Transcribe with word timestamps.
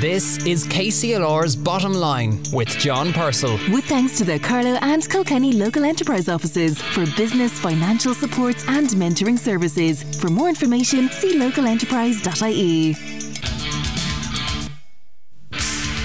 This 0.00 0.38
is 0.46 0.66
KCLR's 0.66 1.54
Bottom 1.54 1.92
Line 1.92 2.42
with 2.54 2.68
John 2.78 3.12
Purcell. 3.12 3.58
With 3.70 3.84
thanks 3.84 4.16
to 4.16 4.24
the 4.24 4.38
Carlow 4.38 4.78
and 4.80 5.06
Kilkenny 5.06 5.52
local 5.52 5.84
enterprise 5.84 6.26
offices 6.26 6.80
for 6.80 7.04
business, 7.18 7.60
financial 7.60 8.14
supports 8.14 8.64
and 8.66 8.88
mentoring 8.88 9.38
services. 9.38 10.02
For 10.18 10.30
more 10.30 10.48
information, 10.48 11.10
see 11.10 11.38
localenterprise.ie. 11.38 12.94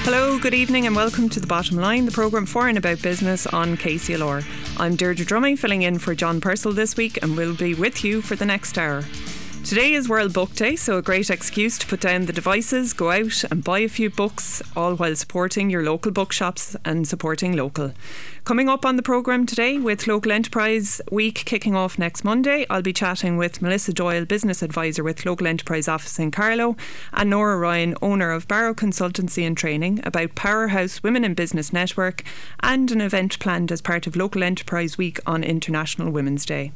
Hello, 0.03 0.39
good 0.39 0.53
evening, 0.53 0.87
and 0.87 0.95
welcome 0.97 1.29
to 1.29 1.39
The 1.39 1.47
Bottom 1.47 1.77
Line, 1.77 2.05
the 2.05 2.11
programme 2.11 2.45
for 2.45 2.67
and 2.67 2.77
about 2.77 3.01
business 3.01 3.47
on 3.47 3.77
KCLR. 3.77 4.43
I'm 4.77 4.97
Deirdre 4.97 5.25
Dromey, 5.25 5.57
filling 5.57 5.83
in 5.83 5.99
for 5.99 6.13
John 6.13 6.41
Purcell 6.41 6.73
this 6.73 6.97
week, 6.97 7.23
and 7.23 7.37
we'll 7.37 7.55
be 7.55 7.73
with 7.73 8.03
you 8.03 8.21
for 8.21 8.35
the 8.35 8.45
next 8.45 8.77
hour. 8.77 9.05
Today 9.65 9.93
is 9.93 10.07
World 10.07 10.31
Book 10.31 10.53
Day, 10.53 10.75
so 10.75 10.99
a 10.99 11.01
great 11.01 11.31
excuse 11.31 11.79
to 11.79 11.87
put 11.87 11.99
down 11.99 12.27
the 12.27 12.33
devices, 12.33 12.93
go 12.93 13.09
out 13.09 13.43
and 13.49 13.63
buy 13.63 13.79
a 13.79 13.89
few 13.89 14.11
books, 14.11 14.61
all 14.75 14.93
while 14.93 15.15
supporting 15.15 15.71
your 15.71 15.81
local 15.81 16.11
bookshops 16.11 16.75
and 16.85 17.07
supporting 17.07 17.55
local. 17.55 17.91
Coming 18.45 18.69
up 18.69 18.85
on 18.85 18.95
the 18.95 19.01
programme 19.01 19.47
today 19.47 19.79
with 19.79 20.05
Local 20.05 20.31
Enterprise 20.31 21.01
Week 21.11 21.33
kicking 21.33 21.75
off 21.75 21.97
next 21.97 22.23
Monday, 22.23 22.67
I'll 22.69 22.83
be 22.83 22.93
chatting 22.93 23.37
with 23.37 23.59
Melissa 23.59 23.91
Doyle, 23.91 24.23
Business 24.23 24.61
Advisor 24.61 25.03
with 25.03 25.25
Local 25.25 25.47
Enterprise 25.47 25.87
Office 25.87 26.19
in 26.19 26.29
Carlow, 26.29 26.77
and 27.11 27.31
Norah 27.31 27.57
Ryan, 27.57 27.95
owner 28.03 28.29
of 28.29 28.47
Barrow 28.47 28.75
Consultancy 28.75 29.47
and 29.47 29.57
Training, 29.57 29.99
about 30.03 30.35
Powerhouse 30.35 31.01
Women 31.01 31.23
in 31.23 31.33
Business 31.33 31.73
Network 31.73 32.21
and 32.59 32.91
an 32.91 33.01
event 33.01 33.39
planned 33.39 33.71
as 33.71 33.81
part 33.81 34.05
of 34.05 34.15
Local 34.15 34.43
Enterprise 34.43 34.95
Week 34.95 35.19
on 35.25 35.43
International 35.43 36.11
Women's 36.11 36.45
Day. 36.45 36.71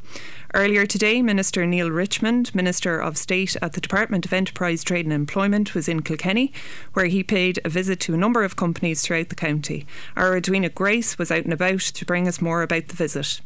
Earlier 0.55 0.88
today, 0.88 1.22
Minister 1.22 1.68
Neale 1.68 1.91
Richmond, 1.91 2.55
Minister 2.55 2.99
of 2.99 3.20
State 3.20 3.55
at 3.62 3.74
the 3.74 3.82
Department 3.82 4.26
of 4.26 4.34
Enterprise, 4.34 4.84
Trade 4.84 5.05
and 5.05 5.13
Employment, 5.13 5.76
was 5.76 5.88
in 5.88 6.02
Kilkenny, 6.02 6.52
where 6.94 7.05
he 7.05 7.22
paid 7.22 7.60
a 7.63 7.70
visit 7.70 7.99
to 7.99 8.16
a 8.16 8.18
number 8.18 8.44
of 8.44 8.55
companies 8.55 9.04
throughout 9.04 9.30
the 9.30 9.36
county. 9.36 9.86
Our 10.18 10.36
Edwina 10.38 10.70
Grace 10.70 11.20
was 11.20 11.30
out 11.30 11.43
and 11.43 11.54
about 11.60 11.82
to 11.82 12.05
bring 12.05 12.27
us 12.27 12.41
more 12.41 12.62
about 12.62 12.88
the 12.88 12.96
visit. 12.96 13.41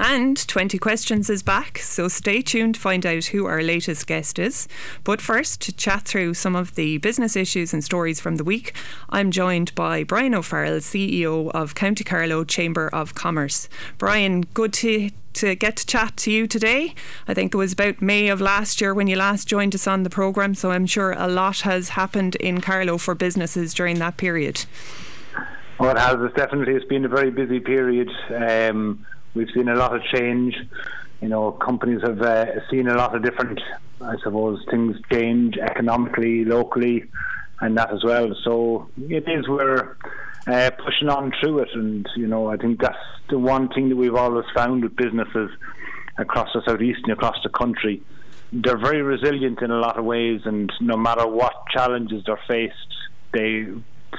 And 0.00 0.36
20 0.46 0.78
Questions 0.78 1.28
is 1.28 1.42
back, 1.42 1.78
so 1.78 2.06
stay 2.06 2.40
tuned 2.40 2.76
to 2.76 2.80
find 2.80 3.04
out 3.04 3.26
who 3.26 3.46
our 3.46 3.62
latest 3.62 4.06
guest 4.06 4.38
is. 4.38 4.68
But 5.02 5.20
first, 5.20 5.60
to 5.62 5.72
chat 5.72 6.02
through 6.02 6.34
some 6.34 6.54
of 6.54 6.76
the 6.76 6.98
business 6.98 7.34
issues 7.34 7.74
and 7.74 7.82
stories 7.82 8.20
from 8.20 8.36
the 8.36 8.44
week, 8.44 8.74
I'm 9.10 9.32
joined 9.32 9.74
by 9.74 10.04
Brian 10.04 10.36
O'Farrell, 10.36 10.78
CEO 10.78 11.50
of 11.50 11.74
County 11.74 12.04
Carlow 12.04 12.44
Chamber 12.44 12.88
of 12.92 13.16
Commerce. 13.16 13.68
Brian, 13.98 14.42
good 14.54 14.72
to 14.74 15.10
to 15.34 15.54
get 15.54 15.76
to 15.76 15.86
chat 15.86 16.16
to 16.16 16.32
you 16.32 16.46
today. 16.48 16.94
I 17.28 17.34
think 17.34 17.54
it 17.54 17.58
was 17.58 17.72
about 17.72 18.02
May 18.02 18.28
of 18.28 18.40
last 18.40 18.80
year 18.80 18.92
when 18.92 19.06
you 19.06 19.14
last 19.16 19.46
joined 19.46 19.74
us 19.74 19.86
on 19.86 20.02
the 20.02 20.10
programme, 20.10 20.54
so 20.54 20.72
I'm 20.72 20.86
sure 20.86 21.12
a 21.12 21.28
lot 21.28 21.60
has 21.60 21.90
happened 21.90 22.34
in 22.36 22.60
Carlow 22.60 22.98
for 22.98 23.14
businesses 23.14 23.72
during 23.72 23.98
that 24.00 24.16
period. 24.16 24.64
Well, 25.78 25.90
it 25.92 25.98
has. 25.98 26.16
It's 26.18 26.34
definitely 26.34 26.74
it's 26.74 26.86
been 26.86 27.04
a 27.04 27.08
very 27.08 27.30
busy 27.30 27.60
period. 27.60 28.10
Um, 28.34 29.06
we've 29.34 29.50
seen 29.54 29.68
a 29.68 29.76
lot 29.76 29.94
of 29.94 30.02
change. 30.12 30.56
You 31.20 31.28
know, 31.28 31.52
companies 31.52 32.00
have 32.02 32.20
uh, 32.20 32.46
seen 32.68 32.88
a 32.88 32.96
lot 32.96 33.14
of 33.14 33.22
different, 33.22 33.60
I 34.00 34.16
suppose, 34.24 34.64
things 34.70 34.96
change 35.12 35.56
economically, 35.56 36.44
locally, 36.44 37.04
and 37.60 37.76
that 37.78 37.92
as 37.92 38.02
well. 38.02 38.34
So 38.42 38.88
it 39.08 39.28
is 39.28 39.46
we're 39.46 39.96
uh, 40.48 40.70
pushing 40.84 41.08
on 41.08 41.32
through 41.40 41.60
it, 41.60 41.68
and 41.72 42.08
you 42.16 42.26
know, 42.26 42.48
I 42.48 42.56
think 42.56 42.80
that's 42.80 42.98
the 43.30 43.38
one 43.38 43.68
thing 43.68 43.88
that 43.90 43.96
we've 43.96 44.16
always 44.16 44.46
found 44.56 44.82
with 44.82 44.96
businesses 44.96 45.50
across 46.18 46.48
the 46.54 46.62
southeast 46.66 47.00
and 47.04 47.12
across 47.12 47.36
the 47.44 47.50
country. 47.50 48.02
They're 48.52 48.78
very 48.78 49.02
resilient 49.02 49.62
in 49.62 49.70
a 49.70 49.78
lot 49.78 49.96
of 49.96 50.04
ways, 50.04 50.40
and 50.44 50.72
no 50.80 50.96
matter 50.96 51.24
what 51.24 51.54
challenges 51.72 52.24
they're 52.26 52.40
faced, 52.48 52.74
they 53.32 53.66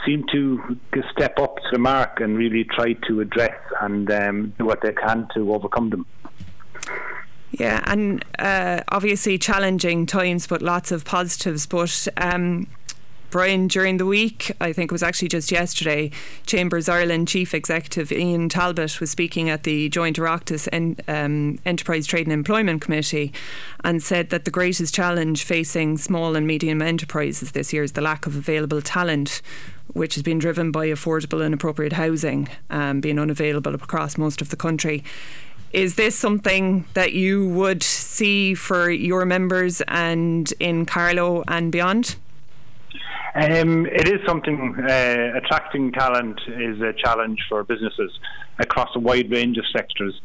seem 0.06 0.24
to 0.32 0.78
step 1.12 1.40
up 1.40 1.58
to 1.58 1.70
the 1.74 1.80
mark 1.80 2.20
and 2.22 2.38
really 2.38 2.64
try 2.64 2.94
to 2.94 3.22
address 3.22 3.58
and 3.82 4.12
um, 4.12 4.54
do 4.58 4.66
what 4.66 4.82
they 4.82 4.94
can 4.94 5.28
to 5.34 5.54
overcome 5.54 5.90
them. 5.90 6.06
Yeah, 7.52 7.82
and 7.86 8.24
uh, 8.38 8.82
obviously 8.90 9.38
challenging 9.38 10.06
times, 10.06 10.46
but 10.46 10.62
lots 10.62 10.92
of 10.92 11.04
positives. 11.04 11.66
But 11.66 12.08
um, 12.18 12.68
Brian, 13.32 13.68
during 13.68 13.98
the 13.98 14.08
week, 14.08 14.52
I 14.60 14.74
think 14.74 14.92
it 14.92 14.92
was 14.92 15.04
actually 15.04 15.28
just 15.28 15.52
yesterday, 15.52 16.10
Chambers 16.48 16.90
Ireland 16.90 17.28
Chief 17.28 17.54
Executive 17.54 18.12
Ian 18.12 18.50
Talbot 18.50 19.00
was 19.00 19.12
speaking 19.12 19.52
at 19.52 19.64
the 19.64 19.88
Joint 19.90 20.18
Oireachtas 20.18 20.68
en- 20.72 20.98
um, 21.08 21.60
Enterprise 21.64 22.08
Trade 22.08 22.26
and 22.26 22.34
Employment 22.34 22.82
Committee 22.82 23.32
and 23.84 24.02
said 24.02 24.32
that 24.32 24.46
the 24.46 24.52
greatest 24.52 24.96
challenge 24.96 25.44
facing 25.44 26.00
small 26.00 26.36
and 26.36 26.48
medium 26.48 26.82
enterprises 26.82 27.52
this 27.52 27.72
year 27.72 27.84
is 27.84 27.92
the 27.92 28.02
lack 28.02 28.26
of 28.26 28.36
available 28.36 28.82
talent 28.82 29.44
which 29.94 30.16
has 30.16 30.24
been 30.24 30.40
driven 30.40 30.72
by 30.72 30.88
affordable 30.88 31.44
and 31.44 31.54
appropriate 31.54 31.94
housing 31.94 32.48
um, 32.70 33.02
being 33.02 33.20
unavailable 33.20 33.74
across 33.74 34.18
most 34.18 34.42
of 34.42 34.50
the 34.50 34.56
country. 34.56 35.04
Is 35.72 35.96
this 35.96 36.16
something 36.16 36.86
that 36.96 37.14
you 37.14 37.48
would 37.50 37.84
see 37.84 38.56
for 38.56 38.90
your 38.90 39.26
members 39.26 39.82
and 39.88 40.52
in 40.60 40.86
Carlow 40.86 41.44
and 41.48 41.72
beyond? 41.72 42.16
Um, 43.36 43.86
it 43.86 44.08
is 44.08 44.20
something. 44.26 44.76
Uh, 44.78 45.34
attracting 45.36 45.92
talent 45.92 46.40
is 46.48 46.82
a 46.82 46.94
challenge 46.94 47.40
for 47.48 47.64
businesses 47.64 48.12
across 48.60 48.90
a 48.96 49.00
wide 49.00 49.32
range 49.32 49.58
of 49.58 49.66
sectors, 49.72 50.20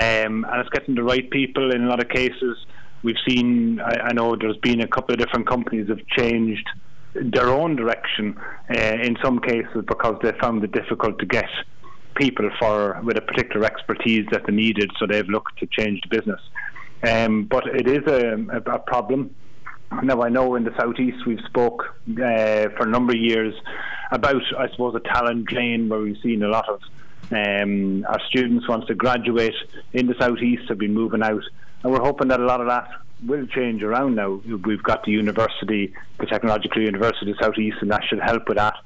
um, 0.00 0.44
and 0.44 0.60
it's 0.60 0.68
getting 0.70 0.94
the 0.94 1.02
right 1.02 1.28
people. 1.30 1.72
In 1.72 1.84
a 1.84 1.88
lot 1.88 2.02
of 2.02 2.08
cases, 2.08 2.56
we've 3.02 3.16
seen. 3.28 3.80
I, 3.80 4.08
I 4.08 4.12
know 4.12 4.36
there's 4.36 4.56
been 4.58 4.80
a 4.80 4.88
couple 4.88 5.14
of 5.14 5.20
different 5.20 5.46
companies 5.46 5.88
have 5.88 6.04
changed 6.16 6.68
their 7.14 7.48
own 7.48 7.76
direction 7.76 8.36
uh, 8.70 8.96
in 9.02 9.16
some 9.22 9.40
cases 9.40 9.84
because 9.86 10.16
they 10.22 10.32
found 10.40 10.62
it 10.62 10.72
difficult 10.72 11.18
to 11.18 11.26
get 11.26 11.48
people 12.16 12.50
for 12.58 13.00
with 13.04 13.16
a 13.16 13.20
particular 13.20 13.64
expertise 13.66 14.26
that 14.32 14.46
they 14.46 14.52
needed, 14.52 14.90
so 14.98 15.06
they've 15.06 15.28
looked 15.28 15.58
to 15.60 15.66
change 15.66 16.00
the 16.02 16.16
business. 16.16 16.40
Um, 17.06 17.44
but 17.44 17.66
it 17.68 17.86
is 17.86 18.04
a, 18.08 18.36
a 18.66 18.78
problem 18.80 19.34
now 20.02 20.22
I 20.22 20.28
know 20.28 20.54
in 20.54 20.64
the 20.64 20.74
southeast 20.76 21.26
we've 21.26 21.40
spoke 21.46 21.96
uh, 22.10 22.68
for 22.76 22.82
a 22.82 22.86
number 22.86 23.12
of 23.12 23.20
years 23.20 23.54
about 24.10 24.42
I 24.58 24.68
suppose 24.70 24.94
a 24.94 25.00
talent 25.00 25.46
drain 25.46 25.88
where 25.88 26.00
we've 26.00 26.18
seen 26.22 26.42
a 26.42 26.48
lot 26.48 26.68
of 26.68 26.80
um, 27.30 28.06
our 28.08 28.20
students 28.28 28.68
once 28.68 28.86
to 28.86 28.94
graduate 28.94 29.54
in 29.92 30.06
the 30.06 30.14
southeast 30.18 30.68
have 30.68 30.78
been 30.78 30.94
moving 30.94 31.22
out, 31.22 31.42
and 31.82 31.92
we're 31.92 32.00
hoping 32.00 32.28
that 32.28 32.40
a 32.40 32.44
lot 32.44 32.60
of 32.60 32.68
that 32.68 32.88
will 33.26 33.46
change 33.46 33.82
around 33.82 34.14
now. 34.14 34.40
We've 34.64 34.82
got 34.82 35.04
the 35.04 35.10
university, 35.10 35.92
the 36.18 36.26
technological 36.26 36.82
university 36.82 37.32
of 37.32 37.38
southeast, 37.38 37.78
and 37.80 37.90
that 37.90 38.04
should 38.04 38.20
help 38.20 38.48
with 38.48 38.56
that. 38.56 38.76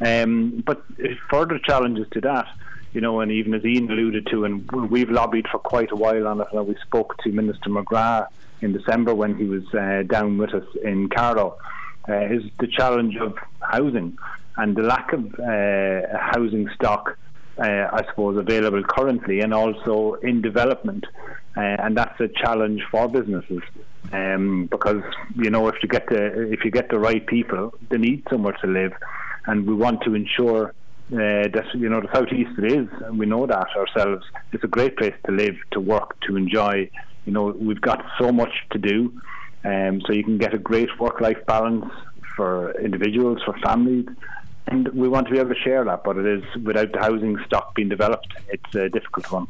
Um, 0.00 0.62
but 0.64 0.82
further 1.28 1.58
challenges 1.58 2.06
to 2.12 2.20
that, 2.22 2.46
you 2.92 3.00
know, 3.00 3.20
and 3.20 3.30
even 3.30 3.52
as 3.52 3.64
Ian 3.64 3.90
alluded 3.90 4.28
to, 4.28 4.44
and 4.44 4.70
we've 4.72 5.10
lobbied 5.10 5.46
for 5.48 5.58
quite 5.58 5.90
a 5.90 5.96
while 5.96 6.26
on 6.26 6.40
it. 6.40 6.46
And 6.52 6.66
we 6.66 6.76
spoke 6.86 7.18
to 7.18 7.32
Minister 7.32 7.68
McGrath 7.68 8.28
in 8.60 8.72
December 8.72 9.14
when 9.14 9.36
he 9.36 9.44
was 9.44 9.62
uh, 9.74 10.02
down 10.06 10.38
with 10.38 10.54
us 10.54 10.64
in 10.82 11.08
Carlow, 11.08 11.58
uh, 12.08 12.14
is 12.36 12.42
the 12.58 12.66
challenge 12.66 13.16
of 13.16 13.36
housing 13.60 14.16
and 14.56 14.76
the 14.76 14.82
lack 14.82 15.12
of 15.12 15.24
uh, 15.38 16.18
housing 16.18 16.68
stock. 16.74 17.16
Uh, 17.58 17.90
I 17.92 18.06
suppose 18.08 18.38
available 18.38 18.82
currently 18.82 19.40
and 19.40 19.52
also 19.52 20.14
in 20.22 20.40
development, 20.40 21.04
uh, 21.56 21.60
and 21.60 21.94
that's 21.94 22.18
a 22.18 22.28
challenge 22.28 22.80
for 22.90 23.06
businesses 23.06 23.60
um, 24.12 24.66
because 24.70 25.02
you 25.36 25.50
know 25.50 25.68
if 25.68 25.76
you 25.82 25.88
get 25.88 26.08
the 26.08 26.50
if 26.52 26.64
you 26.64 26.70
get 26.70 26.88
the 26.88 26.98
right 26.98 27.24
people, 27.26 27.74
they 27.88 27.98
need 27.98 28.24
somewhere 28.30 28.56
to 28.60 28.66
live, 28.66 28.92
and 29.46 29.66
we 29.66 29.74
want 29.74 30.02
to 30.02 30.14
ensure 30.14 30.68
uh, 31.12 31.48
that 31.54 31.64
you 31.74 31.88
know 31.88 32.00
the 32.00 32.08
southeast 32.12 32.50
it 32.58 32.72
is, 32.72 32.88
and 33.04 33.18
we 33.18 33.26
know 33.26 33.46
that 33.46 33.68
ourselves. 33.76 34.24
It's 34.52 34.64
a 34.64 34.68
great 34.68 34.96
place 34.96 35.14
to 35.26 35.32
live, 35.32 35.56
to 35.72 35.80
work, 35.80 36.18
to 36.22 36.36
enjoy, 36.36 36.90
you 37.24 37.32
know, 37.32 37.46
we've 37.58 37.80
got 37.80 38.04
so 38.18 38.32
much 38.32 38.52
to 38.70 38.78
do, 38.78 39.20
um, 39.64 40.00
so 40.06 40.12
you 40.12 40.24
can 40.24 40.38
get 40.38 40.54
a 40.54 40.58
great 40.58 40.88
work-life 40.98 41.44
balance 41.46 41.86
for 42.36 42.72
individuals, 42.80 43.40
for 43.44 43.56
families, 43.58 44.06
and 44.66 44.88
we 44.88 45.08
want 45.08 45.26
to 45.26 45.32
be 45.32 45.38
able 45.38 45.54
to 45.54 45.60
share 45.60 45.84
that. 45.84 46.04
But 46.04 46.16
it 46.16 46.26
is 46.26 46.44
without 46.64 46.92
the 46.92 46.98
housing 46.98 47.38
stock 47.46 47.74
being 47.74 47.88
developed, 47.88 48.32
it's 48.48 48.74
a 48.74 48.88
difficult 48.88 49.30
one. 49.30 49.48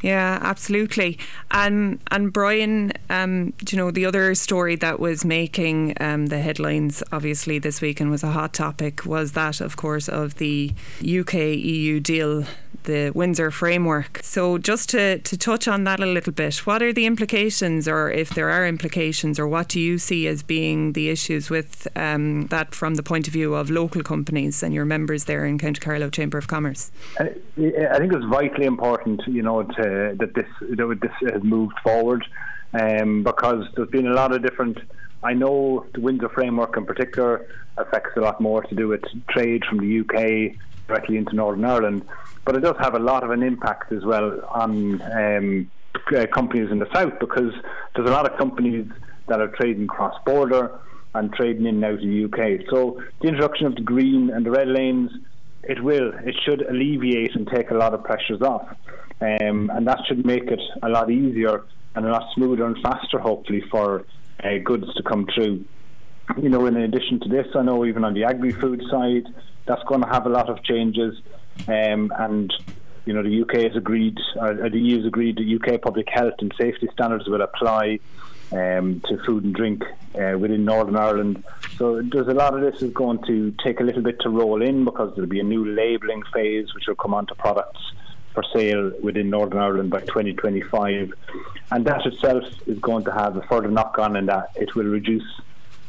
Yeah, 0.00 0.38
absolutely. 0.42 1.18
And 1.50 1.98
and 2.10 2.32
Brian, 2.32 2.92
um, 3.10 3.52
you 3.68 3.76
know, 3.76 3.90
the 3.90 4.06
other 4.06 4.34
story 4.34 4.76
that 4.76 5.00
was 5.00 5.24
making 5.24 5.94
um, 6.00 6.26
the 6.26 6.38
headlines 6.38 7.02
obviously 7.10 7.58
this 7.58 7.80
week 7.80 8.00
and 8.00 8.10
was 8.10 8.22
a 8.22 8.30
hot 8.30 8.52
topic 8.52 9.04
was 9.04 9.32
that, 9.32 9.60
of 9.60 9.76
course, 9.76 10.08
of 10.08 10.36
the 10.36 10.72
UK 11.02 11.34
EU 11.34 11.98
deal 11.98 12.44
the 12.84 13.10
Windsor 13.14 13.50
framework. 13.50 14.20
So, 14.22 14.58
just 14.58 14.90
to, 14.90 15.18
to 15.18 15.36
touch 15.36 15.68
on 15.68 15.84
that 15.84 16.00
a 16.00 16.06
little 16.06 16.32
bit, 16.32 16.66
what 16.66 16.82
are 16.82 16.92
the 16.92 17.06
implications, 17.06 17.86
or 17.86 18.10
if 18.10 18.30
there 18.30 18.50
are 18.50 18.66
implications, 18.66 19.38
or 19.38 19.46
what 19.46 19.68
do 19.68 19.80
you 19.80 19.98
see 19.98 20.26
as 20.26 20.42
being 20.42 20.92
the 20.92 21.08
issues 21.10 21.50
with 21.50 21.86
um, 21.96 22.46
that 22.46 22.74
from 22.74 22.94
the 22.96 23.02
point 23.02 23.26
of 23.26 23.32
view 23.32 23.54
of 23.54 23.70
local 23.70 24.02
companies 24.02 24.62
and 24.62 24.74
your 24.74 24.84
members 24.84 25.24
there 25.24 25.44
in 25.44 25.58
County 25.58 25.80
Carlow 25.80 26.10
Chamber 26.10 26.38
of 26.38 26.48
Commerce? 26.48 26.90
I, 27.18 27.34
I 27.56 27.98
think 27.98 28.12
it's 28.12 28.24
vitally 28.26 28.66
important, 28.66 29.22
you 29.26 29.42
know, 29.42 29.62
to, 29.62 30.16
that 30.18 30.34
this 30.34 30.46
that 30.60 30.98
this 31.00 31.32
has 31.32 31.42
moved 31.42 31.78
forward, 31.82 32.24
um, 32.72 33.22
because 33.22 33.66
there's 33.76 33.90
been 33.90 34.06
a 34.06 34.14
lot 34.14 34.32
of 34.32 34.42
different 34.42 34.78
I 35.22 35.34
know 35.34 35.84
the 35.94 36.00
Windsor 36.00 36.28
framework 36.28 36.76
in 36.76 36.86
particular 36.86 37.46
affects 37.76 38.16
a 38.16 38.20
lot 38.20 38.40
more 38.40 38.62
to 38.62 38.74
do 38.74 38.88
with 38.88 39.02
trade 39.28 39.64
from 39.64 39.78
the 39.78 40.00
UK 40.00 40.56
directly 40.86 41.16
into 41.16 41.34
Northern 41.34 41.64
Ireland, 41.64 42.02
but 42.48 42.56
it 42.56 42.60
does 42.60 42.76
have 42.80 42.94
a 42.94 42.98
lot 42.98 43.22
of 43.22 43.30
an 43.30 43.42
impact 43.42 43.92
as 43.92 44.06
well 44.06 44.40
on 44.48 45.02
um, 45.02 45.70
uh, 46.16 46.24
companies 46.32 46.70
in 46.70 46.78
the 46.78 46.88
south 46.94 47.12
because 47.20 47.52
there's 47.94 48.08
a 48.08 48.10
lot 48.10 48.24
of 48.24 48.38
companies 48.38 48.90
that 49.26 49.38
are 49.38 49.48
trading 49.48 49.86
cross 49.86 50.18
border 50.24 50.70
and 51.14 51.30
trading 51.34 51.66
in 51.66 51.74
and 51.74 51.84
out 51.84 51.92
of 51.92 52.00
the 52.00 52.24
UK. 52.24 52.66
So 52.70 53.02
the 53.20 53.28
introduction 53.28 53.66
of 53.66 53.74
the 53.74 53.82
green 53.82 54.30
and 54.30 54.46
the 54.46 54.50
red 54.50 54.66
lanes, 54.66 55.10
it 55.62 55.84
will, 55.84 56.10
it 56.24 56.36
should 56.42 56.62
alleviate 56.62 57.34
and 57.34 57.46
take 57.46 57.70
a 57.70 57.74
lot 57.74 57.92
of 57.92 58.02
pressures 58.02 58.40
off, 58.40 58.66
um, 59.20 59.70
and 59.74 59.86
that 59.86 60.00
should 60.08 60.24
make 60.24 60.44
it 60.44 60.62
a 60.82 60.88
lot 60.88 61.10
easier 61.10 61.64
and 61.96 62.06
a 62.06 62.10
lot 62.10 62.32
smoother 62.34 62.64
and 62.64 62.78
faster, 62.82 63.18
hopefully, 63.18 63.62
for 63.70 64.06
uh, 64.42 64.56
goods 64.64 64.86
to 64.94 65.02
come 65.02 65.26
through. 65.34 65.66
You 66.40 66.48
know, 66.48 66.64
in 66.64 66.78
addition 66.78 67.20
to 67.20 67.28
this, 67.28 67.48
I 67.54 67.60
know 67.60 67.84
even 67.84 68.04
on 68.04 68.14
the 68.14 68.24
agri-food 68.24 68.84
side, 68.90 69.26
that's 69.66 69.82
going 69.82 70.00
to 70.00 70.08
have 70.08 70.24
a 70.24 70.30
lot 70.30 70.48
of 70.48 70.64
changes, 70.64 71.14
um, 71.66 72.12
and 72.18 72.52
you 73.06 73.14
know, 73.14 73.22
the 73.22 73.40
UK 73.42 73.68
has 73.68 73.76
agreed, 73.76 74.18
or 74.36 74.68
the 74.68 74.78
EU 74.78 74.98
has 74.98 75.06
agreed 75.06 75.38
that 75.38 75.74
UK 75.74 75.80
public 75.80 76.08
health 76.10 76.34
and 76.40 76.52
safety 76.58 76.88
standards 76.92 77.26
will 77.26 77.40
apply 77.40 78.00
um, 78.52 79.00
to 79.08 79.18
food 79.24 79.44
and 79.44 79.54
drink 79.54 79.82
uh, 80.14 80.36
within 80.38 80.64
Northern 80.64 80.96
Ireland. 80.96 81.42
So 81.76 82.02
there's 82.02 82.28
a 82.28 82.34
lot 82.34 82.54
of 82.54 82.60
this 82.60 82.82
is 82.82 82.92
going 82.92 83.24
to 83.26 83.54
take 83.64 83.80
a 83.80 83.82
little 83.82 84.02
bit 84.02 84.20
to 84.20 84.28
roll 84.30 84.62
in 84.62 84.84
because 84.84 85.14
there'll 85.14 85.30
be 85.30 85.40
a 85.40 85.44
new 85.44 85.64
labelling 85.64 86.22
phase 86.34 86.74
which 86.74 86.86
will 86.86 86.96
come 86.96 87.14
onto 87.14 87.34
products 87.34 87.80
for 88.34 88.44
sale 88.52 88.92
within 89.02 89.30
Northern 89.30 89.58
Ireland 89.58 89.90
by 89.90 90.00
2025, 90.00 91.12
and 91.70 91.84
that 91.86 92.06
itself 92.06 92.44
is 92.66 92.78
going 92.78 93.04
to 93.04 93.12
have 93.12 93.36
a 93.36 93.42
further 93.42 93.70
knock 93.70 93.98
on 93.98 94.16
in 94.16 94.26
that 94.26 94.50
it 94.54 94.74
will 94.74 94.84
reduce 94.84 95.24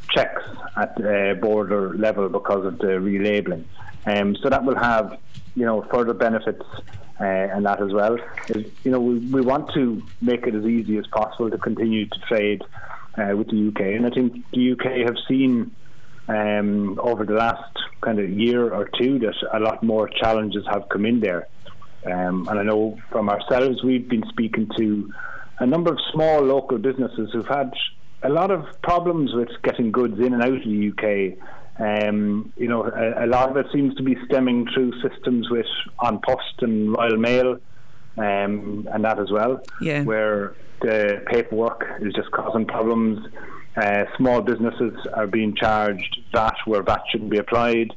checks 0.10 0.44
at 0.76 1.06
uh, 1.06 1.36
border 1.36 1.94
level 1.96 2.30
because 2.30 2.66
of 2.66 2.80
the 2.80 2.88
relabelling. 2.88 3.66
Um, 4.06 4.36
so 4.38 4.50
that 4.50 4.64
will 4.64 4.78
have, 4.78 5.20
you 5.56 5.66
know, 5.66 5.86
further 5.92 6.14
benefits 6.14 6.64
uh, 7.20 7.24
and 7.24 7.66
that 7.66 7.82
as 7.82 7.92
well. 7.92 8.18
Is, 8.50 8.66
you 8.84 8.92
know, 8.92 9.00
we, 9.00 9.20
we 9.20 9.42
want 9.42 9.74
to 9.74 10.02
make 10.22 10.48
it 10.48 10.56
as 10.56 10.66
easy 10.66 10.98
as 10.98 11.08
possible 11.08 11.50
to 11.50 11.58
continue 11.58 12.08
to 12.08 12.20
trade 12.28 12.64
uh, 13.18 13.36
with 13.36 13.50
the 13.50 13.68
UK, 13.68 13.82
and 13.98 14.06
I 14.06 14.10
think 14.10 14.46
the 14.52 14.72
UK 14.72 15.06
have 15.06 15.18
seen 15.28 15.72
um, 16.28 17.00
over 17.02 17.26
the 17.26 17.34
last 17.34 17.78
kind 18.02 18.20
of 18.20 18.30
year 18.30 18.72
or 18.72 18.90
two 18.98 19.20
that 19.20 19.36
a 19.52 19.60
lot 19.60 19.84
more 19.84 20.08
challenges 20.08 20.66
have 20.72 20.88
come 20.90 21.06
in 21.06 21.20
there. 21.20 21.48
Um, 22.06 22.48
and 22.48 22.60
I 22.60 22.64
know 22.64 22.98
from 23.12 23.30
ourselves, 23.30 23.84
we've 23.84 24.08
been 24.08 24.24
speaking 24.30 24.70
to 24.78 25.12
a 25.60 25.66
number 25.66 25.92
of 25.92 26.00
small 26.14 26.42
local 26.42 26.78
businesses 26.78 27.30
who've 27.34 27.48
had 27.48 27.74
a 28.24 28.30
lot 28.30 28.52
of 28.52 28.66
problems 28.82 29.34
with 29.34 29.50
getting 29.64 29.92
goods 29.92 30.20
in 30.20 30.34
and 30.34 30.42
out 30.42 30.54
of 30.54 30.64
the 30.64 30.90
UK. 30.90 31.38
Um, 31.80 32.52
you 32.58 32.68
know, 32.68 32.84
a, 32.84 33.26
a, 33.26 33.28
lot 33.28 33.50
of 33.50 33.58
it 33.58 33.68
seems 33.72 33.96
to 33.96 34.04
be 34.04 34.18
stemming 34.26 34.68
through 34.74 35.00
systems 35.02 35.50
with 35.50 35.66
An 36.02 36.20
Post 36.20 36.62
and 36.62 36.92
Royal 36.92 37.16
Mail, 37.16 37.58
um, 38.18 38.88
and 38.92 39.06
that 39.06 39.18
as 39.18 39.32
well, 39.32 39.62
yeah. 39.82 40.04
where 40.04 40.56
the 40.82 41.24
paperwork 41.28 41.86
is 42.02 42.14
just 42.14 42.32
causing 42.32 42.66
problems. 42.66 43.26
Uh, 43.78 44.04
small 44.18 44.42
businesses 44.42 44.94
are 45.14 45.28
being 45.28 45.56
charged 45.56 46.20
VAT 46.34 46.56
where 46.66 46.84
VAT 46.84 47.02
shouldn't 47.12 47.30
be 47.30 47.38
applied. 47.38 47.96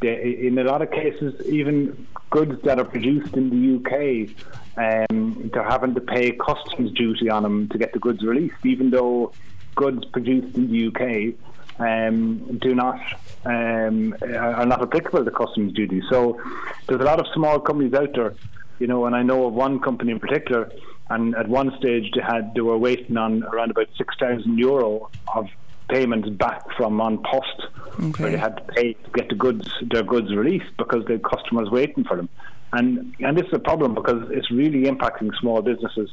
They, 0.00 0.46
in 0.46 0.58
a 0.58 0.64
lot 0.64 0.82
of 0.82 0.90
cases, 0.90 1.40
even 1.46 2.08
goods 2.30 2.60
that 2.64 2.80
are 2.80 2.84
produced 2.84 3.34
in 3.36 3.50
the 3.50 3.76
UK, 3.76 5.06
um, 5.10 5.50
they're 5.52 5.62
having 5.62 5.94
to 5.94 6.00
pay 6.00 6.32
customs 6.32 6.90
duty 6.92 7.30
on 7.30 7.44
them 7.44 7.68
to 7.68 7.78
get 7.78 7.92
the 7.92 8.00
goods 8.00 8.24
released, 8.24 8.64
even 8.64 8.90
though 8.90 9.32
goods 9.76 10.04
produced 10.06 10.56
in 10.56 10.68
the 10.68 10.86
UK 10.88 11.34
um, 11.80 12.58
do 12.60 12.74
not 12.74 13.00
um, 13.44 14.14
are 14.22 14.66
not 14.66 14.82
applicable 14.82 15.24
to 15.24 15.30
customs 15.30 15.72
duty. 15.72 16.02
So 16.10 16.40
there's 16.86 17.00
a 17.00 17.04
lot 17.04 17.18
of 17.18 17.26
small 17.34 17.58
companies 17.58 17.94
out 17.94 18.14
there, 18.14 18.34
you 18.78 18.86
know, 18.86 19.06
and 19.06 19.16
I 19.16 19.22
know 19.22 19.46
of 19.46 19.54
one 19.54 19.80
company 19.80 20.12
in 20.12 20.20
particular. 20.20 20.70
And 21.08 21.34
at 21.34 21.48
one 21.48 21.76
stage, 21.76 22.12
they 22.14 22.22
had 22.22 22.54
they 22.54 22.60
were 22.60 22.78
waiting 22.78 23.16
on 23.16 23.42
around 23.44 23.70
about 23.72 23.88
six 23.98 24.14
thousand 24.20 24.58
euro 24.58 25.10
of 25.34 25.48
payments 25.88 26.28
back 26.28 26.62
from 26.76 27.00
An 27.00 27.18
Post, 27.18 27.66
okay. 27.98 28.22
where 28.22 28.32
they 28.32 28.38
had 28.38 28.56
to 28.58 28.62
pay 28.74 28.92
to 28.92 29.10
get 29.10 29.28
the 29.28 29.34
goods 29.34 29.68
their 29.90 30.04
goods 30.04 30.32
released 30.32 30.76
because 30.78 31.04
the 31.06 31.18
customers 31.18 31.68
waiting 31.70 32.04
for 32.04 32.16
them. 32.16 32.28
And 32.72 33.16
and 33.18 33.36
this 33.36 33.46
is 33.46 33.54
a 33.54 33.58
problem 33.58 33.94
because 33.94 34.30
it's 34.30 34.50
really 34.52 34.84
impacting 34.84 35.36
small 35.40 35.62
businesses 35.62 36.12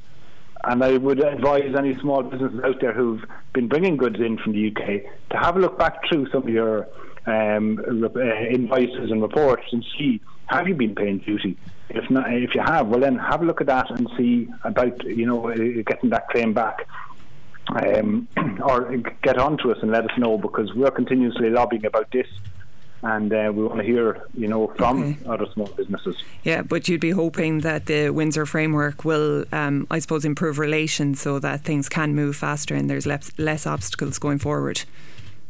and 0.64 0.84
I 0.84 0.98
would 0.98 1.20
advise 1.20 1.74
any 1.78 1.98
small 2.00 2.24
businesses 2.24 2.60
out 2.64 2.80
there 2.82 2.94
who've 2.94 3.24
been 3.54 3.68
bringing 3.68 3.98
goods 3.98 4.20
in 4.20 4.38
from 4.38 4.54
the 4.54 4.68
UK 4.68 5.04
to 5.32 5.38
have 5.38 5.58
a 5.58 5.60
look 5.60 5.78
back 5.78 6.08
through 6.08 6.30
some 6.32 6.44
of 6.44 6.50
your 6.50 6.88
um, 7.26 7.84
uh, 7.88 8.20
invoices 8.50 9.12
and 9.12 9.22
reports 9.22 9.64
and 9.72 9.86
see 9.98 10.22
have 10.48 10.68
you 10.68 10.76
been 10.76 10.96
paying 10.96 11.20
duty. 11.20 11.58
If 11.90 12.10
not, 12.10 12.34
if 12.34 12.56
you 12.56 12.62
have, 12.62 12.88
well 12.88 13.00
then 13.00 13.18
have 13.18 13.42
a 13.42 13.46
look 13.46 13.62
at 13.62 13.68
that 13.68 13.90
and 13.92 14.10
see 14.18 14.50
about 14.64 15.04
you 15.04 15.26
know 15.26 15.50
uh, 15.50 15.56
getting 15.56 16.10
that 16.10 16.28
claim 16.30 16.54
back. 16.54 16.88
Um, 17.70 18.30
or 18.64 18.96
get 19.24 19.38
on 19.38 19.58
to 19.58 19.74
us 19.74 19.78
and 19.82 19.92
let 19.92 20.06
us 20.06 20.18
know 20.18 20.38
because 20.38 20.74
we're 20.74 20.90
continuously 20.90 21.50
lobbying 21.50 21.86
about 21.86 22.10
this 22.12 22.28
and 23.04 23.32
uh, 23.32 23.52
we 23.54 23.64
want 23.64 23.80
to 23.80 23.86
hear, 23.86 24.28
you 24.34 24.48
know, 24.48 24.68
from 24.78 25.04
okay. 25.04 25.18
other 25.28 25.46
small 25.54 25.68
businesses. 25.68 26.16
Yeah, 26.44 26.62
but 26.62 26.88
you'd 26.88 27.02
be 27.02 27.12
hoping 27.12 27.62
that 27.62 27.86
the 27.86 28.10
Windsor 28.10 28.46
framework 28.46 29.06
will, 29.06 29.46
um, 29.52 29.88
I 29.92 30.00
suppose, 30.00 30.26
improve 30.26 30.60
relations 30.60 31.22
so 31.22 31.40
that 31.40 31.62
things 31.62 31.90
can 31.90 32.16
move 32.16 32.36
faster 32.36 32.76
and 32.76 32.90
there's 32.90 33.06
less, 33.06 33.32
less 33.38 33.68
obstacles 33.68 34.18
going 34.18 34.40
forward. 34.40 34.84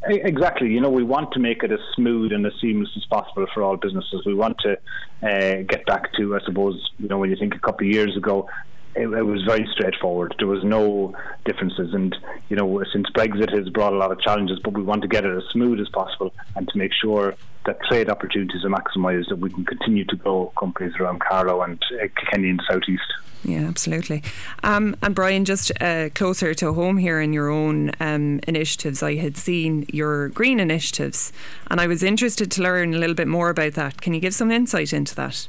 Exactly. 0.10 0.72
You 0.72 0.80
know, 0.80 0.90
we 0.90 1.04
want 1.04 1.32
to 1.34 1.40
make 1.40 1.64
it 1.64 1.72
as 1.72 1.80
smooth 1.96 2.32
and 2.32 2.46
as 2.46 2.54
seamless 2.62 2.90
as 2.96 3.06
possible 3.06 3.46
for 3.54 3.64
all 3.64 3.78
businesses. 3.78 4.26
We 4.26 4.34
want 4.34 4.58
to 4.60 4.78
uh, 5.24 5.64
get 5.64 5.86
back 5.86 6.14
to, 6.14 6.36
I 6.36 6.40
suppose, 6.46 6.92
you 7.00 7.08
know, 7.08 7.18
when 7.18 7.30
you 7.30 7.36
think 7.36 7.56
a 7.56 7.60
couple 7.60 7.88
of 7.88 7.94
years 7.94 8.16
ago, 8.16 8.48
it, 8.98 9.08
it, 9.08 9.24
was 9.24 9.44
very 9.44 9.68
straightforward. 9.72 10.36
There 10.38 10.48
was 10.48 10.64
no 10.64 11.16
differences, 11.46 11.94
and 11.94 12.16
you 12.50 12.56
know, 12.56 12.84
since 12.92 13.08
Brexit 13.12 13.56
has 13.56 13.70
brought 13.70 13.94
a 13.94 13.98
lot 13.98 14.12
of 14.12 14.20
challenges, 14.22 14.60
but 14.64 14.74
we 14.74 14.84
want 14.84 15.02
to 15.04 15.08
get 15.08 15.26
it 15.26 15.36
as 15.36 15.44
smooth 15.52 15.80
as 15.80 15.90
possible 15.90 16.34
and 16.56 16.68
to 16.68 16.78
make 16.78 16.92
sure 16.94 17.36
that 17.66 17.78
trade 17.90 18.10
opportunities 18.10 18.64
are 18.64 18.70
maximised, 18.70 19.30
that 19.30 19.40
we 19.40 19.50
can 19.50 19.66
continue 19.66 20.06
to 20.06 20.16
grow 20.16 20.52
companies 20.58 20.94
around 21.00 21.20
Carlow 21.20 21.62
and 21.62 21.82
uh, 22.02 22.08
in 22.34 22.58
the 22.58 22.64
southeast. 22.70 23.14
Yeah, 23.44 23.62
absolutely. 23.62 24.24
Um, 24.64 24.96
and 25.02 25.14
Brian, 25.14 25.46
just 25.46 25.72
uh, 25.80 26.10
closer 26.16 26.54
to 26.56 26.74
home 26.74 26.98
here 26.98 27.22
in 27.22 27.34
your 27.34 27.50
own 27.50 27.92
um, 28.00 28.40
initiatives, 28.48 29.04
I 29.04 29.16
had 29.16 29.38
seen 29.38 29.86
your 29.94 30.30
green 30.30 30.60
initiatives, 30.60 31.32
and 31.70 31.80
I 31.80 31.88
was 31.88 32.04
interested 32.04 32.52
to 32.52 32.62
learn 32.62 32.94
a 32.94 32.98
little 32.98 33.16
bit 33.16 33.28
more 33.28 33.50
about 33.50 33.74
that. 33.74 34.02
Can 34.02 34.14
you 34.14 34.20
give 34.20 34.34
some 34.34 34.52
insight 34.52 34.92
into 34.92 35.16
that? 35.16 35.48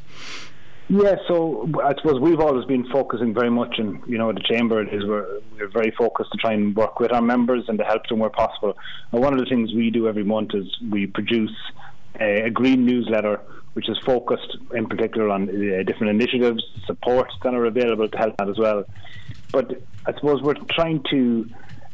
Yeah, 0.91 1.17
so 1.27 1.71
I 1.85 1.95
suppose 1.97 2.19
we've 2.19 2.41
always 2.41 2.65
been 2.65 2.89
focusing 2.91 3.35
very 3.35 3.51
much, 3.51 3.79
and 3.79 4.01
you 4.07 4.17
know, 4.17 4.33
the 4.33 4.41
chamber 4.41 4.83
is 4.83 5.05
we're, 5.05 5.41
we're 5.59 5.69
very 5.69 5.91
focused 5.91 6.33
to 6.33 6.39
try 6.39 6.55
and 6.55 6.75
work 6.75 6.99
with 6.99 7.13
our 7.13 7.21
members 7.21 7.65
and 7.69 7.77
to 7.77 7.85
help 7.85 8.07
them 8.07 8.21
where 8.21 8.31
possible. 8.31 8.75
And 9.13 9.21
one 9.21 9.35
of 9.35 9.39
the 9.39 9.45
things 9.45 9.75
we 9.75 9.91
do 9.91 10.09
every 10.09 10.25
month 10.25 10.55
is 10.55 10.65
we 10.91 11.07
produce 11.07 11.55
a, 12.19 12.45
a 12.45 12.51
green 12.51 12.87
newsletter, 12.87 13.39
which 13.75 13.91
is 13.91 13.99
focused 13.99 14.57
in 14.75 14.87
particular 14.87 15.29
on 15.29 15.51
uh, 15.51 15.83
different 15.83 16.09
initiatives, 16.23 16.65
supports 16.87 17.35
that 17.43 17.53
are 17.53 17.67
available 17.67 18.09
to 18.09 18.17
help 18.17 18.39
that 18.39 18.49
as 18.49 18.57
well. 18.57 18.85
But 19.53 19.83
I 20.07 20.15
suppose 20.15 20.41
we're 20.41 20.55
trying 20.55 21.05
to. 21.11 21.51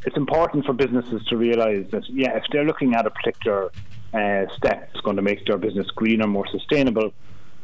It's 0.07 0.17
important 0.17 0.67
for 0.67 0.73
businesses 0.73 1.25
to 1.31 1.37
realise 1.37 1.91
that 1.91 2.09
yeah, 2.09 2.37
if 2.37 2.45
they're 2.53 2.65
looking 2.65 2.95
at 2.95 3.07
a 3.07 3.11
particular 3.11 3.73
uh, 4.13 4.45
step 4.55 4.93
that's 4.93 5.01
going 5.01 5.17
to 5.17 5.23
make 5.23 5.45
their 5.47 5.59
business 5.59 5.89
greener, 5.89 6.29
more 6.29 6.47
sustainable 6.47 7.13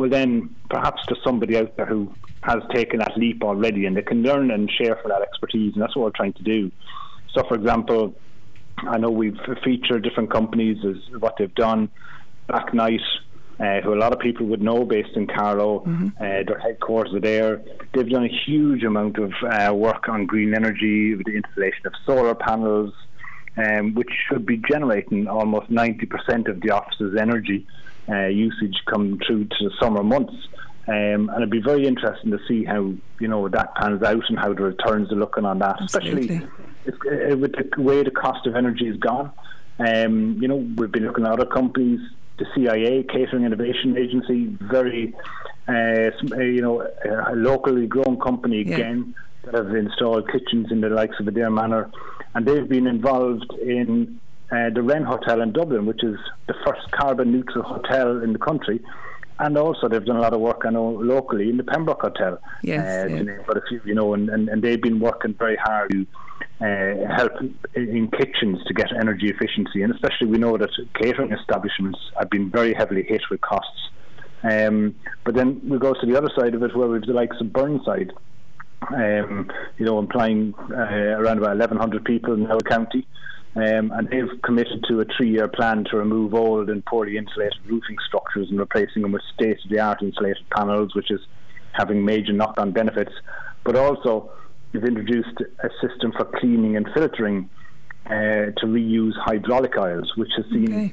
well, 0.00 0.08
then 0.08 0.56
perhaps 0.70 1.02
there's 1.06 1.22
somebody 1.22 1.58
out 1.58 1.76
there 1.76 1.84
who 1.84 2.10
has 2.42 2.62
taken 2.72 3.00
that 3.00 3.18
leap 3.18 3.44
already 3.44 3.84
and 3.84 3.94
they 3.94 4.02
can 4.02 4.22
learn 4.22 4.50
and 4.50 4.70
share 4.70 4.96
for 5.02 5.08
that 5.08 5.20
expertise, 5.20 5.74
and 5.74 5.82
that's 5.82 5.94
what 5.94 6.04
we're 6.04 6.10
trying 6.16 6.32
to 6.32 6.42
do. 6.42 6.72
So, 7.34 7.44
for 7.46 7.54
example, 7.54 8.14
I 8.78 8.96
know 8.96 9.10
we've 9.10 9.38
featured 9.62 10.02
different 10.02 10.30
companies 10.30 10.78
as 10.86 11.20
what 11.20 11.34
they've 11.38 11.54
done. 11.54 11.90
Black 12.48 12.72
Knight, 12.72 13.02
uh, 13.60 13.82
who 13.82 13.92
a 13.92 14.00
lot 14.00 14.14
of 14.14 14.20
people 14.20 14.46
would 14.46 14.62
know, 14.62 14.86
based 14.86 15.16
in 15.16 15.26
Carlow, 15.26 15.80
mm-hmm. 15.80 16.08
uh, 16.16 16.44
their 16.48 16.58
headquarters 16.58 17.12
are 17.12 17.20
there. 17.20 17.60
They've 17.92 18.08
done 18.08 18.24
a 18.24 18.40
huge 18.46 18.82
amount 18.84 19.18
of 19.18 19.34
uh, 19.42 19.74
work 19.74 20.08
on 20.08 20.24
green 20.24 20.54
energy 20.54 21.14
with 21.14 21.26
the 21.26 21.36
installation 21.36 21.86
of 21.86 21.92
solar 22.06 22.34
panels, 22.34 22.94
um, 23.58 23.94
which 23.94 24.10
should 24.28 24.46
be 24.46 24.56
generating 24.56 25.28
almost 25.28 25.70
90% 25.70 26.48
of 26.48 26.62
the 26.62 26.70
office's 26.70 27.18
energy 27.20 27.66
uh, 28.10 28.26
usage 28.26 28.76
come 28.86 29.18
through 29.26 29.44
to 29.44 29.68
the 29.68 29.70
summer 29.80 30.02
months. 30.02 30.34
Um, 30.88 31.28
and 31.28 31.36
it'd 31.36 31.50
be 31.50 31.60
very 31.60 31.86
interesting 31.86 32.30
to 32.32 32.38
see 32.48 32.64
how 32.64 32.92
you 33.20 33.28
know 33.28 33.48
that 33.48 33.74
pans 33.76 34.02
out 34.02 34.24
and 34.28 34.38
how 34.38 34.52
the 34.52 34.62
returns 34.62 35.12
are 35.12 35.16
looking 35.16 35.44
on 35.44 35.60
that, 35.60 35.80
Absolutely. 35.80 36.42
especially 36.86 37.32
uh, 37.32 37.36
with 37.36 37.52
the 37.52 37.80
way 37.80 38.02
the 38.02 38.10
cost 38.10 38.46
of 38.46 38.56
energy 38.56 38.86
has 38.86 38.96
gone. 38.96 39.30
Um, 39.78 40.38
you 40.40 40.48
know, 40.48 40.56
we've 40.56 40.90
been 40.90 41.06
looking 41.06 41.26
at 41.26 41.32
other 41.32 41.46
companies, 41.46 42.00
the 42.38 42.46
CIA, 42.54 43.04
Catering 43.04 43.44
Innovation 43.44 43.96
Agency, 43.96 44.56
very 44.60 45.14
uh, 45.68 46.10
uh 46.32 46.38
you 46.38 46.62
know 46.62 46.80
a 46.82 47.36
locally 47.36 47.86
grown 47.86 48.18
company 48.18 48.62
again. 48.62 49.14
Yeah. 49.14 49.22
That 49.42 49.54
have 49.54 49.74
installed 49.74 50.30
kitchens 50.30 50.70
in 50.70 50.82
the 50.82 50.90
likes 50.90 51.14
of 51.18 51.24
Adare 51.24 51.50
Manor, 51.50 51.90
and 52.34 52.44
they've 52.44 52.68
been 52.68 52.86
involved 52.86 53.50
in 53.54 54.20
uh, 54.50 54.70
the 54.70 54.82
Wren 54.82 55.04
Hotel 55.04 55.40
in 55.40 55.52
Dublin, 55.52 55.86
which 55.86 56.02
is 56.02 56.18
the 56.46 56.54
first 56.66 56.90
carbon 56.90 57.32
neutral 57.32 57.64
hotel 57.64 58.22
in 58.22 58.32
the 58.32 58.38
country. 58.38 58.80
And 59.38 59.56
also, 59.56 59.88
they've 59.88 60.04
done 60.04 60.16
a 60.16 60.20
lot 60.20 60.34
of 60.34 60.40
work, 60.40 60.62
I 60.66 60.70
know, 60.70 60.90
locally 60.90 61.48
in 61.48 61.56
the 61.56 61.64
Pembroke 61.64 62.02
Hotel. 62.02 62.38
Yes, 62.62 63.04
uh, 63.04 63.08
yeah. 63.08 63.38
But 63.46 63.56
a 63.56 63.62
few, 63.68 63.80
you 63.86 63.94
know, 63.94 64.12
and, 64.12 64.28
and, 64.28 64.50
and, 64.50 64.62
they've 64.62 64.80
been 64.80 65.00
working 65.00 65.32
very 65.32 65.56
hard 65.56 65.90
to 65.92 66.06
uh, 66.60 67.16
help 67.16 67.32
in 67.74 68.10
kitchens 68.10 68.62
to 68.66 68.74
get 68.74 68.94
energy 68.94 69.30
efficiency. 69.30 69.82
And 69.82 69.94
especially, 69.94 70.26
we 70.26 70.36
know 70.36 70.58
that 70.58 70.68
catering 70.92 71.32
establishments 71.32 71.98
have 72.18 72.28
been 72.28 72.50
very 72.50 72.74
heavily 72.74 73.02
hit 73.02 73.22
with 73.30 73.40
costs. 73.40 73.88
Um, 74.42 74.94
but 75.24 75.34
then 75.34 75.60
we 75.66 75.78
go 75.78 75.94
to 75.94 76.06
the 76.06 76.18
other 76.18 76.30
side 76.38 76.54
of 76.54 76.62
it, 76.62 76.76
where 76.76 76.88
we've 76.88 77.00
the 77.00 77.14
likes 77.14 77.36
of 77.40 77.50
Burnside, 77.50 78.12
um, 78.94 79.50
you 79.78 79.86
know, 79.86 79.98
employing 79.98 80.54
uh, 80.70 80.74
around 80.74 81.38
about 81.38 81.56
1,100 81.56 82.04
people 82.04 82.34
in 82.34 82.46
our 82.50 82.60
county. 82.60 83.06
Um, 83.56 83.90
and 83.90 84.08
they've 84.08 84.40
committed 84.42 84.84
to 84.88 85.00
a 85.00 85.04
three-year 85.16 85.48
plan 85.48 85.84
to 85.90 85.96
remove 85.96 86.34
old 86.34 86.70
and 86.70 86.84
poorly 86.84 87.16
insulated 87.16 87.58
roofing 87.66 87.96
structures 88.06 88.48
and 88.48 88.60
replacing 88.60 89.02
them 89.02 89.12
with 89.12 89.22
state-of-the-art 89.34 90.02
insulated 90.02 90.48
panels, 90.56 90.94
which 90.94 91.10
is 91.10 91.20
having 91.72 92.04
major 92.04 92.32
knock-on 92.32 92.70
benefits. 92.70 93.12
But 93.64 93.74
also, 93.74 94.30
they've 94.72 94.84
introduced 94.84 95.40
a 95.40 95.68
system 95.80 96.12
for 96.12 96.26
cleaning 96.26 96.76
and 96.76 96.88
filtering 96.94 97.50
uh, 98.06 98.54
to 98.56 98.66
reuse 98.66 99.14
hydraulic 99.16 99.76
oils, 99.76 100.12
which 100.16 100.30
has 100.36 100.46
seen 100.46 100.92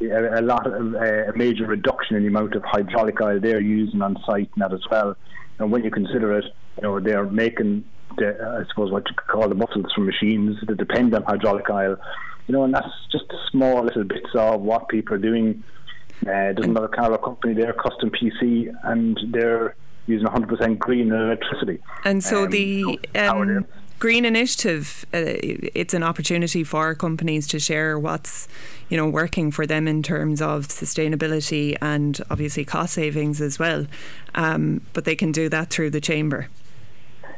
okay. 0.00 0.10
a, 0.10 0.40
a, 0.40 0.42
lot 0.42 0.66
of 0.66 0.94
uh, 0.94 0.98
a 0.98 1.36
major 1.36 1.66
reduction 1.66 2.16
in 2.16 2.22
the 2.22 2.28
amount 2.28 2.54
of 2.54 2.62
hydraulic 2.64 3.20
oil 3.20 3.38
they're 3.38 3.60
using 3.60 4.00
on 4.00 4.16
site 4.26 4.50
and 4.54 4.62
that 4.62 4.72
as 4.72 4.82
well. 4.90 5.14
And 5.58 5.70
when 5.70 5.84
you 5.84 5.90
consider 5.90 6.38
it, 6.38 6.44
you 6.76 6.82
know 6.82 7.00
they're 7.00 7.26
making 7.26 7.84
the, 8.16 8.60
I 8.62 8.68
suppose 8.68 8.90
what 8.90 9.08
you 9.08 9.14
could 9.16 9.26
call 9.26 9.48
the 9.48 9.54
muscles 9.54 9.92
from 9.94 10.06
machines 10.06 10.56
that 10.66 10.76
depend 10.76 11.14
on 11.14 11.22
hydraulic 11.24 11.68
oil. 11.70 11.96
You 12.46 12.52
know, 12.52 12.64
and 12.64 12.74
that's 12.74 12.88
just 13.10 13.24
small 13.50 13.84
little 13.84 14.04
bits 14.04 14.30
of 14.34 14.60
what 14.60 14.88
people 14.88 15.14
are 15.14 15.18
doing. 15.18 15.62
Uh, 16.22 16.52
there's 16.54 16.66
another 16.66 16.88
car 16.88 17.16
company 17.18 17.54
there, 17.54 17.72
Custom 17.72 18.10
PC, 18.10 18.72
and 18.84 19.18
they're 19.30 19.76
using 20.06 20.26
100% 20.26 20.78
green 20.78 21.12
electricity. 21.12 21.80
And 22.04 22.22
so 22.22 22.44
um, 22.44 22.50
the 22.50 23.00
um, 23.14 23.66
green 23.98 24.24
initiative, 24.24 25.06
uh, 25.14 25.38
it's 25.74 25.94
an 25.94 26.02
opportunity 26.02 26.64
for 26.64 26.94
companies 26.94 27.46
to 27.46 27.60
share 27.60 27.98
what's 27.98 28.48
you 28.88 28.96
know 28.96 29.08
working 29.08 29.50
for 29.52 29.66
them 29.66 29.86
in 29.86 30.02
terms 30.02 30.42
of 30.42 30.66
sustainability 30.66 31.76
and 31.80 32.20
obviously 32.28 32.64
cost 32.64 32.94
savings 32.94 33.40
as 33.40 33.58
well. 33.60 33.86
Um, 34.34 34.80
but 34.92 35.04
they 35.04 35.14
can 35.14 35.30
do 35.30 35.48
that 35.50 35.70
through 35.70 35.90
the 35.90 36.00
chamber. 36.00 36.48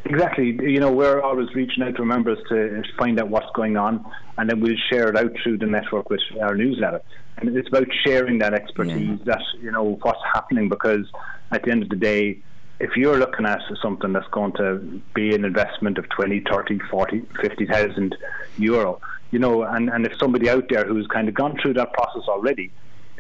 Exactly. 0.07 0.57
You 0.61 0.81
know, 0.81 0.93
we're 0.93 1.21
always 1.23 1.55
reaching 1.55 1.83
out 1.83 1.97
to 1.97 2.05
members 2.05 2.39
to 2.51 2.83
find 2.99 3.19
out 3.19 3.29
what's 3.29 3.51
going 3.55 3.77
on, 3.77 4.05
and 4.37 4.51
then 4.51 4.61
we'll 4.61 4.77
share 4.91 5.09
it 5.09 5.17
out 5.17 5.33
through 5.43 5.59
the 5.59 5.67
network 5.67 6.11
with 6.11 6.21
our 6.43 6.55
newsletter. 6.55 7.01
And 7.39 7.57
it's 7.57 7.69
about 7.69 7.87
sharing 8.07 8.39
that 8.39 8.53
expertise, 8.53 9.19
yeah. 9.19 9.25
that 9.25 9.43
you 9.61 9.71
know 9.71 9.99
what's 10.03 10.21
happening, 10.33 10.69
because 10.69 11.07
at 11.51 11.65
the 11.65 11.71
end 11.71 11.83
of 11.83 11.89
the 11.89 11.97
day, 11.97 12.39
if 12.81 12.97
you're 12.97 13.19
looking 13.19 13.47
at 13.47 13.61
something 13.81 14.13
that's 14.13 14.29
going 14.29 14.53
to 14.53 15.01
be 15.15 15.35
an 15.35 15.45
investment 15.45 15.97
of 15.97 16.09
20, 16.11 16.41
30, 16.51 16.81
40, 16.91 17.23
50,000 17.41 18.17
euro, 18.59 19.01
you 19.31 19.39
know, 19.39 19.63
and, 19.63 19.89
and 19.89 20.07
if 20.07 20.13
somebody 20.19 20.51
out 20.51 20.69
there 20.69 20.85
who's 20.85 21.07
kind 21.07 21.29
of 21.29 21.35
gone 21.35 21.59
through 21.63 21.75
that 21.75 21.93
process 21.95 22.23
already, 22.29 22.71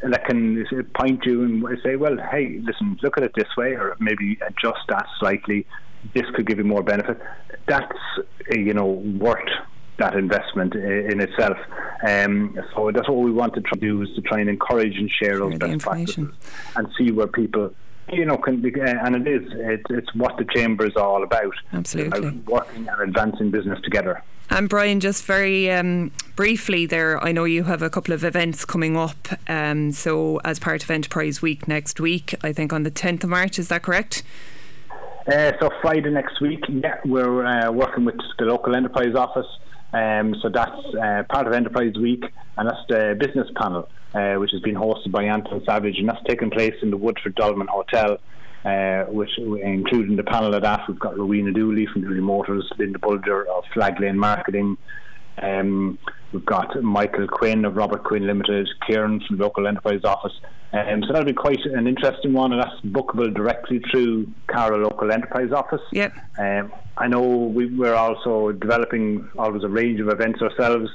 that 0.03 0.27
can 0.27 0.67
point 0.95 1.25
you 1.25 1.45
and 1.45 1.79
say, 1.83 1.97
well, 1.97 2.17
hey, 2.31 2.61
listen, 2.63 2.99
look 3.03 3.17
at 3.17 3.25
it 3.25 3.33
this 3.35 3.49
way, 3.57 3.73
or 3.73 3.97
maybe 4.01 4.39
adjust 4.47 4.81
that 4.89 5.07
slightly 5.19 5.67
this 6.13 6.25
could 6.35 6.47
give 6.47 6.59
you 6.59 6.65
more 6.65 6.83
benefit. 6.83 7.21
That's 7.67 7.99
you 8.51 8.75
know 8.75 8.87
worth 8.87 9.49
that 9.99 10.17
investment 10.17 10.75
in 10.75 11.21
itself. 11.21 11.57
Um, 12.07 12.59
so 12.75 12.91
that's 12.93 13.09
what 13.09 13.19
we 13.19 13.31
want 13.31 13.55
to 13.55 13.61
try 13.61 13.75
to 13.75 13.81
do 13.81 14.03
is 14.03 14.09
to 14.17 14.23
try 14.23 14.41
and 14.41 14.51
encourage 14.51 14.97
and 14.97 15.09
share 15.09 15.39
those 15.39 15.57
best 15.57 15.81
practices 15.81 16.31
and 16.75 16.89
see 16.99 17.13
where 17.13 17.29
people 17.29 17.73
you 18.13 18.25
know, 18.25 18.37
can 18.37 18.61
be, 18.61 18.69
uh, 18.81 18.85
and 18.85 19.17
it 19.17 19.27
is. 19.27 19.49
It's, 19.53 19.85
it's 19.91 20.15
what 20.15 20.37
the 20.37 20.45
chamber 20.45 20.87
is 20.87 20.97
all 20.97 21.23
about. 21.23 21.55
Absolutely, 21.73 22.29
about 22.29 22.45
working 22.45 22.89
and 22.89 23.01
advancing 23.01 23.51
business 23.51 23.81
together. 23.83 24.23
And 24.51 24.69
Brian, 24.69 25.01
just 25.01 25.25
very 25.25 25.71
um, 25.71 26.13
briefly 26.37 26.85
there, 26.85 27.23
I 27.25 27.33
know 27.33 27.45
you 27.45 27.65
have 27.65 27.81
a 27.81 27.89
couple 27.89 28.13
of 28.13 28.25
events 28.25 28.65
coming 28.65 28.97
up. 28.97 29.29
Um, 29.49 29.91
so, 29.93 30.39
as 30.45 30.59
part 30.59 30.85
of 30.85 30.91
Enterprise 30.91 31.41
Week 31.41 31.67
next 31.67 31.99
week, 31.99 32.35
I 32.43 32.53
think 32.53 32.73
on 32.73 32.83
the 32.83 32.91
10th 32.91 33.25
of 33.25 33.31
March, 33.31 33.59
is 33.59 33.69
that 33.69 33.83
correct? 33.83 34.23
Uh, 35.27 35.53
so 35.59 35.71
Friday 35.81 36.11
next 36.11 36.39
week, 36.43 36.63
yeah, 36.69 36.97
we're 37.07 37.47
uh, 37.47 37.73
working 37.73 38.05
with 38.05 38.17
the 38.39 38.45
local 38.45 38.77
enterprise 38.77 39.15
office. 39.15 39.47
Um, 39.95 40.35
so 40.43 40.51
that's 40.51 40.77
uh, 41.03 41.23
part 41.31 41.47
of 41.47 41.55
Enterprise 41.55 41.95
Week, 41.99 42.23
and 42.59 42.69
that's 42.69 42.83
the 42.91 43.17
business 43.19 43.49
panel, 43.57 43.89
uh, 44.13 44.35
which 44.35 44.51
has 44.51 44.61
been 44.61 44.75
hosted 44.75 45.13
by 45.13 45.25
Anton 45.25 45.63
Savage, 45.65 45.99
and 45.99 46.09
that's 46.09 46.23
taking 46.29 46.51
place 46.51 46.75
in 46.83 46.91
the 46.91 46.97
Woodford 46.99 47.37
Dolmen 47.37 47.69
Hotel. 47.69 48.19
Uh, 48.67 49.05
which 49.11 49.29
including 49.39 50.17
the 50.17 50.23
panel 50.23 50.55
of 50.55 50.63
that, 50.63 50.81
we've 50.89 50.99
got 50.99 51.19
Rowena 51.19 51.53
Dooley 51.53 51.87
from 51.87 52.01
Dooley 52.01 52.21
Motors, 52.21 52.67
Linda 52.79 52.99
Bulger 52.99 53.47
of 53.47 53.63
Flag 53.75 54.01
Lane 54.01 54.19
Marketing, 54.19 54.79
um, 55.43 55.99
we've 56.33 56.45
got 56.45 56.81
Michael 56.83 57.27
Quinn 57.27 57.65
of 57.65 57.77
Robert 57.77 58.05
Quinn 58.05 58.27
Limited, 58.27 58.69
Kieran 58.87 59.21
from 59.27 59.39
local 59.39 59.67
enterprise 59.67 60.05
office. 60.05 60.33
Um, 60.73 61.05
so 61.05 61.13
that'll 61.13 61.25
be 61.25 61.33
quite 61.33 61.65
an 61.67 61.87
interesting 61.87 62.33
one, 62.33 62.53
and 62.53 62.61
that's 62.61 62.81
bookable 62.81 63.33
directly 63.33 63.81
through 63.91 64.27
Carlow 64.49 64.79
Local 64.79 65.13
Enterprise 65.13 65.53
Office. 65.53 65.83
Yep. 65.93 66.13
Um, 66.37 66.73
I 66.97 67.07
know 67.07 67.23
we, 67.23 67.67
we're 67.67 67.95
also 67.95 68.51
developing 68.51 69.29
always 69.39 69.63
a 69.63 69.69
range 69.69 70.01
of 70.01 70.09
events 70.09 70.43
ourselves, 70.43 70.91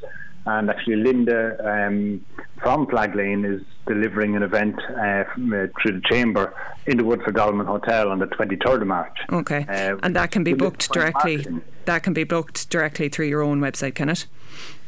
and 0.50 0.70
actually 0.70 0.96
Linda 0.96 1.58
um, 1.63 2.25
from 2.62 2.88
Flag 2.88 3.15
Lane 3.15 3.46
is 3.46 3.62
delivering 3.86 4.36
an 4.36 4.44
event 4.44 4.79
uh, 4.89 5.24
from, 5.25 5.53
uh, 5.53 5.68
through 5.82 6.00
the 6.00 6.01
chamber 6.10 6.53
in 6.88 6.98
the 6.98 7.03
Woodford 7.03 7.36
Dolmen 7.36 7.65
Hotel 7.65 8.10
on 8.10 8.20
the 8.20 8.25
23rd 8.25 8.82
of 8.82 8.88
March. 8.88 9.18
Okay, 9.32 9.65
uh, 9.70 9.98
and 10.01 10.15
that 10.15 10.32
can 10.32 10.44
be 10.44 10.53
booked 10.53 10.91
directly. 10.91 11.38
Marketing. 11.38 11.62
That 11.86 12.03
can 12.03 12.13
be 12.13 12.24
booked 12.24 12.70
directly 12.70 13.10
through 13.10 13.27
your 13.27 13.41
own 13.41 13.60
website, 13.60 13.96
can 13.96 14.10
it? 14.10 14.25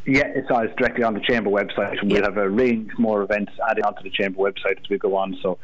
Yeah, 0.06 0.28
it's, 0.28 0.50
uh, 0.50 0.62
it's 0.62 0.76
directly 0.78 1.04
on 1.04 1.14
the 1.14 1.20
chamber 1.20 1.52
website, 1.52 2.00
and 2.00 2.12
we'll 2.12 2.24
have 2.24 2.38
a 2.38 2.50
range 2.50 2.92
more 2.98 3.22
events 3.22 3.52
added 3.70 3.86
onto 3.86 4.04
the 4.04 4.10
chamber 4.10 4.40
website 4.40 4.80
as 4.80 4.90
we 4.90 4.98
go 4.98 5.16
on. 5.16 5.38
So. 5.42 5.58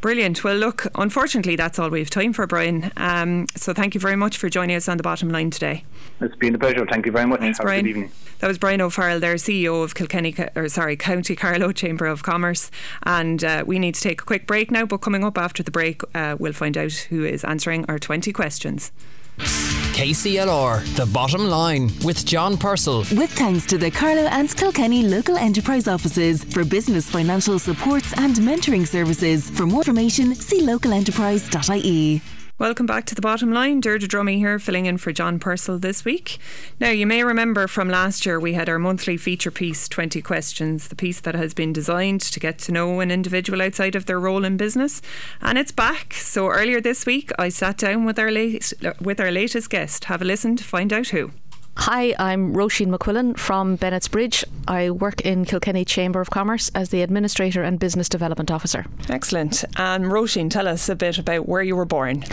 Brilliant. 0.00 0.44
Well, 0.44 0.56
look, 0.56 0.86
unfortunately, 0.94 1.56
that's 1.56 1.78
all 1.78 1.88
we 1.90 2.00
have 2.00 2.10
time 2.10 2.32
for, 2.32 2.46
Brian. 2.46 2.92
Um, 2.96 3.46
so 3.56 3.72
thank 3.72 3.94
you 3.94 4.00
very 4.00 4.16
much 4.16 4.36
for 4.36 4.48
joining 4.48 4.76
us 4.76 4.88
on 4.88 4.98
the 4.98 5.02
bottom 5.02 5.30
line 5.30 5.50
today. 5.50 5.84
It's 6.20 6.36
been 6.36 6.54
a 6.54 6.58
pleasure. 6.58 6.86
Thank 6.86 7.06
you 7.06 7.12
very 7.12 7.26
much. 7.26 7.40
Thanks, 7.40 7.58
have 7.58 7.64
Brian. 7.64 7.84
good 7.84 7.90
evening. 7.90 8.12
That 8.38 8.48
was 8.48 8.58
Brian 8.58 8.82
O'Farrell, 8.82 9.18
there, 9.18 9.34
CEO 9.36 9.82
of 9.82 9.94
Kilkenny, 9.94 10.34
or 10.54 10.68
sorry, 10.68 10.96
County 10.96 11.34
Carlow 11.34 11.72
Chamber 11.72 12.06
of 12.06 12.22
Commerce. 12.22 12.70
And 13.04 13.42
uh, 13.42 13.64
we 13.66 13.78
need 13.78 13.94
to 13.94 14.00
take 14.00 14.20
a 14.20 14.24
quick 14.24 14.46
break 14.46 14.70
now, 14.70 14.84
but 14.84 14.98
coming 14.98 15.24
up 15.24 15.38
after 15.38 15.62
the 15.62 15.70
break, 15.70 16.02
uh, 16.14 16.36
we'll 16.38 16.52
find 16.52 16.76
out 16.76 16.92
who 16.92 17.24
is 17.24 17.44
answering 17.44 17.86
our 17.88 17.98
20 17.98 18.32
questions. 18.32 18.92
KCLR, 19.38 20.84
the 20.96 21.06
bottom 21.06 21.46
line 21.46 21.90
with 22.04 22.24
John 22.24 22.56
Purcell. 22.56 23.00
With 23.12 23.30
thanks 23.30 23.66
to 23.66 23.78
the 23.78 23.90
Carlow 23.90 24.26
and 24.26 24.54
Kilkenny 24.54 25.02
local 25.02 25.36
enterprise 25.36 25.88
offices 25.88 26.44
for 26.44 26.64
business 26.64 27.08
financial 27.08 27.58
supports 27.58 28.12
and 28.18 28.34
mentoring 28.36 28.86
services. 28.86 29.50
For 29.50 29.66
more 29.66 29.80
information, 29.80 30.34
see 30.34 30.62
localenterprise.ie. 30.62 32.22
Welcome 32.58 32.86
back 32.86 33.04
to 33.06 33.14
the 33.14 33.20
bottom 33.20 33.52
line. 33.52 33.80
Deirdre 33.80 34.08
Dromey 34.08 34.38
here, 34.38 34.58
filling 34.58 34.86
in 34.86 34.96
for 34.96 35.12
John 35.12 35.38
Purcell 35.38 35.78
this 35.78 36.06
week. 36.06 36.38
Now, 36.80 36.88
you 36.88 37.06
may 37.06 37.22
remember 37.22 37.66
from 37.66 37.90
last 37.90 38.24
year 38.24 38.40
we 38.40 38.54
had 38.54 38.66
our 38.66 38.78
monthly 38.78 39.18
feature 39.18 39.50
piece, 39.50 39.86
20 39.90 40.22
Questions, 40.22 40.88
the 40.88 40.96
piece 40.96 41.20
that 41.20 41.34
has 41.34 41.52
been 41.52 41.74
designed 41.74 42.22
to 42.22 42.40
get 42.40 42.56
to 42.60 42.72
know 42.72 43.00
an 43.00 43.10
individual 43.10 43.60
outside 43.60 43.94
of 43.94 44.06
their 44.06 44.18
role 44.18 44.42
in 44.42 44.56
business. 44.56 45.02
And 45.42 45.58
it's 45.58 45.70
back. 45.70 46.14
So 46.14 46.48
earlier 46.48 46.80
this 46.80 47.04
week, 47.04 47.30
I 47.38 47.50
sat 47.50 47.76
down 47.76 48.06
with 48.06 48.18
our, 48.18 48.30
late, 48.30 48.72
with 49.02 49.20
our 49.20 49.30
latest 49.30 49.68
guest. 49.68 50.06
Have 50.06 50.22
a 50.22 50.24
listen 50.24 50.56
to 50.56 50.64
find 50.64 50.94
out 50.94 51.08
who. 51.08 51.32
Hi, 51.78 52.14
I'm 52.18 52.54
Roisin 52.54 52.88
McQuillan 52.88 53.38
from 53.38 53.76
Bennett's 53.76 54.08
Bridge. 54.08 54.44
I 54.66 54.90
work 54.90 55.20
in 55.20 55.44
Kilkenny 55.44 55.84
Chamber 55.84 56.20
of 56.20 56.30
Commerce 56.30 56.70
as 56.74 56.88
the 56.88 57.02
Administrator 57.02 57.62
and 57.62 57.78
Business 57.78 58.08
Development 58.08 58.50
Officer. 58.50 58.86
Excellent. 59.08 59.62
And 59.76 60.06
Roisin, 60.06 60.50
tell 60.50 60.66
us 60.66 60.88
a 60.88 60.96
bit 60.96 61.18
about 61.18 61.48
where 61.48 61.62
you 61.62 61.76
were 61.76 61.84
born. 61.84 62.24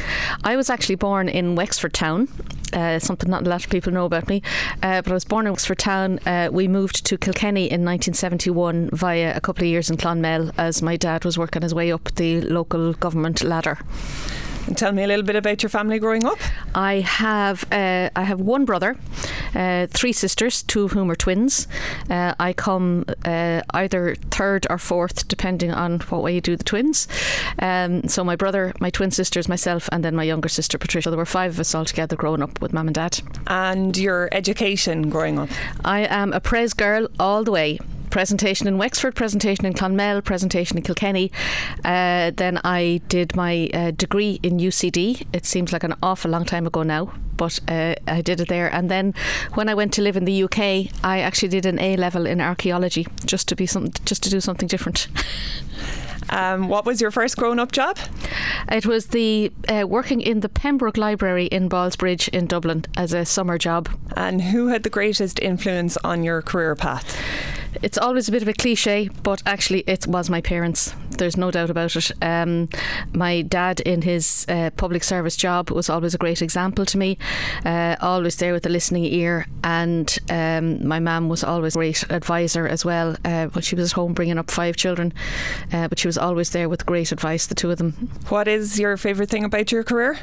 I 0.43 0.55
was 0.55 0.69
actually 0.69 0.95
born 0.95 1.29
in 1.29 1.55
Wexford 1.55 1.93
Town, 1.93 2.29
uh, 2.71 2.97
something 2.99 3.29
not 3.29 3.45
a 3.45 3.49
lot 3.49 3.63
of 3.65 3.69
people 3.69 3.91
know 3.91 4.05
about 4.05 4.27
me. 4.27 4.41
Uh, 4.81 5.01
but 5.01 5.11
I 5.11 5.13
was 5.13 5.25
born 5.25 5.45
in 5.45 5.51
Wexford 5.51 5.77
Town. 5.77 6.19
Uh, 6.25 6.49
we 6.51 6.67
moved 6.67 7.05
to 7.05 7.17
Kilkenny 7.17 7.65
in 7.65 7.85
1971 7.85 8.89
via 8.93 9.35
a 9.35 9.41
couple 9.41 9.63
of 9.63 9.67
years 9.67 9.89
in 9.89 9.97
Clonmel 9.97 10.51
as 10.57 10.81
my 10.81 10.97
dad 10.97 11.25
was 11.25 11.37
working 11.37 11.61
his 11.61 11.75
way 11.75 11.91
up 11.91 12.15
the 12.15 12.41
local 12.41 12.93
government 12.93 13.43
ladder. 13.43 13.77
Tell 14.75 14.91
me 14.91 15.03
a 15.03 15.07
little 15.07 15.25
bit 15.25 15.35
about 15.35 15.63
your 15.63 15.69
family 15.69 15.99
growing 15.99 16.25
up. 16.25 16.39
I 16.75 17.01
have 17.01 17.65
uh, 17.71 18.09
I 18.15 18.23
have 18.23 18.39
one 18.39 18.65
brother, 18.65 18.97
uh, 19.55 19.87
three 19.87 20.13
sisters, 20.13 20.63
two 20.63 20.85
of 20.85 20.91
whom 20.91 21.09
are 21.11 21.15
twins. 21.15 21.67
Uh, 22.09 22.33
I 22.39 22.53
come 22.53 23.05
uh, 23.25 23.61
either 23.71 24.15
third 24.31 24.67
or 24.69 24.77
fourth, 24.77 25.27
depending 25.27 25.71
on 25.71 25.99
what 26.01 26.23
way 26.23 26.35
you 26.35 26.41
do 26.41 26.55
the 26.55 26.63
twins. 26.63 27.07
Um, 27.59 28.07
so 28.07 28.23
my 28.23 28.35
brother, 28.35 28.73
my 28.79 28.89
twin 28.89 29.11
sisters, 29.11 29.47
myself, 29.47 29.89
and 29.91 30.03
then 30.03 30.15
my 30.15 30.23
younger 30.23 30.49
sister 30.49 30.77
Patricia. 30.77 31.09
There 31.09 31.17
were 31.17 31.25
five 31.25 31.51
of 31.51 31.59
us 31.59 31.75
all 31.75 31.85
together 31.85 32.15
growing 32.15 32.41
up 32.41 32.61
with 32.61 32.73
mum 32.73 32.87
and 32.87 32.95
dad. 32.95 33.21
And 33.47 33.95
your 33.97 34.29
education 34.31 35.09
growing 35.09 35.39
up? 35.39 35.49
I 35.85 36.01
am 36.01 36.33
a 36.33 36.39
Pres 36.39 36.73
girl 36.73 37.07
all 37.19 37.43
the 37.43 37.51
way 37.51 37.79
presentation 38.13 38.67
in 38.67 38.77
Wexford, 38.77 39.15
presentation 39.15 39.65
in 39.65 39.73
Clonmel, 39.73 40.21
presentation 40.21 40.77
in 40.77 40.83
Kilkenny. 40.83 41.31
Uh, 41.83 42.29
then 42.29 42.59
I 42.63 43.01
did 43.07 43.35
my 43.35 43.71
uh, 43.73 43.89
degree 43.89 44.39
in 44.43 44.59
UCD. 44.59 45.25
It 45.33 45.47
seems 45.47 45.73
like 45.73 45.83
an 45.83 45.95
awful 46.03 46.29
long 46.29 46.45
time 46.45 46.67
ago 46.67 46.83
now, 46.83 47.11
but 47.37 47.59
uh, 47.67 47.95
I 48.05 48.21
did 48.21 48.39
it 48.39 48.49
there. 48.49 48.71
And 48.71 48.91
then 48.91 49.15
when 49.55 49.67
I 49.67 49.73
went 49.73 49.93
to 49.93 50.03
live 50.03 50.15
in 50.15 50.25
the 50.25 50.43
UK, 50.43 50.93
I 51.03 51.21
actually 51.21 51.49
did 51.49 51.65
an 51.65 51.79
A 51.79 51.97
level 51.97 52.27
in 52.27 52.39
archaeology, 52.39 53.07
just 53.25 53.47
to 53.49 53.55
be 53.55 53.65
some, 53.65 53.89
just 54.05 54.21
to 54.23 54.29
do 54.29 54.39
something 54.39 54.67
different. 54.67 55.07
Um, 56.29 56.69
what 56.69 56.85
was 56.85 57.01
your 57.01 57.11
first 57.11 57.37
grown 57.37 57.59
up 57.59 57.73
job? 57.73 57.99
It 58.71 58.85
was 58.87 59.07
the 59.07 59.51
uh, 59.67 59.85
working 59.85 60.21
in 60.21 60.39
the 60.39 60.49
Pembroke 60.49 60.97
Library 60.97 61.47
in 61.47 61.69
Ballsbridge 61.69 62.29
in 62.29 62.47
Dublin 62.47 62.85
as 62.95 63.13
a 63.13 63.25
summer 63.25 63.57
job. 63.57 63.89
And 64.15 64.41
who 64.41 64.69
had 64.69 64.83
the 64.83 64.89
greatest 64.89 65.37
influence 65.41 65.97
on 65.97 66.23
your 66.23 66.41
career 66.41 66.75
path? 66.75 67.19
It's 67.81 67.97
always 67.97 68.29
a 68.29 68.31
bit 68.31 68.41
of 68.41 68.47
a 68.47 68.53
cliche, 68.53 69.09
but 69.23 69.41
actually, 69.45 69.81
it 69.87 70.07
was 70.07 70.29
my 70.29 70.41
parents. 70.41 70.93
There's 71.17 71.37
no 71.37 71.51
doubt 71.51 71.69
about 71.69 71.95
it. 71.95 72.11
Um, 72.21 72.69
my 73.13 73.41
dad, 73.41 73.79
in 73.81 74.01
his 74.01 74.45
uh, 74.49 74.71
public 74.77 75.03
service 75.03 75.35
job, 75.35 75.69
was 75.69 75.89
always 75.89 76.13
a 76.13 76.17
great 76.17 76.41
example 76.41 76.85
to 76.85 76.97
me, 76.97 77.17
uh, 77.65 77.95
always 78.01 78.35
there 78.37 78.53
with 78.53 78.65
a 78.65 78.69
listening 78.69 79.05
ear. 79.05 79.47
And 79.63 80.17
um, 80.29 80.87
my 80.87 80.99
mum 80.99 81.29
was 81.29 81.43
always 81.43 81.75
a 81.75 81.79
great 81.79 82.03
advisor 82.09 82.67
as 82.67 82.83
well. 82.85 83.15
Uh, 83.25 83.47
when 83.47 83.61
she 83.61 83.75
was 83.75 83.91
at 83.91 83.95
home 83.95 84.13
bringing 84.13 84.37
up 84.37 84.49
five 84.51 84.75
children, 84.75 85.13
uh, 85.71 85.87
but 85.87 85.99
she 85.99 86.07
was 86.07 86.17
always 86.17 86.49
there 86.51 86.69
with 86.69 86.85
great 86.85 87.11
advice, 87.11 87.47
the 87.47 87.55
two 87.55 87.71
of 87.71 87.77
them. 87.77 88.09
What 88.29 88.47
is 88.47 88.79
your 88.79 88.97
favourite 88.97 89.29
thing 89.29 89.43
about 89.43 89.71
your 89.71 89.83
career? 89.83 90.19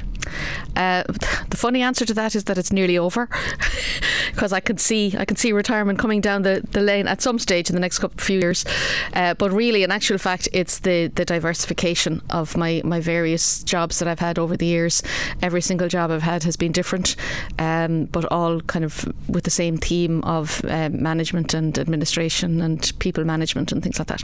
Uh, 0.76 1.04
the 1.50 1.56
funny 1.56 1.82
answer 1.82 2.04
to 2.04 2.14
that 2.14 2.34
is 2.34 2.44
that 2.44 2.58
it's 2.58 2.72
nearly 2.72 2.98
over, 2.98 3.28
because 4.32 4.52
I 4.52 4.60
can 4.60 4.78
see 4.78 5.14
I 5.16 5.24
can 5.24 5.36
see 5.36 5.52
retirement 5.52 5.98
coming 5.98 6.20
down 6.20 6.42
the, 6.42 6.62
the 6.70 6.80
lane 6.80 7.06
at 7.06 7.22
some 7.22 7.38
stage 7.38 7.70
in 7.70 7.74
the 7.74 7.80
next 7.80 7.98
couple 7.98 8.18
few 8.20 8.40
years. 8.40 8.64
Uh, 9.12 9.34
but 9.34 9.52
really, 9.52 9.82
in 9.82 9.90
actual 9.90 10.18
fact, 10.18 10.48
it's 10.52 10.80
the 10.80 11.08
the 11.08 11.24
diversification 11.24 12.22
of 12.30 12.56
my 12.56 12.82
my 12.84 13.00
various 13.00 13.62
jobs 13.62 13.98
that 13.98 14.08
I've 14.08 14.20
had 14.20 14.38
over 14.38 14.56
the 14.56 14.66
years. 14.66 15.02
Every 15.42 15.60
single 15.60 15.88
job 15.88 16.10
I've 16.10 16.22
had 16.22 16.44
has 16.44 16.56
been 16.56 16.72
different, 16.72 17.16
um, 17.58 18.06
but 18.06 18.24
all 18.30 18.60
kind 18.62 18.84
of 18.84 19.04
with 19.28 19.44
the 19.44 19.50
same 19.50 19.76
theme 19.76 20.22
of 20.22 20.64
uh, 20.64 20.88
management 20.90 21.54
and 21.54 21.78
administration 21.78 22.60
and 22.60 22.92
people 22.98 23.24
management 23.24 23.72
and 23.72 23.82
things 23.82 23.98
like 23.98 24.08
that. 24.08 24.22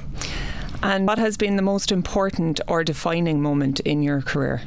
And 0.83 1.07
what 1.07 1.19
has 1.19 1.37
been 1.37 1.57
the 1.57 1.63
most 1.63 1.91
important 1.91 2.61
or 2.69 2.85
defining 2.85 3.43
moment 3.43 3.81
in 3.81 4.03
your 4.03 4.23
career? 4.23 4.63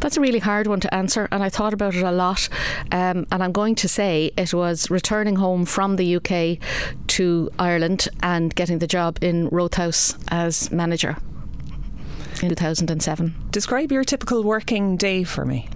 That's 0.00 0.16
a 0.16 0.20
really 0.20 0.38
hard 0.38 0.66
one 0.66 0.80
to 0.80 0.94
answer, 0.94 1.28
and 1.30 1.42
I 1.42 1.48
thought 1.48 1.72
about 1.72 1.94
it 1.94 2.02
a 2.02 2.12
lot. 2.12 2.48
Um, 2.92 3.26
and 3.32 3.42
I'm 3.42 3.52
going 3.52 3.74
to 3.76 3.88
say 3.88 4.32
it 4.36 4.54
was 4.54 4.90
returning 4.90 5.36
home 5.36 5.64
from 5.64 5.96
the 5.96 6.16
UK 6.16 6.58
to 7.08 7.50
Ireland 7.58 8.08
and 8.22 8.54
getting 8.54 8.78
the 8.78 8.86
job 8.86 9.18
in 9.22 9.48
Rothe 9.48 9.74
House 9.74 10.16
as 10.28 10.70
manager 10.70 11.16
in 12.42 12.48
2007. 12.48 13.34
Describe 13.50 13.92
your 13.92 14.04
typical 14.04 14.42
working 14.42 14.96
day 14.96 15.24
for 15.24 15.44
me. 15.44 15.68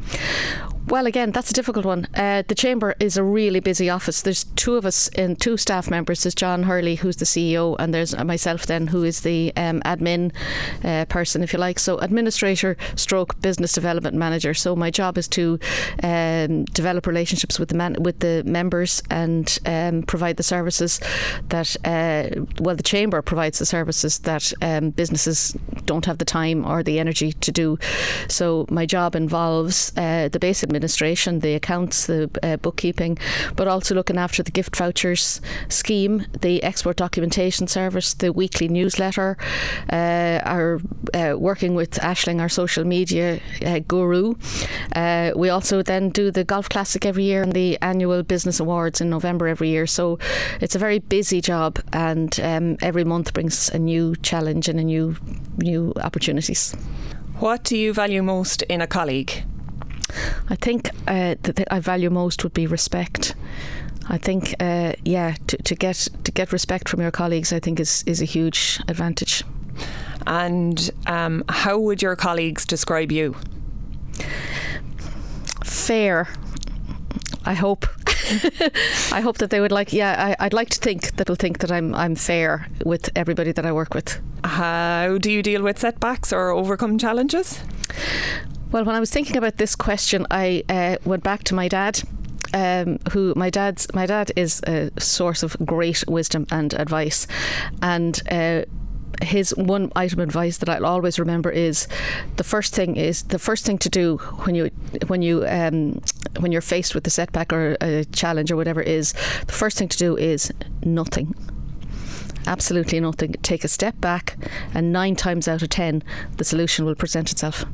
Well, 0.89 1.07
again, 1.07 1.31
that's 1.31 1.51
a 1.51 1.55
difficult 1.55 1.87
one. 1.87 2.09
Uh, 2.15 2.43
the 2.47 2.57
chamber 2.57 2.95
is 2.99 3.17
a 3.17 3.23
really 3.23 3.61
busy 3.61 3.89
office. 3.89 4.21
There's 4.21 4.45
two 4.45 4.75
of 4.75 4.85
us 4.85 5.09
and 5.11 5.41
two 5.41 5.57
staff 5.57 5.89
members. 5.89 6.25
There's 6.25 6.35
John 6.35 6.65
Hurley, 6.65 6.97
who's 6.97 7.17
the 7.17 7.25
CEO, 7.25 7.77
and 7.79 7.95
there's 7.95 8.17
myself 8.25 8.67
then, 8.67 8.89
who 8.89 9.05
is 9.05 9.21
the 9.21 9.53
um, 9.57 9.81
admin 9.83 10.33
uh, 10.85 11.05
person, 11.05 11.43
if 11.43 11.53
you 11.53 11.59
like. 11.59 11.79
So 11.79 11.99
administrator, 11.99 12.77
stroke 12.97 13.41
business 13.41 13.73
development 13.73 14.17
manager. 14.17 14.55
So 14.55 14.75
my 14.75 14.91
job 14.91 15.17
is 15.17 15.29
to 15.29 15.59
um, 16.03 16.65
develop 16.65 17.07
relationships 17.07 17.61
with 17.61 17.69
the 17.69 17.77
man- 17.77 18.03
with 18.03 18.19
the 18.19 18.43
members 18.45 19.03
and 19.09 19.59
um, 19.65 20.03
provide 20.03 20.37
the 20.37 20.43
services 20.43 21.01
that 21.49 21.77
uh, 21.85 22.45
well, 22.61 22.75
the 22.75 22.83
chamber 22.83 23.23
provides 23.23 23.61
the 23.61 23.67
services 23.67 24.19
that 24.21 24.53
um, 24.61 24.91
businesses 24.91 25.57
don't 25.87 26.07
have 26.07 26.19
the 26.19 26.25
time 26.25 26.52
or 26.61 26.83
the 26.83 26.99
energy 26.99 27.33
to 27.33 27.51
do. 27.51 27.79
So 28.29 28.67
my 28.71 28.87
job 28.87 29.17
involves 29.17 29.93
uh, 29.97 30.29
the 30.31 30.39
base 30.39 30.63
administration, 30.63 31.41
the 31.41 31.55
accounts, 31.55 32.07
the 32.07 32.31
uh, 32.43 32.57
bookkeeping, 32.57 33.19
but 33.57 33.69
also 33.69 33.95
looking 33.95 34.19
after 34.19 34.43
the 34.43 34.51
gift 34.51 34.77
vouchers 34.77 35.41
scheme, 35.69 36.27
the 36.41 36.63
export 36.63 36.97
documentation 36.97 37.67
service, 37.67 38.15
the 38.15 38.33
weekly 38.33 38.69
newsletter, 38.69 39.37
uh, 39.91 40.41
our 40.45 40.81
uh, 41.15 41.35
working 41.39 41.75
with 41.75 41.93
Ashling, 42.01 42.41
our 42.41 42.49
social 42.49 42.85
media 42.85 43.41
uh, 43.65 43.81
guru. 43.87 44.35
Uh, 44.95 45.33
we 45.37 45.49
also 45.49 45.83
then 45.83 46.11
do 46.11 46.31
the 46.31 46.45
golf 46.45 46.69
classic 46.69 47.07
every 47.07 47.25
year 47.25 47.43
and 47.43 47.53
the 47.53 47.79
annual 47.83 48.23
business 48.23 48.61
awards 48.61 49.01
in 49.01 49.09
November 49.11 49.49
every 49.49 49.69
year. 49.69 49.87
So 49.87 50.19
it's 50.61 50.75
a 50.75 50.79
very 50.79 50.99
busy 50.99 51.41
job, 51.41 51.79
and 51.93 52.39
um, 52.41 52.77
every 52.83 53.05
month 53.05 53.33
brings 53.33 53.69
a 53.71 53.79
new 53.79 54.15
challenge 54.17 54.69
and 54.69 54.79
a 54.81 54.85
new 54.85 55.17
new 55.59 55.93
opportunities. 56.43 56.75
What 57.41 57.65
do 57.65 57.77
you 57.77 57.93
value 57.93 58.23
most 58.23 58.63
in 58.63 58.81
a 58.81 58.87
colleague? 58.87 59.45
I 60.51 60.57
think 60.57 60.91
uh, 61.09 61.37
that 61.43 61.67
I 61.71 61.81
value 61.81 62.11
most 62.11 62.45
would 62.45 62.55
be 62.55 62.67
respect. 62.67 63.35
I 64.09 64.19
think, 64.19 64.55
uh, 64.61 64.93
yeah, 65.05 65.35
to, 65.47 65.57
to 65.57 65.75
get 65.75 66.09
to 66.25 66.33
get 66.33 66.53
respect 66.53 66.89
from 66.89 67.01
your 67.01 67.11
colleagues, 67.11 67.53
I 67.53 67.61
think 67.61 67.81
is 67.81 68.05
is 68.07 68.21
a 68.21 68.27
huge 68.27 68.81
advantage. 68.89 69.45
And 70.27 70.91
um, 71.07 71.45
how 71.49 71.79
would 71.79 72.03
your 72.03 72.17
colleagues 72.17 72.67
describe 72.67 73.13
you? 73.13 73.35
Fair. 75.65 76.29
I 77.45 77.55
hope. 77.55 77.87
I 79.13 79.21
hope 79.21 79.39
that 79.39 79.51
they 79.51 79.61
would 79.61 79.73
like. 79.73 79.93
Yeah, 79.93 80.35
I, 80.39 80.45
would 80.45 80.53
like 80.53 80.71
to 80.71 80.79
think 80.79 81.17
that 81.17 81.27
they'll 81.27 81.37
think 81.37 81.59
that 81.59 81.73
I'm 81.73 81.95
I'm 81.95 82.15
fair 82.15 82.69
with 82.85 83.11
everybody 83.17 83.53
that 83.53 83.67
I 83.67 83.73
work 83.73 83.95
with. 83.95 84.21
How 84.45 85.19
do 85.19 85.31
you 85.31 85.43
deal 85.43 85.63
with 85.63 85.79
setbacks 85.79 86.33
or 86.33 86.51
overcome 86.51 86.99
challenges? 86.99 87.61
Well, 88.71 88.85
when 88.85 88.95
I 88.95 89.01
was 89.01 89.11
thinking 89.11 89.37
about 89.37 89.59
this 89.59 89.77
question, 89.77 90.27
I 90.31 90.65
uh, 90.69 90.97
went 91.05 91.23
back 91.23 91.45
to 91.45 91.55
my 91.55 91.69
dad. 91.69 92.03
Um, 92.55 92.99
who 93.13 93.33
my 93.35 93.49
dad's 93.49 93.87
my 93.95 94.05
dad 94.05 94.31
is 94.37 94.61
a 94.67 94.91
source 94.99 95.43
of 95.43 95.57
great 95.65 96.05
wisdom 96.07 96.47
and 96.51 96.75
advice, 96.75 97.27
and 97.81 98.21
uh, 98.31 98.63
his 99.23 99.55
one 99.57 99.91
item 99.97 100.21
of 100.21 100.29
advice 100.29 100.59
that 100.59 100.69
I'll 100.69 100.87
always 100.87 101.19
remember 101.19 101.51
is 101.51 101.89
the 102.37 102.45
first 102.45 102.75
thing 102.75 102.97
is 102.97 103.23
the 103.25 103.39
first 103.39 103.65
thing 103.65 103.79
to 103.79 103.89
do 103.89 104.17
when 104.45 104.55
you 104.55 104.71
when 105.07 105.23
you 105.23 105.47
um, 105.47 106.01
when 106.41 106.53
you're 106.53 106.61
faced 106.61 106.95
with 106.95 107.07
a 107.07 107.11
setback 107.11 107.53
or 107.53 107.77
a 107.81 108.05
challenge 108.07 108.51
or 108.51 108.57
whatever 108.57 108.81
is 108.81 109.13
the 109.47 109.53
first 109.53 109.79
thing 109.79 109.89
to 109.89 109.99
do 109.99 110.17
is 110.17 110.53
nothing 110.85 111.35
absolutely 112.47 113.01
nothing. 113.01 113.33
Take 113.43 113.65
a 113.65 113.69
step 113.69 114.01
back, 114.01 114.37
and 114.75 114.93
nine 114.93 115.17
times 115.17 115.49
out 115.49 115.63
of 115.63 115.69
ten, 115.69 116.03
the 116.37 116.45
solution 116.45 116.85
will 116.85 116.95
present 116.95 117.33
itself. 117.33 117.65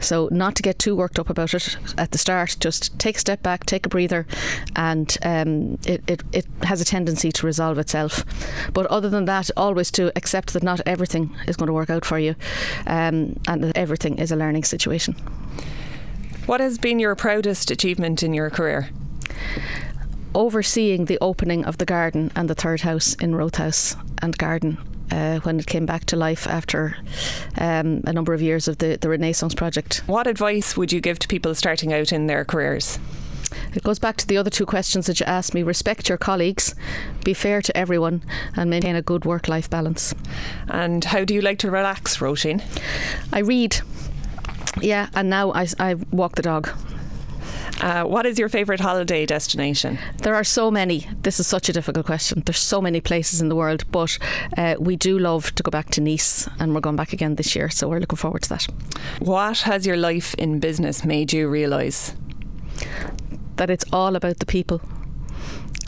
So, 0.00 0.28
not 0.30 0.54
to 0.56 0.62
get 0.62 0.78
too 0.78 0.96
worked 0.96 1.18
up 1.18 1.30
about 1.30 1.54
it 1.54 1.76
at 1.98 2.12
the 2.12 2.18
start, 2.18 2.56
just 2.60 2.98
take 2.98 3.16
a 3.16 3.20
step 3.20 3.42
back, 3.42 3.66
take 3.66 3.86
a 3.86 3.88
breather, 3.88 4.26
and 4.76 5.16
um, 5.22 5.78
it, 5.86 6.02
it, 6.06 6.22
it 6.32 6.46
has 6.62 6.80
a 6.80 6.84
tendency 6.84 7.30
to 7.32 7.46
resolve 7.46 7.78
itself. 7.78 8.24
But 8.72 8.86
other 8.86 9.08
than 9.08 9.26
that, 9.26 9.50
always 9.56 9.90
to 9.92 10.12
accept 10.16 10.52
that 10.54 10.62
not 10.62 10.80
everything 10.86 11.34
is 11.46 11.56
going 11.56 11.68
to 11.68 11.72
work 11.72 11.90
out 11.90 12.04
for 12.04 12.18
you, 12.18 12.34
um, 12.86 13.38
and 13.46 13.64
that 13.64 13.76
everything 13.76 14.18
is 14.18 14.32
a 14.32 14.36
learning 14.36 14.64
situation. 14.64 15.14
What 16.46 16.60
has 16.60 16.78
been 16.78 16.98
your 16.98 17.14
proudest 17.14 17.70
achievement 17.70 18.22
in 18.22 18.34
your 18.34 18.50
career? 18.50 18.90
Overseeing 20.34 21.06
the 21.06 21.18
opening 21.20 21.64
of 21.64 21.78
the 21.78 21.84
garden 21.84 22.30
and 22.36 22.48
the 22.48 22.54
third 22.54 22.82
house 22.82 23.14
in 23.14 23.34
Rothe 23.34 23.56
House 23.56 23.96
and 24.22 24.36
Garden 24.38 24.78
uh, 25.10 25.40
when 25.40 25.58
it 25.58 25.66
came 25.66 25.86
back 25.86 26.04
to 26.06 26.16
life 26.16 26.46
after 26.46 26.96
um, 27.58 28.02
a 28.06 28.12
number 28.12 28.32
of 28.32 28.40
years 28.40 28.68
of 28.68 28.78
the, 28.78 28.96
the 28.96 29.08
Renaissance 29.08 29.54
project. 29.54 30.02
What 30.06 30.26
advice 30.26 30.76
would 30.76 30.92
you 30.92 31.00
give 31.00 31.18
to 31.20 31.28
people 31.28 31.54
starting 31.54 31.92
out 31.92 32.12
in 32.12 32.26
their 32.26 32.44
careers? 32.44 32.98
It 33.74 33.82
goes 33.82 33.98
back 33.98 34.16
to 34.18 34.26
the 34.26 34.36
other 34.36 34.50
two 34.50 34.66
questions 34.66 35.06
that 35.06 35.18
you 35.18 35.26
asked 35.26 35.54
me. 35.54 35.64
Respect 35.64 36.08
your 36.08 36.18
colleagues, 36.18 36.74
be 37.24 37.34
fair 37.34 37.60
to 37.62 37.76
everyone, 37.76 38.22
and 38.56 38.70
maintain 38.70 38.94
a 38.94 39.02
good 39.02 39.24
work 39.24 39.48
life 39.48 39.68
balance. 39.68 40.14
And 40.68 41.04
how 41.04 41.24
do 41.24 41.34
you 41.34 41.40
like 41.40 41.58
to 41.58 41.70
relax, 41.70 42.18
Roisin? 42.18 42.62
I 43.32 43.40
read. 43.40 43.80
Yeah, 44.80 45.08
and 45.14 45.28
now 45.28 45.52
I, 45.52 45.66
I 45.80 45.94
walk 46.12 46.36
the 46.36 46.42
dog. 46.42 46.70
Uh, 47.80 48.04
what 48.04 48.26
is 48.26 48.38
your 48.38 48.48
favourite 48.48 48.80
holiday 48.80 49.24
destination? 49.24 49.98
There 50.18 50.34
are 50.34 50.44
so 50.44 50.70
many. 50.70 51.06
This 51.22 51.40
is 51.40 51.46
such 51.46 51.70
a 51.70 51.72
difficult 51.72 52.04
question. 52.04 52.42
There's 52.44 52.58
so 52.58 52.82
many 52.82 53.00
places 53.00 53.40
in 53.40 53.48
the 53.48 53.56
world, 53.56 53.90
but 53.90 54.18
uh, 54.58 54.74
we 54.78 54.96
do 54.96 55.18
love 55.18 55.54
to 55.54 55.62
go 55.62 55.70
back 55.70 55.88
to 55.90 56.02
Nice, 56.02 56.46
and 56.58 56.74
we're 56.74 56.80
going 56.80 56.96
back 56.96 57.14
again 57.14 57.36
this 57.36 57.56
year, 57.56 57.70
so 57.70 57.88
we're 57.88 58.00
looking 58.00 58.18
forward 58.18 58.42
to 58.42 58.48
that. 58.50 58.66
What 59.20 59.60
has 59.60 59.86
your 59.86 59.96
life 59.96 60.34
in 60.34 60.60
business 60.60 61.04
made 61.04 61.32
you 61.32 61.48
realise? 61.48 62.14
That 63.56 63.70
it's 63.70 63.84
all 63.92 64.14
about 64.14 64.40
the 64.40 64.46
people. 64.46 64.82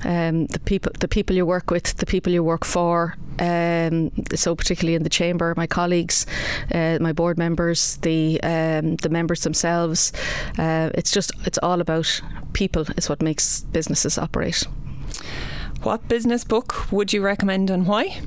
Um, 0.04 0.46
the 0.46 0.60
people, 0.60 0.92
the 0.98 1.08
people 1.08 1.36
you 1.36 1.44
work 1.44 1.70
with, 1.70 1.96
the 1.98 2.06
people 2.06 2.32
you 2.32 2.42
work 2.42 2.64
for. 2.64 3.16
Um, 3.38 4.10
so 4.34 4.54
particularly 4.54 4.94
in 4.94 5.02
the 5.02 5.10
chamber, 5.10 5.54
my 5.56 5.66
colleagues, 5.66 6.26
uh, 6.72 6.98
my 7.00 7.12
board 7.12 7.38
members, 7.38 7.96
the 7.98 8.40
um, 8.42 8.96
the 8.96 9.08
members 9.08 9.42
themselves. 9.42 10.12
Uh, 10.58 10.90
it's 10.94 11.10
just 11.10 11.32
it's 11.46 11.58
all 11.62 11.80
about 11.80 12.20
people. 12.52 12.86
Is 12.96 13.08
what 13.08 13.22
makes 13.22 13.62
businesses 13.72 14.18
operate. 14.18 14.66
What 15.82 16.06
business 16.06 16.44
book 16.44 16.92
would 16.92 17.12
you 17.12 17.22
recommend 17.22 17.68
and 17.68 17.88
why? 17.88 18.20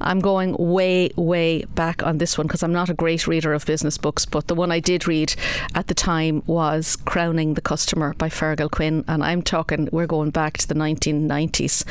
I'm 0.00 0.20
going 0.20 0.54
way, 0.56 1.10
way 1.16 1.64
back 1.64 2.00
on 2.04 2.18
this 2.18 2.38
one 2.38 2.46
because 2.46 2.62
I'm 2.62 2.72
not 2.72 2.90
a 2.90 2.94
great 2.94 3.26
reader 3.26 3.52
of 3.52 3.66
business 3.66 3.98
books, 3.98 4.24
but 4.24 4.46
the 4.46 4.54
one 4.54 4.70
I 4.70 4.78
did 4.78 5.08
read 5.08 5.34
at 5.74 5.88
the 5.88 5.94
time 5.94 6.44
was 6.46 6.94
Crowning 6.94 7.54
the 7.54 7.60
Customer 7.60 8.14
by 8.14 8.28
Feargal 8.28 8.70
Quinn. 8.70 9.04
And 9.08 9.24
I'm 9.24 9.42
talking, 9.42 9.88
we're 9.90 10.06
going 10.06 10.30
back 10.30 10.58
to 10.58 10.68
the 10.68 10.76
1990s. 10.76 11.84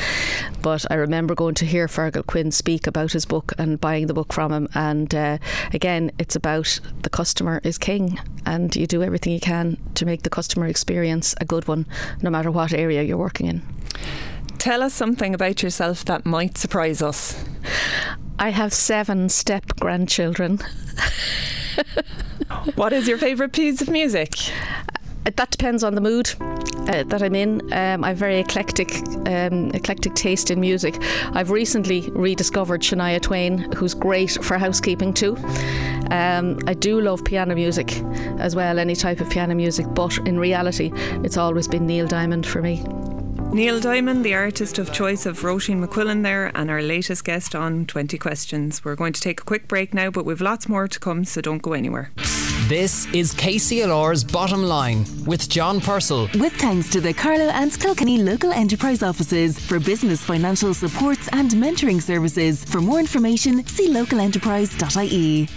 But 0.62 0.90
I 0.90 0.94
remember 0.94 1.36
going 1.36 1.56
to 1.56 1.66
hear 1.66 1.88
Feargal 1.88 2.26
Quinn 2.26 2.50
speak 2.50 2.88
about 2.88 3.12
his 3.12 3.26
book 3.26 3.52
and 3.58 3.82
buying 3.82 4.08
the 4.08 4.14
book 4.14 4.32
from 4.32 4.54
him. 4.54 4.70
And 4.74 5.14
uh, 5.14 5.40
again, 5.74 6.12
it's 6.20 6.38
about 6.38 6.80
the 7.02 7.10
customer 7.10 7.60
is 7.66 7.78
king, 7.78 8.18
and 8.46 8.74
you 8.78 8.88
do 8.88 9.04
everything 9.04 9.34
you 9.34 9.42
can 9.42 9.76
to 9.96 10.06
make 10.06 10.24
the 10.24 10.30
customer 10.30 10.68
experience 10.68 11.36
a 11.42 11.46
good 11.46 11.68
one, 11.68 11.86
no 12.22 12.30
matter 12.30 12.50
what 12.50 12.72
area 12.72 13.04
you're 13.04 13.18
working 13.18 13.48
in. 13.48 13.62
Tell 14.62 14.84
us 14.84 14.94
something 14.94 15.34
about 15.34 15.64
yourself 15.64 16.06
that 16.06 16.24
might 16.24 16.56
surprise 16.56 17.02
us. 17.02 17.44
I 18.38 18.50
have 18.50 18.72
seven 18.74 19.28
step 19.28 19.66
grandchildren. 19.80 20.60
what 22.76 22.94
is 22.94 23.08
your 23.08 23.18
favourite 23.18 23.54
piece 23.54 23.82
of 23.82 23.90
music? 23.90 24.36
Uh, 25.26 25.32
that 25.36 25.50
depends 25.50 25.84
on 25.84 25.96
the 25.96 26.02
mood 26.02 26.36
uh, 26.40 27.04
that 27.06 27.24
I'm 27.24 27.34
in. 27.34 27.74
Um, 27.74 28.04
I've 28.04 28.18
very 28.18 28.38
eclectic, 28.38 28.98
um, 29.26 29.72
eclectic 29.72 30.14
taste 30.14 30.52
in 30.52 30.60
music. 30.60 30.96
I've 31.34 31.50
recently 31.50 32.08
rediscovered 32.12 32.82
Shania 32.82 33.20
Twain, 33.20 33.58
who's 33.74 33.96
great 33.96 34.38
for 34.44 34.60
housekeeping 34.60 35.16
too. 35.16 35.38
Um, 36.12 36.60
I 36.68 36.76
do 36.76 37.02
love 37.02 37.26
piano 37.26 37.56
music 37.56 37.98
as 38.38 38.56
well, 38.56 38.78
any 38.78 38.96
type 38.96 39.22
of 39.22 39.30
piano 39.32 39.56
music, 39.56 39.88
but 39.96 40.16
in 40.28 40.38
reality, 40.38 40.92
it's 41.24 41.38
always 41.38 41.68
been 41.68 41.88
Neil 41.88 42.06
Diamond 42.06 42.46
for 42.46 42.62
me. 42.62 42.86
Neil 43.54 43.82
Diamond, 43.82 44.24
the 44.24 44.34
artist 44.34 44.80
of 44.80 44.94
choice 44.94 45.26
of 45.26 45.42
Roisin 45.42 45.86
McQuillan 45.86 46.24
there, 46.24 46.54
and 46.56 46.72
our 46.72 46.82
latest 46.82 47.26
guest 47.26 47.54
on 47.54 47.86
20 47.86 48.18
Questions. 48.18 48.86
We're 48.86 48.96
going 48.96 49.12
to 49.12 49.20
take 49.20 49.42
a 49.42 49.44
quick 49.44 49.68
break 49.68 49.94
now, 49.94 50.10
but 50.10 50.24
we've 50.24 50.40
lots 50.40 50.70
more 50.70 50.88
to 50.88 51.00
come, 51.00 51.26
so 51.26 51.42
don't 51.42 51.62
go 51.62 51.74
anywhere. 51.74 52.12
This 52.70 53.14
is 53.14 53.34
KCLR's 53.34 54.24
Bottom 54.24 54.64
Line 54.64 55.06
with 55.26 55.50
John 55.50 55.82
Purcell. 55.82 56.30
With 56.36 56.54
thanks 56.54 56.90
to 56.92 57.02
the 57.02 57.14
Carlow 57.14 57.50
and 57.50 57.78
Kilkenny 57.78 58.20
local 58.20 58.54
enterprise 58.54 59.04
offices 59.04 59.60
for 59.60 59.82
business 59.82 60.24
financial 60.24 60.74
supports 60.74 61.28
and 61.34 61.52
mentoring 61.52 62.02
services. 62.02 62.64
For 62.64 62.80
more 62.80 63.00
information, 63.00 63.68
see 63.68 63.90
localenterprise.ie. 63.90 65.50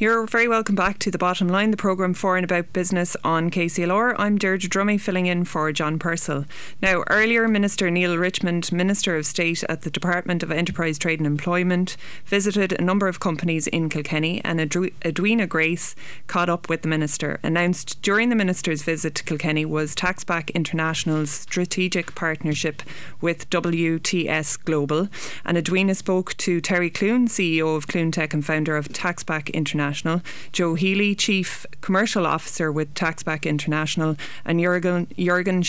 You're 0.00 0.24
very 0.24 0.48
welcome 0.48 0.74
back 0.74 0.98
to 1.00 1.10
the 1.10 1.18
bottom 1.18 1.46
line, 1.46 1.72
the 1.72 1.76
programme 1.76 2.14
for 2.14 2.38
and 2.38 2.44
about 2.44 2.72
business 2.72 3.18
on 3.22 3.50
KCLR. 3.50 4.14
I'm 4.16 4.38
Deirdre 4.38 4.70
Dromey 4.70 4.98
filling 4.98 5.26
in 5.26 5.44
for 5.44 5.70
John 5.72 5.98
Purcell. 5.98 6.46
Now, 6.80 7.04
earlier, 7.08 7.46
Minister 7.46 7.90
Neale 7.90 8.16
Richmond, 8.16 8.72
Minister 8.72 9.14
of 9.14 9.26
State 9.26 9.62
at 9.64 9.82
the 9.82 9.90
Department 9.90 10.42
of 10.42 10.50
Enterprise, 10.50 10.98
Trade 10.98 11.20
and 11.20 11.26
Employment, 11.26 11.98
visited 12.24 12.72
a 12.72 12.82
number 12.82 13.08
of 13.08 13.20
companies 13.20 13.66
in 13.66 13.90
Kilkenny 13.90 14.42
and 14.42 14.58
Edwina 14.58 15.46
Grace 15.46 15.94
caught 16.28 16.48
up 16.48 16.70
with 16.70 16.80
the 16.80 16.88
Minister. 16.88 17.38
Announced 17.42 18.00
during 18.00 18.30
the 18.30 18.36
Minister's 18.36 18.82
visit 18.82 19.14
to 19.16 19.24
Kilkenny 19.24 19.66
was 19.66 19.94
Taxback 19.94 20.50
International's 20.54 21.30
strategic 21.30 22.14
partnership 22.14 22.82
with 23.20 23.50
WTS 23.50 24.64
Global. 24.64 25.08
And 25.44 25.58
Edwina 25.58 25.94
spoke 25.94 26.34
to 26.38 26.62
Terry 26.62 26.88
Clune, 26.88 27.28
CEO 27.28 27.76
of 27.76 27.86
CluneTech 27.86 28.32
and 28.32 28.42
founder 28.42 28.78
of 28.78 28.88
Taxback 28.88 29.52
International 29.52 29.89
International, 29.90 30.22
Joe 30.52 30.74
Healy, 30.74 31.16
Chief 31.16 31.66
Commercial 31.80 32.24
Officer 32.24 32.70
with 32.70 32.94
Taxback 32.94 33.44
International, 33.44 34.16
and 34.44 34.60
Jurgen, 34.60 35.08
Jurgen 35.18 35.62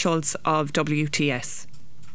of 0.46 0.72
WTS. 0.74 1.66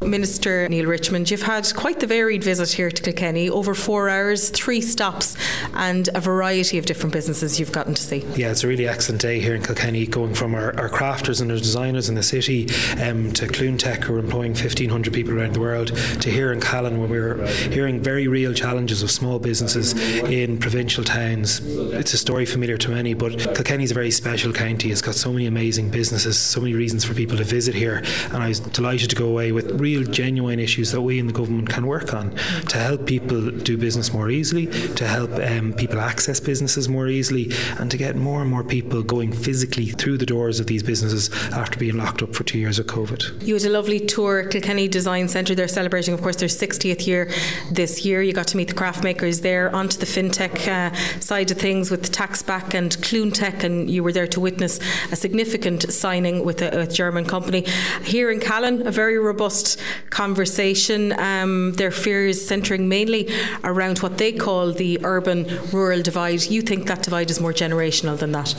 Minister 0.03 0.69
Neale 0.69 0.87
Richmond, 0.87 1.31
you've 1.31 1.43
had 1.43 1.73
quite 1.75 2.01
the 2.01 2.07
varied 2.07 2.45
visit 2.45 2.71
here 2.71 2.91
to 2.91 3.03
Kilkenny, 3.03 3.49
over 3.49 3.75
four 3.75 4.11
hours, 4.11 4.51
three 4.51 4.83
stops, 4.83 5.37
and 5.73 6.09
a 6.15 6.21
variety 6.21 6.77
of 6.77 6.85
different 6.85 7.15
businesses 7.15 7.59
you've 7.59 7.73
gotten 7.73 7.95
to 7.95 8.03
see. 8.03 8.19
Yeah, 8.37 8.51
it's 8.51 8.63
a 8.63 8.69
really 8.69 8.87
excellent 8.87 9.23
day 9.23 9.41
here 9.41 9.55
in 9.55 9.63
Kilkenny, 9.63 10.07
going 10.07 10.35
from 10.35 10.55
our, 10.55 10.79
our 10.79 10.91
crafters 10.91 11.41
and 11.41 11.51
our 11.51 11.57
designers 11.57 12.11
in 12.11 12.15
the 12.15 12.23
city 12.23 12.69
um, 13.01 13.33
to 13.33 13.47
CluneTech, 13.47 14.05
who 14.05 14.15
are 14.15 14.19
employing 14.19 14.53
1,500 14.53 15.15
people 15.15 15.39
around 15.39 15.55
the 15.55 15.61
world, 15.61 15.89
to 15.89 16.31
here 16.31 16.53
in 16.53 16.61
Callan, 16.61 16.99
where 16.99 17.09
we're 17.09 17.47
hearing 17.71 17.99
very 17.99 18.29
real 18.29 18.53
challenges 18.53 19.03
of 19.03 19.11
small 19.11 19.39
businesses 19.39 19.95
in 20.25 20.59
provincial 20.59 21.05
towns. 21.05 21.61
It's 21.65 22.13
a 22.13 22.19
story 22.19 22.45
familiar 22.45 22.77
to 22.79 22.91
many, 22.91 23.15
but 23.15 23.39
Kilkenny 23.39 23.85
is 23.85 23.93
a 23.93 23.95
very 23.95 24.11
special 24.11 24.53
county. 24.53 24.93
It's 24.93 25.03
got 25.03 25.15
so 25.15 25.33
many 25.33 25.47
amazing 25.47 25.89
businesses, 25.89 26.39
so 26.39 26.61
many 26.61 26.75
reasons 26.75 27.03
for 27.03 27.15
people 27.15 27.39
to 27.39 27.45
visit 27.45 27.75
here, 27.75 28.05
and 28.27 28.43
I 28.43 28.49
was 28.49 28.61
delighted 28.61 29.09
to 29.11 29.17
go 29.17 29.27
away 29.27 29.53
with 29.53 29.81
real 29.87 30.03
genuine 30.03 30.59
issues 30.59 30.91
that 30.91 31.01
we 31.01 31.21
in 31.21 31.27
the 31.29 31.33
government 31.41 31.69
can 31.69 31.87
work 31.87 32.13
on 32.13 32.27
to 32.73 32.77
help 32.77 33.07
people 33.07 33.41
do 33.69 33.75
business 33.79 34.13
more 34.13 34.29
easily, 34.31 34.67
to 35.01 35.07
help 35.07 35.31
um, 35.51 35.73
people 35.83 36.01
access 36.01 36.41
businesses 36.41 36.89
more 36.89 37.07
easily, 37.07 37.53
and 37.79 37.89
to 37.93 37.97
get 37.97 38.17
more 38.17 38.41
and 38.43 38.51
more 38.51 38.65
people 38.65 39.01
going 39.05 39.33
physically 39.33 39.87
through 40.01 40.19
the 40.19 40.27
doors 40.27 40.59
of 40.59 40.67
these 40.67 40.83
businesses 40.83 41.25
after 41.53 41.79
being 41.79 41.97
locked 41.97 42.21
up 42.21 42.35
for 42.35 42.43
two 42.43 42.59
years 42.59 42.81
of 42.81 42.87
COVID. 42.87 43.47
You 43.47 43.55
had 43.55 43.63
a 43.63 43.71
lovely 43.71 44.01
tour, 44.01 44.49
Kilkenny 44.49 44.89
Design 44.89 45.29
Centre. 45.29 45.55
They're 45.55 45.69
celebrating, 45.81 46.15
of 46.15 46.21
course, 46.21 46.37
their 46.37 46.49
60th 46.49 47.07
year 47.07 47.31
this 47.71 48.05
year. 48.05 48.23
You 48.23 48.33
got 48.33 48.49
to 48.49 48.57
meet 48.57 48.69
the 48.69 48.75
craft 48.75 49.05
makers 49.05 49.41
there, 49.41 49.67
onto 49.81 49.99
the 49.99 50.07
fintech 50.07 50.57
uh, 50.67 50.91
side 51.21 51.49
of 51.53 51.59
things 51.59 51.93
with 51.93 52.11
Taxback 52.11 52.75
and 52.75 52.91
CluneTech, 53.07 53.63
and 53.63 53.89
you 53.89 54.03
were 54.03 54.13
there 54.13 54.27
to 54.35 54.41
witness 54.41 54.81
a 55.13 55.17
significant 55.17 55.93
signing 55.93 56.45
with 56.45 56.61
a, 56.61 56.83
a 56.83 56.87
German 56.89 57.25
company. 57.25 57.63
Here 58.03 58.33
in 58.33 58.41
Callan, 58.41 58.85
a 58.87 58.91
very 58.91 59.19
robust 59.19 59.76
conversation. 60.11 61.19
Um, 61.19 61.73
their 61.73 61.91
fears 61.91 62.45
centering 62.47 62.89
mainly 62.89 63.29
around 63.65 63.99
what 63.99 64.19
they 64.19 64.33
call 64.33 64.73
the 64.73 64.99
urban 65.05 65.47
rural 65.73 66.03
divide. 66.03 66.43
You 66.43 66.63
think 66.63 66.87
that 66.87 67.03
divide 67.03 67.31
is 67.31 67.41
more 67.41 67.53
generational 67.53 68.19
than 68.19 68.33
that? 68.33 68.55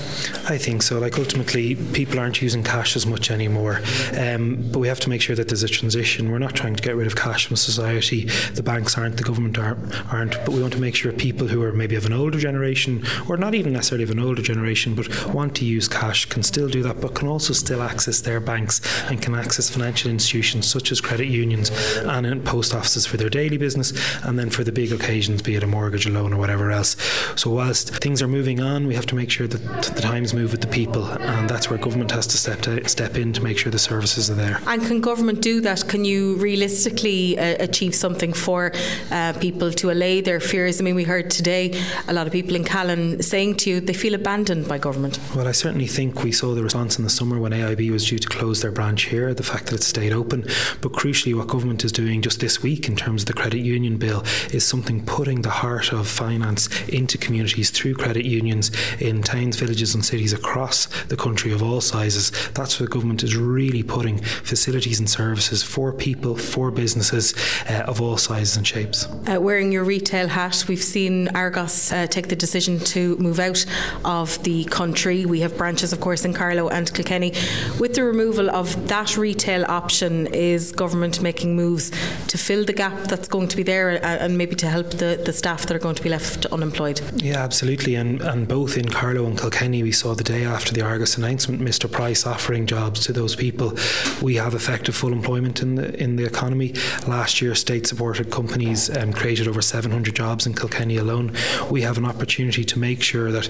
I 0.50 0.58
think 0.58 0.84
so. 0.84 1.00
Like 1.00 1.18
ultimately, 1.18 1.76
people 1.94 2.20
aren't 2.20 2.42
using 2.42 2.64
cash 2.64 2.96
as 2.96 3.06
much 3.06 3.32
anymore, 3.32 3.82
um, 4.18 4.70
but 4.72 4.80
we 4.80 4.88
have 4.88 5.00
to 5.02 5.10
make 5.10 5.22
sure 5.22 5.36
that 5.36 5.48
there's 5.48 5.64
a 5.64 5.68
transition. 5.68 6.32
We're 6.32 6.40
not 6.40 6.56
trying 6.56 6.76
to 6.76 6.84
get 6.84 6.96
rid 6.96 7.08
of 7.08 7.16
cash 7.16 7.48
from 7.48 7.56
society. 7.56 8.26
The 8.54 8.64
banks 8.64 8.98
aren't, 8.98 9.18
the 9.18 9.24
government 9.24 9.58
aren't, 9.58 10.32
but 10.46 10.50
we 10.50 10.62
want 10.62 10.74
to 10.74 10.80
make 10.80 10.96
sure 10.96 11.12
people 11.12 11.48
who 11.48 11.62
are 11.64 11.72
maybe 11.72 11.96
of 11.96 12.06
an 12.06 12.14
older 12.14 12.40
generation, 12.40 13.04
or 13.28 13.38
not 13.38 13.56
even 13.56 13.74
necessarily 13.74 14.04
of 14.04 14.12
an 14.12 14.20
older 14.20 14.42
generation, 14.42 14.96
but 14.96 15.08
want 15.34 15.56
to 15.56 15.66
use 15.66 15.88
cash, 15.88 16.26
can 16.26 16.44
still 16.44 16.68
do 16.68 16.84
that, 16.84 17.02
but 17.02 17.16
can 17.16 17.28
also 17.28 17.54
still 17.54 17.82
access 17.82 18.22
their 18.22 18.40
banks 18.40 18.82
and 19.10 19.22
can 19.22 19.36
access 19.36 19.70
financial 19.70 20.12
institutions 20.12 20.68
such 20.70 20.92
as 20.92 21.02
credit 21.08 21.28
unions 21.28 21.72
and 22.04 22.26
in 22.26 22.44
post 22.44 22.76
offices 22.76 23.06
for 23.06 23.16
their 23.16 23.30
daily 23.30 23.58
business, 23.58 23.94
and 24.26 24.38
then 24.38 24.50
for 24.50 24.64
the 24.66 24.72
big 24.72 24.92
occasions, 24.92 25.42
be 25.42 25.56
it 25.56 25.64
a 25.64 25.68
mortgage, 25.68 26.06
a 26.06 26.10
loan, 26.10 26.34
or 26.34 26.38
whatever 26.38 26.70
else. 26.70 26.98
So, 27.36 27.50
whilst 27.52 27.96
things 28.04 28.22
are 28.22 28.28
moving 28.28 28.60
on, 28.60 28.88
we 28.88 28.96
have 28.96 29.06
to 29.08 29.16
make 29.16 29.32
sure 29.32 29.48
that 29.48 29.84
the 29.96 30.02
times 30.02 30.34
move 30.34 30.52
with 30.52 30.62
the 30.62 30.68
people, 30.68 31.06
and 31.06 31.50
that's 31.50 31.70
where 31.70 31.80
government 31.80 32.12
has 32.12 32.28
to 32.28 32.38
step 32.38 32.62
to, 32.62 32.88
step 32.90 33.18
in 33.18 33.32
to 33.34 33.42
make 33.42 33.58
sure 33.58 33.72
the 33.72 33.80
services 33.80 34.30
are 34.30 34.36
there. 34.36 34.60
And 34.68 34.82
can 34.86 35.00
government 35.00 35.42
do 35.42 35.62
that? 35.62 35.88
Can 35.88 36.04
you 36.04 36.36
realistically 36.36 37.40
uh, 37.40 37.56
achieve 37.60 37.96
something 37.96 38.34
for 38.34 38.74
uh, 39.12 39.34
people 39.40 39.72
to 39.72 39.92
allay 39.92 40.20
their 40.20 40.42
fears? 40.42 40.82
I 40.82 40.84
mean, 40.84 40.96
we 40.96 41.06
heard 41.06 41.30
today 41.30 41.82
a 42.10 42.14
lot 42.14 42.28
of 42.28 42.34
people 42.34 42.56
in 42.56 42.66
Callan 42.66 43.24
saying 43.24 43.56
to 43.58 43.70
you 43.70 43.80
they 43.80 43.94
feel 43.94 44.14
abandoned 44.14 44.68
by 44.68 44.78
government. 44.78 45.20
Well, 45.36 45.48
I 45.48 45.54
certainly 45.54 45.88
think 45.88 46.24
we 46.24 46.34
saw 46.34 46.54
the 46.54 46.64
response 46.64 46.98
in 46.98 47.06
the 47.06 47.10
summer 47.10 47.40
when 47.40 47.54
AIB 47.54 47.92
was 47.92 48.08
due 48.10 48.20
to 48.20 48.28
close 48.28 48.62
their 48.62 48.72
branch 48.72 49.04
here, 49.04 49.34
the 49.34 49.44
fact 49.44 49.68
that 49.68 49.76
it 49.76 49.84
stayed 49.84 50.12
open. 50.12 50.46
But 50.82 50.94
crucially, 50.98 51.36
what 51.36 51.48
government 51.48 51.86
is 51.86 51.92
doing 51.92 52.24
just 52.24 52.40
this 52.40 52.64
week 52.64 52.90
in 52.90 52.96
terms 52.96 53.22
of 53.22 53.28
the 53.28 53.34
credit 53.34 53.60
union 53.60 53.98
bill 53.98 54.24
is 54.52 54.66
something 54.66 55.06
putting 55.06 55.44
the 55.44 55.50
heart 55.50 55.94
of 55.94 56.08
finance 56.08 56.68
into 56.90 57.20
communities 57.20 57.70
through 57.70 57.94
credit 57.94 58.26
unions 58.26 58.72
in 59.00 59.22
towns, 59.22 59.56
villages, 59.58 59.94
and 59.94 60.04
cities 60.04 60.34
across 60.34 60.88
the 61.06 61.16
country 61.16 61.52
of 61.52 61.62
all 61.62 61.82
sizes. 61.82 62.32
That's 62.54 62.80
where 62.80 62.90
government 62.90 63.24
is 63.24 63.38
really 63.38 63.84
putting 63.84 64.18
facilities 64.18 65.00
and 65.00 65.08
services 65.10 65.62
for 65.62 65.94
people, 65.94 66.36
for 66.36 66.72
businesses 66.72 67.36
uh, 67.70 67.84
of 67.88 68.02
all 68.02 68.18
sizes 68.18 68.58
and 68.58 68.66
shapes. 68.66 69.06
Uh, 69.28 69.40
wearing 69.40 69.72
your 69.72 69.84
retail 69.84 70.28
hat, 70.28 70.66
we've 70.68 70.84
seen 70.84 71.28
Argos 71.36 71.92
uh, 71.92 72.08
take 72.08 72.28
the 72.28 72.36
decision 72.36 72.80
to 72.80 73.16
move 73.18 73.40
out 73.40 73.64
of 74.04 74.42
the 74.44 74.64
country. 74.66 75.28
We 75.28 75.42
have 75.42 75.56
branches, 75.58 75.94
of 75.94 76.00
course, 76.00 76.26
in 76.26 76.34
Carlow 76.34 76.70
and 76.70 76.92
Kilkenny. 76.92 77.34
With 77.80 77.94
the 77.94 78.04
removal 78.04 78.50
of 78.50 78.88
that 78.88 79.16
retail 79.16 79.64
option, 79.70 80.26
is 80.28 80.72
government 80.88 81.22
making 81.22 81.54
moves 81.54 81.92
to 82.28 82.38
fill 82.38 82.64
the 82.64 82.72
gap 82.72 82.98
that's 83.10 83.28
going 83.28 83.50
to 83.50 83.58
be 83.58 83.64
there 83.64 83.90
uh, 84.06 84.24
and 84.24 84.38
maybe 84.38 84.56
to 84.56 84.70
help 84.70 84.90
the, 84.92 85.22
the 85.26 85.34
staff 85.34 85.66
that 85.66 85.76
are 85.76 85.84
going 85.88 85.96
to 85.96 86.02
be 86.02 86.08
left 86.10 86.46
unemployed? 86.46 87.02
Yeah, 87.16 87.44
absolutely. 87.44 87.96
And, 87.96 88.22
and 88.22 88.48
both 88.48 88.78
in 88.78 88.88
Carlow 88.88 89.26
and 89.26 89.38
Kilkenny, 89.38 89.84
we 89.84 89.92
saw 89.92 90.16
the 90.16 90.24
day 90.24 90.46
after 90.46 90.72
the 90.74 90.82
Argos 90.82 91.18
announcement, 91.18 91.62
Mr. 91.62 91.92
Price 91.92 92.26
offering 92.26 92.66
jobs 92.66 93.02
to 93.06 93.12
those 93.12 93.36
people. 93.36 93.74
We 94.22 94.36
have 94.36 94.54
effective 94.54 94.96
full 94.96 95.12
employment 95.12 95.62
in 95.62 95.76
the 95.76 95.88
in 96.02 96.16
the 96.16 96.26
economy. 96.26 96.74
Last 97.06 97.42
year, 97.42 97.54
state-supported 97.54 98.32
companies 98.32 98.96
um, 98.96 99.12
created 99.12 99.48
over 99.50 99.62
700 99.62 100.16
jobs 100.16 100.46
in 100.48 100.54
Kilkenny 100.54 100.98
alone. 100.98 101.36
We 101.70 101.82
have 101.82 101.98
an 101.98 102.06
opportunity 102.06 102.64
to 102.64 102.80
make 102.80 103.02
sure 103.02 103.32
that 103.32 103.46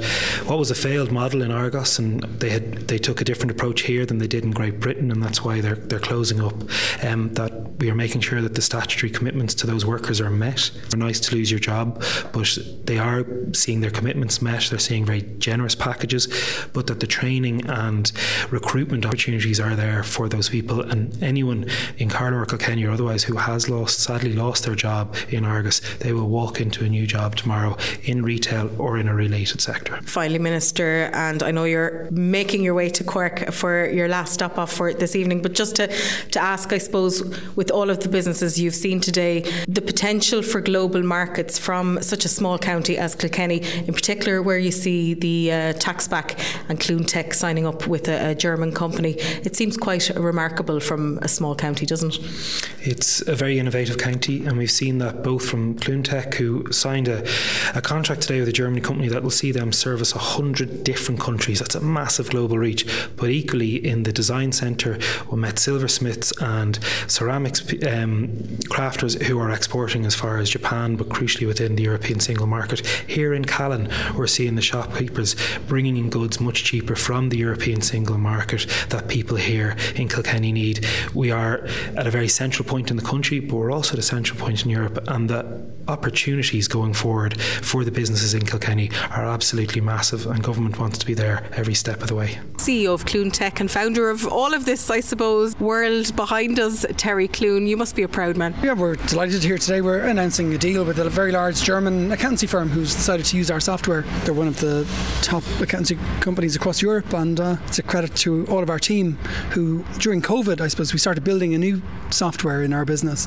what 0.48 0.58
was 0.58 0.72
a 0.72 0.76
failed 0.76 1.12
model 1.12 1.44
in 1.44 1.52
Argos, 1.52 2.00
and 2.00 2.24
they 2.42 2.50
had 2.50 2.88
they 2.88 2.98
took 2.98 3.22
a 3.22 3.24
different 3.24 3.52
approach 3.52 3.82
here 3.82 4.06
than 4.06 4.18
they 4.18 4.28
did 4.28 4.44
in 4.44 4.52
Great 4.52 4.80
Britain, 4.80 5.12
and 5.12 5.22
that's 5.22 5.44
why 5.44 5.62
they're 5.62 5.82
they're 5.90 6.08
closing 6.12 6.42
up. 6.42 6.56
Um, 7.04 7.27
that 7.36 7.78
we 7.80 7.90
are 7.90 7.96
making 7.96 8.22
sure 8.22 8.42
that 8.42 8.56
the 8.56 8.62
statutory 8.62 9.12
commitments 9.12 9.54
to 9.56 9.68
those 9.68 9.86
workers 9.86 10.20
are 10.20 10.30
met. 10.30 10.72
It's 10.86 10.96
nice 10.96 11.20
to 11.22 11.36
lose 11.36 11.52
your 11.52 11.60
job, 11.60 12.04
but 12.32 12.58
they 12.86 12.98
are 12.98 13.26
seeing 13.54 13.82
their 13.82 13.92
commitments 13.92 14.42
met. 14.42 14.68
They're 14.70 14.80
seeing 14.80 15.06
very 15.06 15.22
generous 15.38 15.76
packages, 15.76 16.28
but 16.74 16.88
that 16.88 17.00
the 17.00 17.08
training 17.08 17.66
and 17.68 18.12
recruitment 18.50 19.06
opportunities 19.06 19.60
are 19.60 19.76
there 19.76 20.04
for 20.04 20.28
those 20.30 20.50
people. 20.50 20.82
And 20.82 21.22
anyone 21.22 21.70
in 21.98 22.10
Carlow 22.10 22.38
or 22.38 22.46
Kilkenny 22.46 22.86
or 22.86 22.92
otherwise 22.92 23.24
who 23.24 23.38
has 23.38 23.70
lost, 23.70 24.00
sadly 24.00 24.34
lost 24.34 24.66
their 24.66 24.76
job 24.76 25.16
in 25.30 25.46
Argos, 25.46 25.82
they 26.00 26.14
will 26.14 26.30
walk 26.30 26.62
into 26.62 26.84
a 26.86 26.90
new 26.90 27.06
job 27.06 27.36
tomorrow 27.36 27.78
in 28.04 28.24
retail 28.24 28.70
or 28.80 28.98
in 28.98 29.08
a 29.08 29.14
related 29.14 29.62
sector. 29.62 30.00
Finally, 30.04 30.40
Minister, 30.40 31.10
and 31.14 31.44
I 31.44 31.52
know 31.52 31.66
you're 31.66 32.10
making 32.12 32.64
your 32.64 32.74
way 32.74 32.90
to 32.90 33.04
Cork 33.04 33.52
for 33.52 33.90
your 33.90 34.08
last 34.08 34.34
stop 34.34 34.58
off 34.58 34.72
for 34.74 34.94
this 34.94 35.16
evening, 35.16 35.42
but 35.42 35.54
just 35.54 35.76
to, 35.78 35.88
to 36.32 36.40
ask, 36.40 36.74
I 36.74 36.78
suppose, 36.78 37.17
with 37.56 37.72
all 37.72 37.90
of 37.90 38.00
the 38.00 38.10
businesses 38.10 38.60
you've 38.60 38.76
seen 38.76 39.00
today, 39.00 39.42
the 39.68 39.82
potential 39.82 40.42
for 40.42 40.62
global 40.62 41.04
markets 41.04 41.58
from 41.58 42.02
such 42.02 42.26
a 42.26 42.30
small 42.30 42.58
county 42.58 42.98
as 42.98 43.16
Kilkenny, 43.16 43.62
in 43.88 43.94
particular, 43.94 44.42
where 44.42 44.58
you 44.58 44.72
see 44.72 45.14
the 45.14 45.52
uh, 45.52 45.74
Taxback 45.74 46.40
and 46.70 46.80
CluneTech 46.80 47.34
signing 47.34 47.66
up 47.66 47.88
with 47.88 48.08
a, 48.08 48.32
a, 48.32 48.36
German 48.36 48.72
company, 48.72 49.14
it 49.44 49.56
seems 49.56 49.78
quite 49.78 50.10
remarkable 50.16 50.80
from 50.80 51.18
a 51.22 51.28
small 51.28 51.56
county, 51.56 51.86
doesn't 51.86 52.16
it? 52.16 52.70
It's 52.82 53.22
a 53.28 53.36
very 53.36 53.60
innovative 53.60 53.98
county, 53.98 54.46
and 54.46 54.58
we've 54.58 54.72
seen 54.72 55.00
that 55.00 55.24
both 55.24 55.48
from 55.48 55.76
CluneTech, 55.76 56.36
who 56.36 56.72
signed 56.72 57.08
a, 57.08 57.28
a 57.76 57.82
contract 57.82 58.22
today 58.22 58.40
with 58.40 58.50
a 58.50 58.54
German 58.54 58.82
company 58.82 59.08
that 59.10 59.24
will 59.24 59.32
see 59.32 59.52
them 59.52 59.72
service 59.72 60.14
100 60.14 60.84
different 60.84 61.20
countries. 61.20 61.60
That's 61.60 61.76
a 61.76 61.82
massive 61.82 62.30
global 62.30 62.58
reach. 62.58 62.86
But 63.16 63.30
equally, 63.30 63.76
in 63.86 64.04
the 64.04 64.14
design 64.14 64.52
centre, 64.52 65.00
we 65.32 65.38
met 65.38 65.60
silversmiths 65.60 66.32
and 66.42 66.80
ceramics 67.08 67.62
um, 67.84 68.28
crafters 68.70 69.22
who 69.24 69.40
are 69.40 69.52
exporting 69.52 70.06
as 70.06 70.16
far 70.16 70.38
as 70.38 70.50
Japan, 70.50 70.96
but 70.96 71.10
crucially 71.10 71.48
within 71.48 71.76
the 71.76 71.84
European 71.84 72.20
single 72.20 72.48
market. 72.48 72.86
Here 73.08 73.34
in 73.34 73.46
Callan, 73.46 73.90
we're 74.16 74.28
seeing 74.28 74.56
the 74.56 74.62
shopkeepers 74.62 75.36
bringing 75.68 75.98
in 75.98 76.10
goods 76.10 76.40
much 76.40 76.64
cheaper 76.64 76.96
from 76.96 77.30
the 77.30 77.38
European 77.38 77.82
single 77.82 78.18
market 78.18 78.68
that 78.90 79.08
people 79.08 79.38
here 79.38 79.76
in 79.96 80.08
Kilkenny 80.08 80.52
need. 80.52 80.86
We 81.14 81.32
are 81.32 81.66
at 81.96 82.08
a 82.08 82.12
very 82.12 82.28
central 82.28 82.68
point 82.68 82.92
in 82.92 82.98
the 82.98 83.04
country, 83.04 83.40
but 83.40 83.56
we're 83.56 83.72
also 83.72 83.94
at 83.94 84.00
a 84.00 84.04
central 84.04 84.40
point 84.40 84.64
in 84.64 84.70
Europe, 84.70 85.00
and 85.08 85.30
the 85.30 85.68
opportunities 85.88 86.68
going 86.68 86.94
forward 86.94 87.40
for 87.42 87.84
the 87.84 87.92
businesses 87.92 88.34
in 88.34 88.46
Kilkenny 88.46 88.92
are 89.12 89.26
absolutely 89.26 89.82
massive, 89.82 90.26
and 90.28 90.44
government 90.44 90.80
wants 90.80 90.98
to 90.98 91.06
be 91.06 91.14
there 91.14 91.48
every 91.54 91.74
step 91.74 92.02
of 92.02 92.08
the 92.08 92.16
way. 92.16 92.38
CEO 92.58 92.94
of 92.94 93.06
CluneTech 93.06 93.60
and 93.60 93.72
founder 93.72 94.10
of 94.10 94.28
all 94.28 94.54
of 94.54 94.66
this, 94.66 94.90
I 94.90 95.00
suppose, 95.00 95.58
world 95.60 96.16
behind 96.16 96.60
us, 96.60 96.86
Terry 96.96 97.28
Clune. 97.28 97.68
You 97.68 97.78
must 97.78 97.96
be 97.96 98.04
a 98.04 98.08
proud 98.08 98.38
man. 98.38 98.56
Yeah, 98.64 98.74
we're 98.74 98.96
delighted 98.96 99.44
here 99.44 99.58
today. 99.58 99.82
We're 99.82 100.04
announcing 100.06 100.54
a 100.54 100.58
deal 100.58 100.86
with 100.86 101.00
a 101.00 101.10
very 101.10 101.32
large 101.32 101.62
German 101.62 102.12
accountancy 102.12 102.48
firm 102.48 102.70
who's 102.70 102.94
decided 102.94 103.26
to 103.28 103.38
use 103.38 103.52
our 103.52 103.60
software. 103.60 104.02
They're 104.24 104.34
one 104.34 104.48
of 104.48 104.60
the 104.60 104.88
top 105.22 105.44
accountancy 105.62 105.98
companies 106.20 106.56
across 106.56 106.82
Europe, 106.82 107.14
and 107.14 107.40
uh, 107.40 107.58
it's 107.68 107.80
a 107.80 107.84
credit 107.84 108.16
to 108.18 108.46
all 108.48 108.64
of 108.64 108.70
our 108.70 108.80
team 108.80 109.14
who, 109.52 109.84
during 110.00 110.22
COVID, 110.22 110.62
I 110.62 110.68
suppose, 110.68 110.94
we 110.94 111.00
started 111.00 111.24
building 111.24 111.54
a 111.54 111.58
new 111.58 111.82
software 112.10 112.64
in 112.64 112.74
our 112.74 112.86
business 112.86 113.26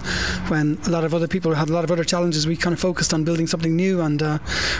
when 0.48 0.78
a 0.86 0.90
lot 0.90 1.04
of 1.04 1.14
other 1.14 1.28
people 1.28 1.54
had 1.54 1.68
a 1.68 1.72
lot 1.72 1.84
of 1.84 1.90
other 1.90 2.04
challenges. 2.04 2.46
We 2.46 2.56
kind 2.56 2.72
of 2.72 2.80
focused 2.80 3.12
on 3.12 3.24
building 3.24 3.46
something 3.46 3.76
new, 3.76 4.00
and 4.00 4.22
uh, 4.22 4.38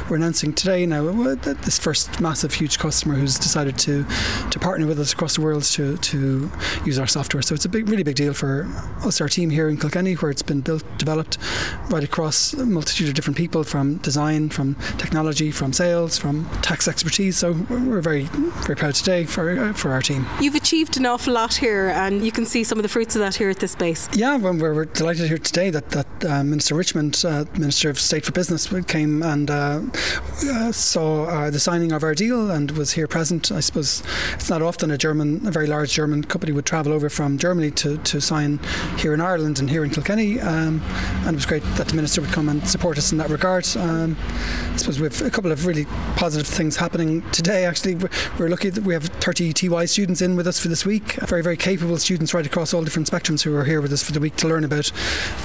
we're 0.08 0.16
announcing 0.16 0.52
today 0.52 0.86
now 0.86 1.10
this 1.34 1.78
first 1.78 2.20
massive, 2.20 2.54
huge 2.54 2.78
customer 2.78 3.14
who's 3.14 3.38
decided 3.38 3.78
to 3.78 4.06
to 4.50 4.58
partner 4.58 4.86
with 4.86 4.98
us 5.00 5.12
across 5.12 5.36
the 5.36 5.40
world 5.42 5.64
to 5.64 5.96
to 5.98 6.50
use 6.84 6.98
our 6.98 7.06
software. 7.06 7.42
So 7.42 7.54
it's 7.54 7.64
a 7.64 7.68
big, 7.68 7.88
really 7.88 8.02
big 8.02 8.16
deal 8.16 8.34
for 8.34 8.69
us, 9.04 9.20
our 9.20 9.28
team 9.28 9.50
here 9.50 9.68
in 9.68 9.76
Kilkenny, 9.76 10.14
where 10.14 10.30
it's 10.30 10.42
been 10.42 10.60
built, 10.60 10.84
developed 10.98 11.38
right 11.90 12.04
across 12.04 12.52
a 12.54 12.66
multitude 12.66 13.08
of 13.08 13.14
different 13.14 13.36
people 13.36 13.64
from 13.64 13.96
design, 13.98 14.48
from 14.48 14.74
technology, 14.98 15.50
from 15.50 15.72
sales, 15.72 16.18
from 16.18 16.48
tax 16.62 16.88
expertise. 16.88 17.36
So 17.36 17.52
we're 17.68 18.00
very, 18.00 18.24
very 18.66 18.76
proud 18.76 18.94
today 18.94 19.24
for 19.24 19.58
uh, 19.58 19.72
for 19.72 19.92
our 19.92 20.02
team. 20.02 20.26
You've 20.40 20.54
achieved 20.54 20.96
an 20.96 21.06
awful 21.06 21.34
lot 21.34 21.54
here, 21.54 21.88
and 21.88 22.24
you 22.24 22.32
can 22.32 22.46
see 22.46 22.64
some 22.64 22.78
of 22.78 22.82
the 22.82 22.88
fruits 22.88 23.16
of 23.16 23.20
that 23.20 23.34
here 23.34 23.50
at 23.50 23.58
this 23.58 23.72
space. 23.72 24.08
Yeah, 24.14 24.36
well, 24.36 24.54
we're, 24.54 24.74
we're 24.74 24.84
delighted 24.84 25.28
here 25.28 25.38
today 25.38 25.70
that 25.70 25.90
that 25.90 26.24
uh, 26.24 26.44
Minister 26.44 26.74
Richmond, 26.74 27.22
uh, 27.26 27.44
Minister 27.58 27.90
of 27.90 27.98
State 27.98 28.24
for 28.24 28.32
Business, 28.32 28.68
came 28.86 29.22
and 29.22 29.50
uh, 29.50 29.80
uh 30.48 30.72
saw 30.72 31.24
uh, 31.24 31.50
the 31.50 31.60
signing 31.60 31.92
of 31.92 32.02
our 32.02 32.14
deal 32.14 32.50
and 32.50 32.70
was 32.72 32.92
here 32.92 33.06
present. 33.06 33.50
I 33.52 33.60
suppose 33.60 34.02
it's 34.34 34.50
not 34.50 34.62
often 34.62 34.90
a 34.90 34.98
German, 34.98 35.46
a 35.46 35.50
very 35.50 35.66
large 35.66 35.92
German 35.92 36.24
company 36.24 36.52
would 36.52 36.66
travel 36.66 36.92
over 36.92 37.08
from 37.08 37.38
Germany 37.38 37.70
to, 37.72 37.98
to 37.98 38.20
sign 38.20 38.59
here 38.98 39.14
in 39.14 39.20
Ireland 39.20 39.58
and 39.58 39.68
here 39.68 39.84
in 39.84 39.90
Kilkenny. 39.90 40.40
Um, 40.40 40.80
and 41.24 41.28
it 41.28 41.34
was 41.34 41.46
great 41.46 41.62
that 41.76 41.88
the 41.88 41.94
Minister 41.94 42.20
would 42.20 42.30
come 42.30 42.48
and 42.48 42.66
support 42.66 42.98
us 42.98 43.12
in 43.12 43.18
that 43.18 43.30
regard. 43.30 43.66
Um, 43.76 44.16
I 44.72 44.76
suppose 44.76 44.98
we 44.98 45.04
have 45.04 45.22
a 45.22 45.30
couple 45.30 45.52
of 45.52 45.66
really 45.66 45.84
positive 46.16 46.46
things 46.46 46.76
happening 46.76 47.22
today. 47.30 47.64
Actually, 47.64 47.96
we're 48.38 48.48
lucky 48.48 48.70
that 48.70 48.84
we 48.84 48.94
have 48.94 49.04
30 49.04 49.52
TY 49.52 49.84
students 49.84 50.22
in 50.22 50.36
with 50.36 50.46
us 50.46 50.58
for 50.58 50.68
this 50.68 50.86
week. 50.86 51.14
Very, 51.14 51.42
very 51.42 51.56
capable 51.56 51.98
students 51.98 52.32
right 52.34 52.46
across 52.46 52.72
all 52.72 52.82
different 52.82 53.10
spectrums 53.10 53.42
who 53.42 53.54
are 53.56 53.64
here 53.64 53.80
with 53.80 53.92
us 53.92 54.02
for 54.02 54.12
the 54.12 54.20
week 54.20 54.36
to 54.36 54.48
learn 54.48 54.64
about 54.64 54.88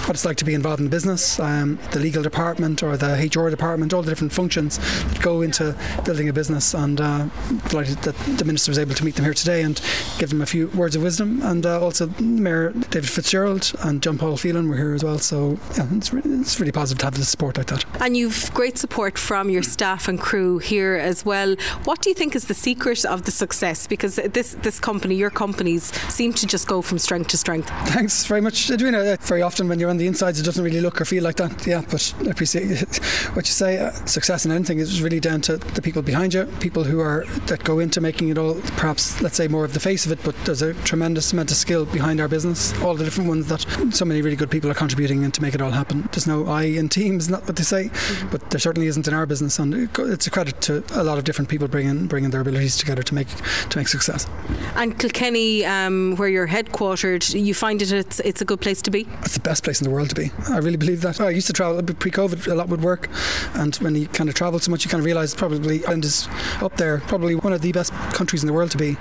what 0.06 0.12
it's 0.12 0.26
like 0.26 0.38
to 0.38 0.46
be 0.46 0.54
involved 0.54 0.82
in 0.82 0.88
business, 0.88 1.40
um, 1.40 1.80
the 1.92 2.00
legal 2.00 2.24
department 2.24 2.84
or 2.84 2.98
the 2.98 3.30
HR 3.34 3.50
department, 3.50 3.94
all 3.94 4.02
the 4.02 4.12
different 4.12 4.34
functions 4.34 4.78
that 4.78 5.22
go 5.22 5.42
into 5.42 5.76
building 6.06 6.30
a 6.30 6.34
business. 6.34 6.74
And 6.74 7.02
uh, 7.02 7.28
delighted 7.70 7.98
that 8.00 8.16
the 8.38 8.46
Minister 8.46 8.72
was 8.72 8.80
able 8.80 8.96
to 8.96 9.06
meet 9.06 9.16
them 9.16 9.26
here 9.26 9.34
today 9.34 9.62
and 9.64 9.80
give 10.18 10.30
them 10.30 10.42
a 10.42 10.46
few 10.46 10.68
words 10.70 10.96
of 10.96 11.04
wisdom. 11.04 11.42
And 11.42 11.66
uh, 11.66 11.82
also 11.82 12.08
Mayor 12.20 12.72
David 12.90 13.05
Fitzgerald 13.10 13.74
and 13.82 14.02
John 14.02 14.18
Paul 14.18 14.38
Phelan 14.38 14.70
were 14.70 14.78
here 14.78 14.94
as 14.94 15.04
well. 15.04 15.20
So 15.20 15.58
yeah, 15.78 15.88
it's, 15.92 16.14
really, 16.14 16.30
it's 16.40 16.60
really 16.60 16.72
positive 16.72 17.00
to 17.00 17.06
have 17.06 17.16
the 17.16 17.26
support 17.26 17.58
like 17.58 17.68
that. 17.68 17.86
And 18.02 18.16
you've 18.16 18.54
great 18.54 18.78
support 18.78 19.18
from 19.18 19.50
your 19.50 19.64
staff 19.64 20.08
and 20.08 20.20
crew 20.20 20.60
here 20.60 20.96
as 20.96 21.26
well. 21.26 21.56
What 21.84 22.02
do 22.02 22.10
you 22.10 22.16
think 22.16 22.36
is 22.36 22.46
the 22.46 22.54
secret 22.54 23.06
of 23.06 23.24
the 23.24 23.32
success? 23.32 23.88
Because 23.88 24.16
this 24.16 24.56
this 24.62 24.80
company, 24.80 25.16
your 25.16 25.30
companies, 25.30 25.84
seem 26.14 26.34
to 26.34 26.48
just 26.48 26.68
go 26.68 26.82
from 26.82 27.00
strength 27.00 27.30
to 27.30 27.38
strength. 27.38 27.70
Thanks 27.88 28.26
very 28.26 28.42
much, 28.42 28.70
Edwina. 28.70 29.18
Very 29.22 29.42
often 29.42 29.68
when 29.68 29.80
you're 29.80 29.90
on 29.90 29.98
the 29.98 30.08
insides, 30.08 30.40
it 30.40 30.44
doesn't 30.44 30.64
really 30.64 30.82
look 30.82 31.02
or 31.02 31.06
feel 31.06 31.24
like 31.24 31.36
that. 31.38 31.66
Yeah, 31.66 31.84
but 31.90 32.14
I 32.22 32.30
appreciate 32.30 32.98
what 33.34 33.46
you 33.46 33.54
say. 33.54 33.78
Uh, 33.78 33.92
success 34.06 34.46
in 34.46 34.52
anything 34.52 34.80
is 34.80 35.02
really 35.02 35.20
down 35.20 35.42
to 35.42 35.58
the 35.58 35.82
people 35.82 36.02
behind 36.02 36.34
you, 36.34 36.46
people 36.60 36.84
who 36.84 37.00
are 37.00 37.26
that 37.48 37.64
go 37.64 37.80
into 37.80 38.02
making 38.02 38.30
it 38.30 38.38
all. 38.38 38.56
Perhaps 38.78 39.22
let's 39.22 39.36
say 39.36 39.48
more 39.48 39.66
of 39.66 39.74
the 39.74 39.80
face 39.80 40.06
of 40.06 40.12
it, 40.12 40.20
but 40.24 40.36
there's 40.46 40.62
a 40.62 40.74
tremendous 40.86 41.34
amount 41.34 41.52
of 41.52 41.58
skill 41.58 41.86
behind 41.86 42.20
our 42.20 42.28
business. 42.28 42.74
All 42.82 42.95
the 42.96 43.04
different 43.04 43.30
ones 43.30 43.48
that 43.48 43.66
so 43.94 44.06
many 44.06 44.22
really 44.22 44.36
good 44.36 44.52
people 44.52 44.70
are 44.70 44.76
contributing 44.76 45.24
in 45.24 45.32
to 45.32 45.42
make 45.42 45.56
it 45.56 45.62
all 45.62 45.72
happen. 45.72 46.08
There's 46.12 46.28
no 46.28 46.48
I 46.48 46.64
in 46.64 46.90
teams, 46.90 47.30
not 47.30 47.46
what 47.48 47.56
they 47.56 47.64
say, 47.64 47.86
mm-hmm. 47.86 48.30
but 48.30 48.50
there 48.52 48.60
certainly 48.60 48.88
isn't 48.88 49.08
in 49.08 49.14
our 49.14 49.26
business, 49.26 49.60
and 49.60 49.90
it's 50.00 50.28
a 50.28 50.32
credit 50.32 50.62
to 50.62 50.84
a 50.94 51.04
lot 51.04 51.18
of 51.18 51.24
different 51.24 51.50
people 51.50 51.68
bringing 51.68 52.08
bringing 52.08 52.30
their 52.30 52.42
abilities 52.42 52.78
together 52.78 53.04
to 53.04 53.16
make 53.16 53.28
to 53.70 53.78
make 53.78 53.88
success. 53.88 54.28
And 54.76 54.98
Kilkenny, 54.98 55.66
um, 55.66 56.16
where 56.18 56.30
you're 56.30 56.48
headquartered, 56.48 57.34
you 57.40 57.54
find 57.54 57.82
it 57.82 57.92
it's, 57.92 58.20
it's 58.22 58.42
a 58.42 58.46
good 58.46 58.62
place 58.62 58.82
to 58.84 58.92
be. 58.92 59.08
It's 59.22 59.34
the 59.34 59.40
best 59.40 59.64
place 59.64 59.82
in 59.82 59.86
the 59.86 59.92
world 59.92 60.10
to 60.10 60.16
be. 60.16 60.32
I 60.50 60.58
really 60.58 60.78
believe 60.78 61.02
that. 61.02 61.20
I 61.20 61.30
used 61.30 61.48
to 61.48 61.54
travel 61.54 61.82
pre-COVID 61.82 62.52
a 62.52 62.56
lot 62.56 62.70
would 62.70 62.82
work, 62.82 63.10
and 63.56 63.76
when 63.78 63.96
you 63.96 64.08
kind 64.08 64.30
of 64.30 64.36
travel 64.36 64.60
so 64.60 64.72
much, 64.72 64.86
you 64.86 64.92
kind 64.92 65.00
of 65.00 65.06
realise 65.06 65.34
probably 65.34 65.84
Ireland 65.86 66.06
is 66.06 66.28
up 66.62 66.76
there, 66.78 67.00
probably 67.08 67.36
one 67.36 67.54
of 67.54 67.62
the 67.62 67.72
best 67.72 67.94
countries 68.14 68.44
in 68.44 68.48
the 68.48 68.54
world 68.54 68.72
to 68.72 68.78
be, 68.78 68.98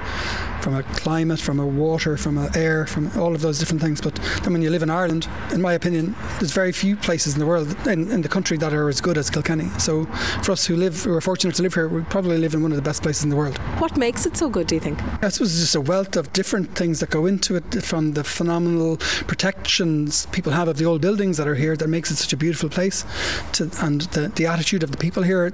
from 0.61 0.74
a 0.74 0.83
climate, 0.83 1.40
from 1.40 1.61
a 1.61 1.66
water, 1.66 2.16
from 2.16 2.38
a 2.38 2.50
air, 2.54 2.87
from 2.87 3.11
all 3.18 3.35
of 3.35 3.40
those 3.40 3.59
different 3.59 3.80
things. 3.84 4.00
But 4.00 4.14
then 4.42 4.52
when 4.52 4.62
you 4.62 4.70
live 4.70 4.82
in 4.82 4.90
Ireland, 4.90 5.28
in 5.52 5.60
my 5.60 5.74
opinion, 5.74 6.14
there's 6.38 6.52
very 6.52 6.72
few 6.72 6.96
places 6.96 7.34
in 7.34 7.40
the 7.40 7.46
world, 7.46 7.76
in, 7.86 8.10
in 8.10 8.22
the 8.22 8.28
country, 8.28 8.56
that 8.58 8.72
are 8.72 8.88
as 8.88 9.00
good 9.00 9.18
as 9.18 9.30
Kilkenny. 9.30 9.68
So 9.78 10.06
for 10.42 10.52
us 10.52 10.66
who 10.66 10.76
live, 10.76 11.02
who 11.02 11.14
are 11.14 11.20
fortunate 11.20 11.54
to 11.56 11.62
live 11.62 11.74
here, 11.74 11.88
we 11.88 12.02
probably 12.02 12.38
live 12.38 12.54
in 12.54 12.62
one 12.62 12.72
of 12.72 12.76
the 12.76 12.82
best 12.82 13.02
places 13.02 13.24
in 13.24 13.30
the 13.30 13.36
world. 13.36 13.58
What 13.78 13.96
makes 13.96 14.26
it 14.26 14.36
so 14.36 14.48
good, 14.48 14.66
do 14.66 14.74
you 14.74 14.80
think? 14.80 14.98
I 15.22 15.28
suppose 15.28 15.52
it's 15.52 15.60
just 15.60 15.74
a 15.74 15.80
wealth 15.80 16.16
of 16.16 16.32
different 16.32 16.74
things 16.74 17.00
that 17.00 17.10
go 17.10 17.26
into 17.26 17.56
it, 17.56 17.82
from 17.82 18.12
the 18.12 18.24
phenomenal 18.24 18.96
protections 19.26 20.26
people 20.32 20.52
have 20.52 20.68
of 20.68 20.76
the 20.76 20.84
old 20.84 21.00
buildings 21.00 21.36
that 21.36 21.46
are 21.46 21.54
here 21.54 21.76
that 21.76 21.88
makes 21.88 22.10
it 22.10 22.16
such 22.16 22.32
a 22.32 22.36
beautiful 22.36 22.68
place, 22.68 23.04
to, 23.52 23.70
and 23.80 24.02
the, 24.12 24.28
the 24.36 24.46
attitude 24.46 24.82
of 24.82 24.90
the 24.90 24.96
people 24.96 25.22
here, 25.22 25.50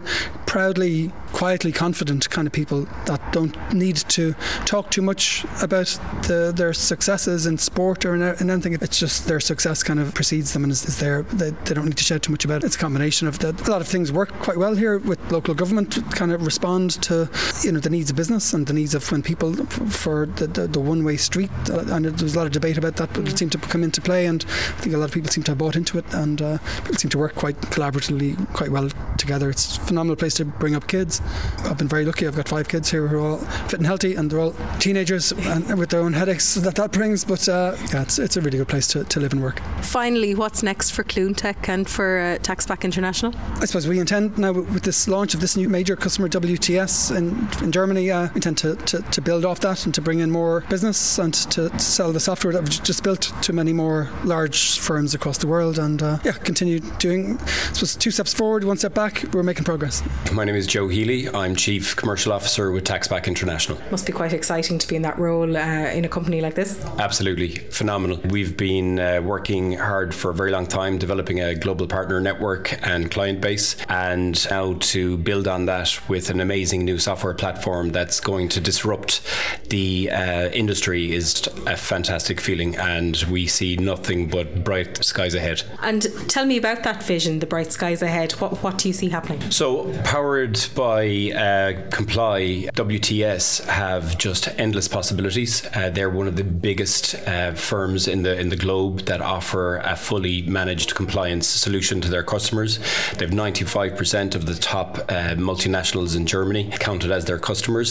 proudly, 0.46 1.12
quietly 1.32 1.72
confident 1.72 2.28
kind 2.30 2.46
of 2.46 2.52
people 2.52 2.86
that 3.06 3.20
don't 3.32 3.56
need 3.72 3.96
to 3.96 4.34
talk 4.64 4.90
too 4.90 5.02
much 5.02 5.44
about 5.62 5.86
the, 6.26 6.52
their 6.54 6.72
successes 6.72 7.46
in 7.46 7.56
sport 7.58 8.04
or 8.04 8.14
in, 8.14 8.19
in, 8.22 8.50
anything. 8.50 8.74
It's 8.74 8.98
just 8.98 9.26
their 9.26 9.40
success 9.40 9.82
kind 9.82 10.00
of 10.00 10.14
precedes 10.14 10.52
them 10.52 10.64
and 10.64 10.72
is, 10.72 10.84
is 10.84 10.98
there. 10.98 11.22
They, 11.22 11.50
they, 11.50 11.74
don't 11.74 11.86
need 11.86 11.96
to 11.96 12.04
shout 12.04 12.22
too 12.22 12.32
much 12.32 12.44
about 12.44 12.62
it. 12.62 12.66
It's 12.66 12.76
a 12.76 12.78
combination 12.78 13.28
of 13.28 13.38
that. 13.40 13.66
A 13.66 13.70
lot 13.70 13.80
of 13.80 13.88
things 13.88 14.12
work 14.12 14.30
quite 14.40 14.56
well 14.56 14.74
here 14.74 14.98
with 14.98 15.18
local 15.30 15.54
government 15.54 15.98
kind 16.12 16.32
of 16.32 16.44
respond 16.44 17.02
to 17.02 17.28
you 17.62 17.72
know 17.72 17.80
the 17.80 17.90
needs 17.90 18.10
of 18.10 18.16
business 18.16 18.52
and 18.52 18.66
the 18.66 18.72
needs 18.72 18.94
of 18.94 19.10
when 19.10 19.22
people 19.22 19.54
for 19.54 20.26
the, 20.26 20.46
the, 20.46 20.66
the 20.66 20.80
one-way 20.80 21.16
street. 21.16 21.50
And 21.68 22.04
there 22.04 22.12
was 22.24 22.34
a 22.34 22.38
lot 22.38 22.46
of 22.46 22.52
debate 22.52 22.78
about 22.78 22.96
that, 22.96 23.12
but 23.12 23.28
it 23.28 23.38
seemed 23.38 23.52
to 23.52 23.58
come 23.58 23.82
into 23.82 24.00
play, 24.00 24.26
and 24.26 24.44
I 24.48 24.80
think 24.80 24.94
a 24.94 24.98
lot 24.98 25.06
of 25.06 25.12
people 25.12 25.30
seem 25.30 25.44
to 25.44 25.52
have 25.52 25.58
bought 25.58 25.76
into 25.76 25.98
it, 25.98 26.04
and 26.12 26.40
uh, 26.40 26.58
people 26.78 26.96
seem 26.96 27.10
to 27.10 27.18
work 27.18 27.34
quite 27.34 27.56
collaboratively, 27.62 28.52
quite 28.54 28.70
well 28.70 28.88
together. 29.18 29.50
It's 29.50 29.76
a 29.76 29.80
phenomenal 29.80 30.16
place 30.16 30.34
to 30.34 30.44
bring 30.44 30.74
up 30.74 30.86
kids. 30.86 31.20
I've 31.58 31.78
been 31.78 31.88
very 31.88 32.04
lucky. 32.04 32.26
I've 32.26 32.36
got 32.36 32.48
five 32.48 32.68
kids 32.68 32.90
here 32.90 33.06
who 33.06 33.16
are 33.16 33.20
all 33.20 33.38
fit 33.68 33.80
and 33.80 33.86
healthy, 33.86 34.14
and 34.14 34.30
they're 34.30 34.40
all 34.40 34.54
teenagers 34.78 35.32
and 35.32 35.78
with 35.78 35.90
their 35.90 36.00
own 36.00 36.12
headaches 36.12 36.54
that 36.54 36.74
that 36.76 36.92
brings. 36.92 37.24
But 37.24 37.48
uh, 37.48 37.76
yeah, 37.92 38.04
it's, 38.10 38.18
it's 38.18 38.36
a 38.36 38.40
really 38.40 38.58
good 38.58 38.66
place 38.66 38.88
to, 38.88 39.04
to 39.04 39.20
live 39.20 39.32
and 39.32 39.40
work. 39.40 39.60
Finally, 39.82 40.34
what's 40.34 40.64
next 40.64 40.90
for 40.90 41.04
CluneTech 41.04 41.68
and 41.68 41.88
for 41.88 42.18
uh, 42.18 42.38
Taxback 42.42 42.82
International? 42.82 43.32
I 43.60 43.66
suppose 43.66 43.86
we 43.86 44.00
intend 44.00 44.36
now 44.36 44.52
with 44.52 44.82
this 44.82 45.06
launch 45.06 45.34
of 45.34 45.40
this 45.40 45.56
new 45.56 45.68
major 45.68 45.94
customer 45.94 46.28
WTS 46.28 47.16
in, 47.16 47.64
in 47.64 47.70
Germany, 47.70 48.10
uh, 48.10 48.28
we 48.30 48.36
intend 48.36 48.58
to, 48.58 48.74
to, 48.74 49.00
to, 49.00 49.20
build 49.20 49.44
off 49.44 49.60
that 49.60 49.84
and 49.84 49.94
to 49.94 50.00
bring 50.00 50.18
in 50.18 50.30
more 50.30 50.62
business 50.68 51.18
and 51.18 51.34
to, 51.34 51.68
to, 51.68 51.78
sell 51.78 52.10
the 52.12 52.18
software 52.18 52.52
that 52.52 52.62
we've 52.62 52.82
just 52.82 53.04
built 53.04 53.32
to 53.42 53.52
many 53.52 53.72
more 53.72 54.08
large 54.24 54.78
firms 54.80 55.14
across 55.14 55.38
the 55.38 55.46
world. 55.46 55.78
And 55.78 56.02
uh, 56.02 56.18
yeah, 56.24 56.32
continue 56.32 56.80
doing. 56.98 57.38
I 57.38 57.46
suppose 57.72 57.94
two 57.94 58.10
steps 58.10 58.34
forward, 58.34 58.64
one 58.64 58.76
step 58.76 58.94
back. 58.94 59.22
We're 59.32 59.44
making 59.44 59.64
progress. 59.64 60.02
My 60.32 60.44
name 60.44 60.56
is 60.56 60.66
Joe 60.66 60.88
Healy. 60.88 61.28
I'm 61.28 61.54
Chief 61.54 61.94
Commercial 61.94 62.32
Officer 62.32 62.72
with 62.72 62.84
Taxback 62.84 63.26
International. 63.26 63.78
Must 63.90 64.06
be 64.06 64.12
quite 64.12 64.32
exciting 64.32 64.78
to 64.78 64.88
be 64.88 64.96
in 64.96 65.02
that 65.02 65.18
role 65.18 65.56
uh, 65.56 65.90
in 65.90 66.04
a 66.04 66.08
company 66.08 66.40
like 66.40 66.54
this. 66.54 66.84
Absolutely 66.98 67.54
phenomenal. 67.70 67.89
We've 67.90 68.56
been 68.56 69.00
uh, 69.00 69.20
working 69.20 69.72
hard 69.72 70.14
for 70.14 70.30
a 70.30 70.34
very 70.34 70.52
long 70.52 70.68
time, 70.68 70.96
developing 70.96 71.40
a 71.40 71.56
global 71.56 71.88
partner 71.88 72.20
network 72.20 72.86
and 72.86 73.10
client 73.10 73.40
base, 73.40 73.74
and 73.88 74.48
now 74.48 74.74
to 74.74 75.16
build 75.16 75.48
on 75.48 75.66
that 75.66 75.98
with 76.08 76.30
an 76.30 76.40
amazing 76.40 76.84
new 76.84 77.00
software 77.00 77.34
platform 77.34 77.90
that's 77.90 78.20
going 78.20 78.48
to 78.50 78.60
disrupt 78.60 79.22
the 79.70 80.08
uh, 80.12 80.50
industry 80.50 81.12
is 81.12 81.44
a 81.66 81.76
fantastic 81.76 82.40
feeling, 82.40 82.76
and 82.76 83.16
we 83.24 83.48
see 83.48 83.76
nothing 83.76 84.28
but 84.28 84.62
bright 84.62 85.04
skies 85.04 85.34
ahead. 85.34 85.64
And 85.82 86.06
tell 86.28 86.46
me 86.46 86.58
about 86.58 86.84
that 86.84 87.02
vision, 87.02 87.40
the 87.40 87.46
bright 87.46 87.72
skies 87.72 88.02
ahead. 88.02 88.32
What 88.34 88.62
what 88.62 88.78
do 88.78 88.86
you 88.86 88.94
see 88.94 89.08
happening? 89.08 89.50
So, 89.50 89.92
powered 90.04 90.64
by 90.76 91.32
uh, 91.34 91.90
Comply, 91.90 92.68
WTS 92.74 93.66
have 93.66 94.16
just 94.16 94.48
endless 94.60 94.86
possibilities. 94.86 95.66
Uh, 95.74 95.90
they're 95.90 96.10
one 96.10 96.28
of 96.28 96.36
the 96.36 96.44
biggest 96.44 97.16
uh, 97.26 97.52
firms 97.80 98.08
in 98.08 98.20
the 98.26 98.34
in 98.38 98.48
the 98.54 98.60
globe 98.66 98.96
that 99.10 99.20
offer 99.22 99.64
a 99.94 99.96
fully 99.96 100.36
managed 100.42 100.90
compliance 100.94 101.46
solution 101.46 101.96
to 102.04 102.10
their 102.14 102.26
customers. 102.34 102.72
They 103.16 103.24
have 103.26 103.34
95% 103.34 104.34
of 104.34 104.42
the 104.44 104.56
top 104.74 104.98
uh, 104.98 105.34
multinationals 105.50 106.14
in 106.18 106.26
Germany 106.26 106.64
counted 106.88 107.10
as 107.10 107.24
their 107.24 107.38
customers, 107.50 107.88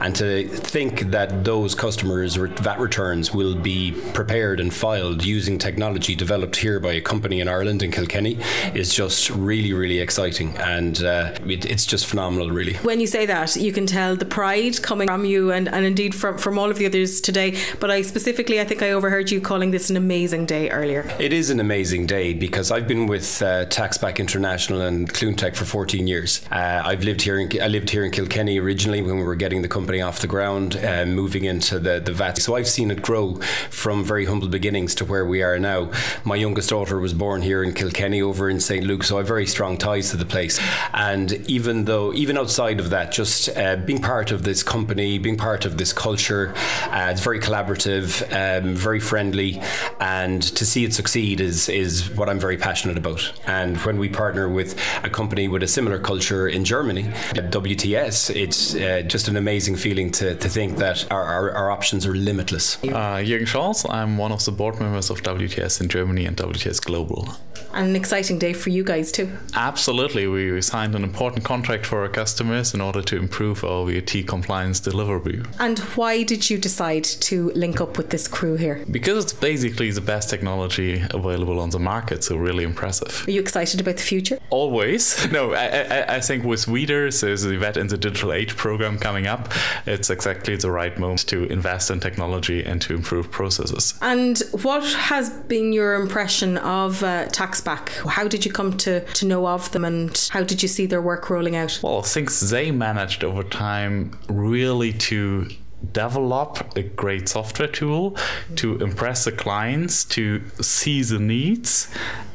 and 0.00 0.14
to 0.20 0.46
think 0.74 0.92
that 1.16 1.28
those 1.44 1.74
customers' 1.74 2.36
VAT 2.36 2.78
returns 2.78 3.34
will 3.38 3.56
be 3.72 3.80
prepared 4.20 4.60
and 4.60 4.70
filed 4.84 5.24
using 5.24 5.58
technology 5.58 6.14
developed 6.14 6.56
here 6.64 6.78
by 6.78 6.92
a 7.00 7.00
company 7.12 7.40
in 7.40 7.48
Ireland 7.48 7.82
in 7.82 7.90
Kilkenny 7.90 8.34
is 8.74 8.88
just 8.94 9.30
really 9.30 9.72
really 9.72 9.98
exciting, 10.06 10.56
and 10.58 11.02
uh, 11.02 11.34
it, 11.54 11.64
it's 11.72 11.86
just 11.94 12.06
phenomenal, 12.06 12.48
really. 12.60 12.74
When 12.90 13.00
you 13.00 13.08
say 13.16 13.26
that, 13.26 13.56
you 13.56 13.72
can 13.72 13.86
tell 13.86 14.14
the 14.14 14.30
pride 14.40 14.80
coming 14.82 15.08
from 15.08 15.24
you 15.24 15.50
and, 15.50 15.66
and 15.68 15.84
indeed 15.84 16.14
from, 16.14 16.38
from 16.38 16.58
all 16.60 16.70
of 16.70 16.78
the 16.78 16.86
others 16.86 17.20
today. 17.20 17.50
But 17.80 17.90
I 17.90 18.02
specifically, 18.02 18.60
I 18.60 18.64
think 18.64 18.82
I 18.82 18.92
overheard 18.92 19.31
you 19.32 19.40
calling 19.40 19.70
this 19.70 19.88
an 19.88 19.96
amazing 19.96 20.46
day 20.46 20.70
earlier. 20.70 21.10
It 21.18 21.32
is 21.32 21.48
an 21.48 21.58
amazing 21.58 22.06
day 22.06 22.34
because 22.34 22.70
I've 22.70 22.86
been 22.86 23.06
with 23.06 23.40
uh, 23.42 23.64
Taxback 23.66 24.18
International 24.18 24.82
and 24.82 25.12
CluneTech 25.12 25.56
for 25.56 25.64
14 25.64 26.06
years. 26.06 26.42
Uh, 26.50 26.82
I've 26.84 27.02
lived 27.02 27.22
here. 27.22 27.38
In, 27.38 27.50
I 27.60 27.68
lived 27.68 27.88
here 27.88 28.04
in 28.04 28.10
Kilkenny 28.10 28.60
originally 28.60 29.00
when 29.00 29.16
we 29.16 29.24
were 29.24 29.34
getting 29.34 29.62
the 29.62 29.68
company 29.68 30.02
off 30.02 30.20
the 30.20 30.26
ground, 30.26 30.76
uh, 30.76 31.06
moving 31.06 31.44
into 31.44 31.78
the 31.78 31.98
the 31.98 32.12
VAT. 32.12 32.38
So 32.38 32.56
I've 32.56 32.68
seen 32.68 32.90
it 32.90 33.00
grow 33.00 33.36
from 33.70 34.04
very 34.04 34.26
humble 34.26 34.48
beginnings 34.48 34.94
to 34.96 35.04
where 35.06 35.24
we 35.24 35.42
are 35.42 35.58
now. 35.58 35.90
My 36.24 36.36
youngest 36.36 36.68
daughter 36.68 36.98
was 37.00 37.14
born 37.14 37.40
here 37.40 37.62
in 37.62 37.72
Kilkenny, 37.72 38.20
over 38.20 38.50
in 38.50 38.60
St 38.60 38.84
Luke, 38.84 39.02
so 39.02 39.16
I 39.16 39.20
have 39.20 39.28
very 39.28 39.46
strong 39.46 39.78
ties 39.78 40.10
to 40.10 40.18
the 40.18 40.26
place. 40.26 40.60
And 40.92 41.32
even 41.48 41.86
though, 41.86 42.12
even 42.12 42.36
outside 42.36 42.80
of 42.80 42.90
that, 42.90 43.12
just 43.12 43.48
uh, 43.56 43.76
being 43.76 44.02
part 44.02 44.30
of 44.30 44.42
this 44.42 44.62
company, 44.62 45.18
being 45.18 45.38
part 45.38 45.64
of 45.64 45.78
this 45.78 45.92
culture, 45.92 46.52
uh, 46.90 47.08
it's 47.10 47.22
very 47.22 47.40
collaborative, 47.40 48.22
um, 48.32 48.74
very 48.74 49.00
friendly, 49.00 49.21
and 50.00 50.42
to 50.42 50.66
see 50.66 50.84
it 50.84 50.94
succeed 50.94 51.40
is 51.40 51.68
is 51.68 52.10
what 52.16 52.28
I'm 52.28 52.40
very 52.40 52.56
passionate 52.56 52.98
about. 52.98 53.32
And 53.46 53.76
when 53.78 53.98
we 53.98 54.08
partner 54.08 54.48
with 54.48 54.78
a 55.04 55.10
company 55.10 55.48
with 55.48 55.62
a 55.62 55.68
similar 55.68 55.98
culture 55.98 56.48
in 56.48 56.64
Germany, 56.64 57.04
WTS, 57.34 58.34
it's 58.34 58.74
uh, 58.74 59.02
just 59.06 59.28
an 59.28 59.36
amazing 59.36 59.76
feeling 59.76 60.10
to, 60.12 60.34
to 60.34 60.48
think 60.48 60.78
that 60.78 61.10
our, 61.12 61.22
our, 61.22 61.50
our 61.52 61.70
options 61.70 62.06
are 62.06 62.14
limitless. 62.14 62.76
Uh, 62.84 63.22
Jürgen 63.28 63.46
Scholz, 63.46 63.88
I'm 63.88 64.18
one 64.18 64.32
of 64.32 64.44
the 64.44 64.52
board 64.52 64.80
members 64.80 65.10
of 65.10 65.22
WTS 65.22 65.80
in 65.80 65.88
Germany 65.88 66.26
and 66.26 66.36
WTS 66.36 66.84
Global. 66.84 67.28
And 67.74 67.88
an 67.90 67.96
exciting 67.96 68.38
day 68.38 68.52
for 68.52 68.70
you 68.70 68.84
guys 68.84 69.10
too. 69.10 69.30
Absolutely. 69.54 70.26
We 70.26 70.60
signed 70.60 70.94
an 70.94 71.04
important 71.04 71.44
contract 71.44 71.86
for 71.86 72.02
our 72.02 72.08
customers 72.08 72.74
in 72.74 72.80
order 72.80 73.02
to 73.02 73.16
improve 73.16 73.64
our 73.64 73.86
VAT 73.86 74.26
compliance 74.26 74.80
delivery. 74.80 75.42
And 75.58 75.78
why 75.96 76.22
did 76.22 76.50
you 76.50 76.58
decide 76.58 77.04
to 77.04 77.50
link 77.54 77.80
up 77.80 77.96
with 77.96 78.10
this 78.10 78.28
crew 78.28 78.56
here? 78.56 78.84
Because 78.90 79.11
it's 79.18 79.32
basically 79.32 79.90
the 79.90 80.00
best 80.00 80.30
technology 80.30 81.02
available 81.10 81.60
on 81.60 81.70
the 81.70 81.78
market, 81.78 82.24
so 82.24 82.36
really 82.36 82.64
impressive. 82.64 83.24
Are 83.26 83.30
you 83.30 83.40
excited 83.40 83.80
about 83.80 83.96
the 83.96 84.02
future? 84.02 84.38
Always. 84.50 85.02
No, 85.32 85.54
I, 85.54 85.66
I, 85.66 86.16
I 86.16 86.20
think 86.20 86.44
with 86.44 86.66
ViDA, 86.66 87.18
there's 87.20 87.42
the 87.42 87.56
VAT 87.56 87.78
in 87.78 87.86
the 87.86 87.96
Digital 87.96 88.34
Age 88.34 88.54
program 88.54 88.98
coming 88.98 89.26
up. 89.26 89.50
It's 89.86 90.10
exactly 90.10 90.56
the 90.56 90.70
right 90.70 90.98
moment 90.98 91.26
to 91.28 91.44
invest 91.44 91.90
in 91.90 92.00
technology 92.00 92.62
and 92.62 92.80
to 92.82 92.94
improve 92.94 93.30
processes. 93.30 93.94
And 94.02 94.42
what 94.62 94.84
has 94.84 95.30
been 95.30 95.72
your 95.72 95.94
impression 95.94 96.58
of 96.58 97.02
uh, 97.02 97.28
Taxback? 97.28 97.88
How 98.06 98.28
did 98.28 98.44
you 98.44 98.52
come 98.52 98.76
to, 98.78 99.00
to 99.00 99.26
know 99.26 99.48
of 99.48 99.72
them 99.72 99.86
and 99.86 100.28
how 100.30 100.42
did 100.42 100.62
you 100.62 100.68
see 100.68 100.84
their 100.84 101.00
work 101.00 101.30
rolling 101.30 101.56
out? 101.56 101.80
Well, 101.82 102.02
things 102.02 102.50
they 102.50 102.70
managed 102.70 103.24
over 103.24 103.42
time 103.42 104.18
really 104.28 104.92
to 104.92 105.48
develop 105.92 106.61
a 106.76 106.82
great 106.82 107.28
software 107.28 107.68
tool 107.68 108.16
to 108.56 108.76
impress 108.78 109.24
the 109.24 109.32
clients, 109.32 110.04
to 110.04 110.42
see 110.60 111.02
the 111.02 111.18
needs, 111.18 111.88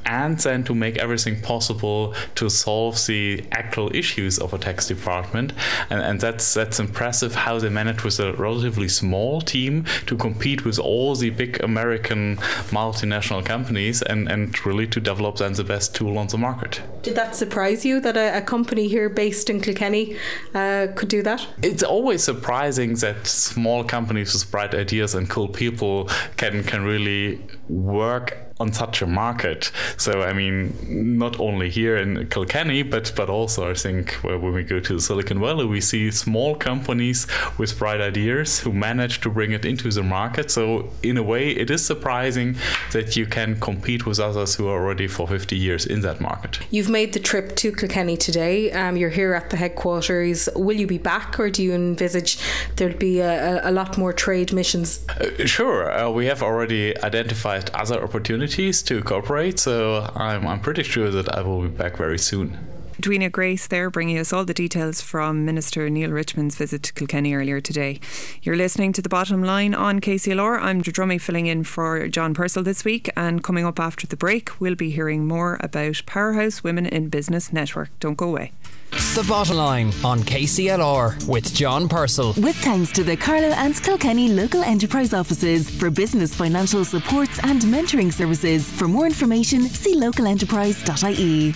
and 0.07 0.39
then 0.39 0.63
to 0.63 0.73
make 0.73 0.97
everything 0.97 1.39
possible 1.41 2.13
to 2.35 2.49
solve 2.49 2.95
the 3.07 3.43
actual 3.51 3.93
issues 3.93 4.39
of 4.39 4.53
a 4.53 4.57
tax 4.57 4.87
department. 4.87 5.53
And, 5.89 6.01
and 6.01 6.19
that's 6.19 6.53
that's 6.53 6.79
impressive 6.79 7.35
how 7.35 7.59
they 7.59 7.69
managed 7.69 8.03
with 8.03 8.19
a 8.19 8.33
relatively 8.33 8.87
small 8.87 9.41
team 9.41 9.85
to 10.05 10.15
compete 10.15 10.65
with 10.65 10.79
all 10.79 11.15
the 11.15 11.29
big 11.29 11.61
American 11.61 12.37
multinational 12.71 13.45
companies 13.45 14.01
and, 14.01 14.31
and 14.31 14.65
really 14.65 14.87
to 14.87 14.99
develop 14.99 15.37
then 15.37 15.53
the 15.53 15.63
best 15.63 15.93
tool 15.93 16.17
on 16.17 16.27
the 16.27 16.37
market. 16.37 16.81
Did 17.01 17.15
that 17.15 17.35
surprise 17.35 17.85
you 17.85 17.99
that 18.01 18.17
a, 18.17 18.37
a 18.37 18.41
company 18.41 18.87
here 18.87 19.09
based 19.09 19.49
in 19.49 19.61
Kilkenny 19.61 20.15
uh, 20.53 20.87
could 20.95 21.09
do 21.09 21.21
that? 21.23 21.45
It's 21.61 21.83
always 21.83 22.23
surprising 22.23 22.95
that 22.95 23.27
small 23.27 23.83
companies 23.83 24.26
with 24.33 24.51
bright 24.51 24.73
ideas 24.73 25.15
and 25.15 25.29
cool 25.29 25.47
people 25.47 26.09
can 26.37 26.63
can 26.63 26.83
really 26.83 27.41
work 27.69 28.46
on 28.59 28.73
such 28.73 29.01
a 29.01 29.07
market. 29.07 29.71
So 29.97 30.21
I 30.21 30.33
mean, 30.33 30.73
not 31.17 31.39
only 31.39 31.69
here 31.69 31.97
in 31.97 32.27
Kilkenny, 32.27 32.83
but 32.83 33.13
but 33.15 33.29
also 33.29 33.69
I 33.69 33.73
think 33.73 34.13
when 34.23 34.53
we 34.53 34.63
go 34.63 34.79
to 34.79 34.99
Silicon 34.99 35.39
Valley, 35.39 35.65
we 35.65 35.81
see 35.81 36.11
small 36.11 36.55
companies 36.55 37.27
with 37.57 37.77
bright 37.77 38.01
ideas 38.01 38.59
who 38.59 38.71
manage 38.73 39.21
to 39.21 39.29
bring 39.29 39.51
it 39.51 39.65
into 39.65 39.89
the 39.89 40.03
market. 40.03 40.49
So 40.51 40.89
in 41.03 41.17
a 41.17 41.23
way, 41.23 41.49
it 41.51 41.69
is 41.69 41.85
surprising 41.85 42.55
that 42.91 43.15
you 43.15 43.25
can 43.25 43.59
compete 43.59 44.05
with 44.05 44.19
others 44.19 44.55
who 44.55 44.67
are 44.67 44.81
already 44.81 45.07
for 45.07 45.27
50 45.27 45.55
years 45.55 45.85
in 45.85 46.01
that 46.01 46.19
market. 46.19 46.59
You've 46.71 46.89
made 46.89 47.13
the 47.13 47.19
trip 47.19 47.55
to 47.57 47.71
Kilkenny 47.71 48.17
today. 48.17 48.71
Um, 48.71 48.97
you're 48.97 49.09
here 49.09 49.33
at 49.33 49.49
the 49.49 49.57
headquarters. 49.57 50.49
Will 50.55 50.77
you 50.77 50.87
be 50.87 50.97
back, 50.97 51.39
or 51.39 51.49
do 51.49 51.63
you 51.63 51.73
envisage 51.73 52.39
there'll 52.75 52.97
be 52.97 53.19
a, 53.19 53.61
a 53.69 53.71
lot 53.71 53.97
more 53.97 54.13
trade 54.13 54.53
missions? 54.53 55.05
Uh, 55.09 55.45
sure, 55.45 55.91
uh, 55.91 56.09
we 56.09 56.25
have 56.25 56.41
already 56.41 56.97
identified 57.03 57.69
other 57.73 58.01
opportunities 58.03 58.46
to 58.83 59.01
cooperate. 59.03 59.59
So 59.59 60.11
I'm, 60.15 60.47
I'm 60.47 60.59
pretty 60.59 60.83
sure 60.83 61.11
that 61.11 61.29
I 61.29 61.41
will 61.41 61.61
be 61.61 61.67
back 61.67 61.97
very 61.97 62.19
soon. 62.19 62.57
Edwina 62.99 63.29
Grace 63.29 63.67
there 63.67 63.91
bringing 63.91 64.17
us 64.17 64.33
all 64.33 64.43
the 64.43 64.55
details 64.55 65.01
from 65.01 65.45
Minister 65.45 65.87
Neale 65.87 66.09
Richmond's 66.09 66.55
visit 66.55 66.81
to 66.81 66.93
Kilkenny 66.93 67.35
earlier 67.35 67.61
today. 67.61 67.99
You're 68.41 68.55
listening 68.55 68.91
to 68.93 69.03
The 69.03 69.09
Bottom 69.09 69.43
Line 69.43 69.75
on 69.75 70.01
KCLR. 70.01 70.59
I'm 70.59 70.81
Dromey 70.81 71.21
filling 71.21 71.45
in 71.45 71.63
for 71.63 72.07
John 72.07 72.33
Purcell 72.33 72.63
this 72.63 72.83
week 72.83 73.07
and 73.15 73.43
coming 73.43 73.65
up 73.67 73.79
after 73.79 74.07
the 74.07 74.17
break 74.17 74.59
we'll 74.59 74.73
be 74.73 74.89
hearing 74.89 75.27
more 75.27 75.59
about 75.59 76.01
Powerhouse 76.07 76.63
Women 76.63 76.87
in 76.87 77.09
Business 77.09 77.53
Network. 77.53 77.91
Don't 77.99 78.17
go 78.17 78.29
away. 78.29 78.51
The 78.89 79.23
Bottom 79.29 79.57
Line 79.57 79.93
on 80.03 80.21
KCLR 80.21 81.27
with 81.27 81.53
John 81.53 81.87
Purcell. 81.87 82.33
With 82.37 82.55
thanks 82.55 82.91
to 82.93 83.03
the 83.03 83.15
Carlow 83.15 83.49
and 83.49 83.75
Kilkenny 83.75 84.29
local 84.29 84.63
enterprise 84.63 85.13
offices 85.13 85.69
for 85.69 85.91
business 85.91 86.33
financial 86.33 86.83
supports 86.83 87.39
and 87.43 87.61
mentoring 87.61 88.11
services. 88.11 88.71
For 88.71 88.87
more 88.87 89.05
information, 89.05 89.61
see 89.61 89.95
localenterprise.ie. 89.95 91.53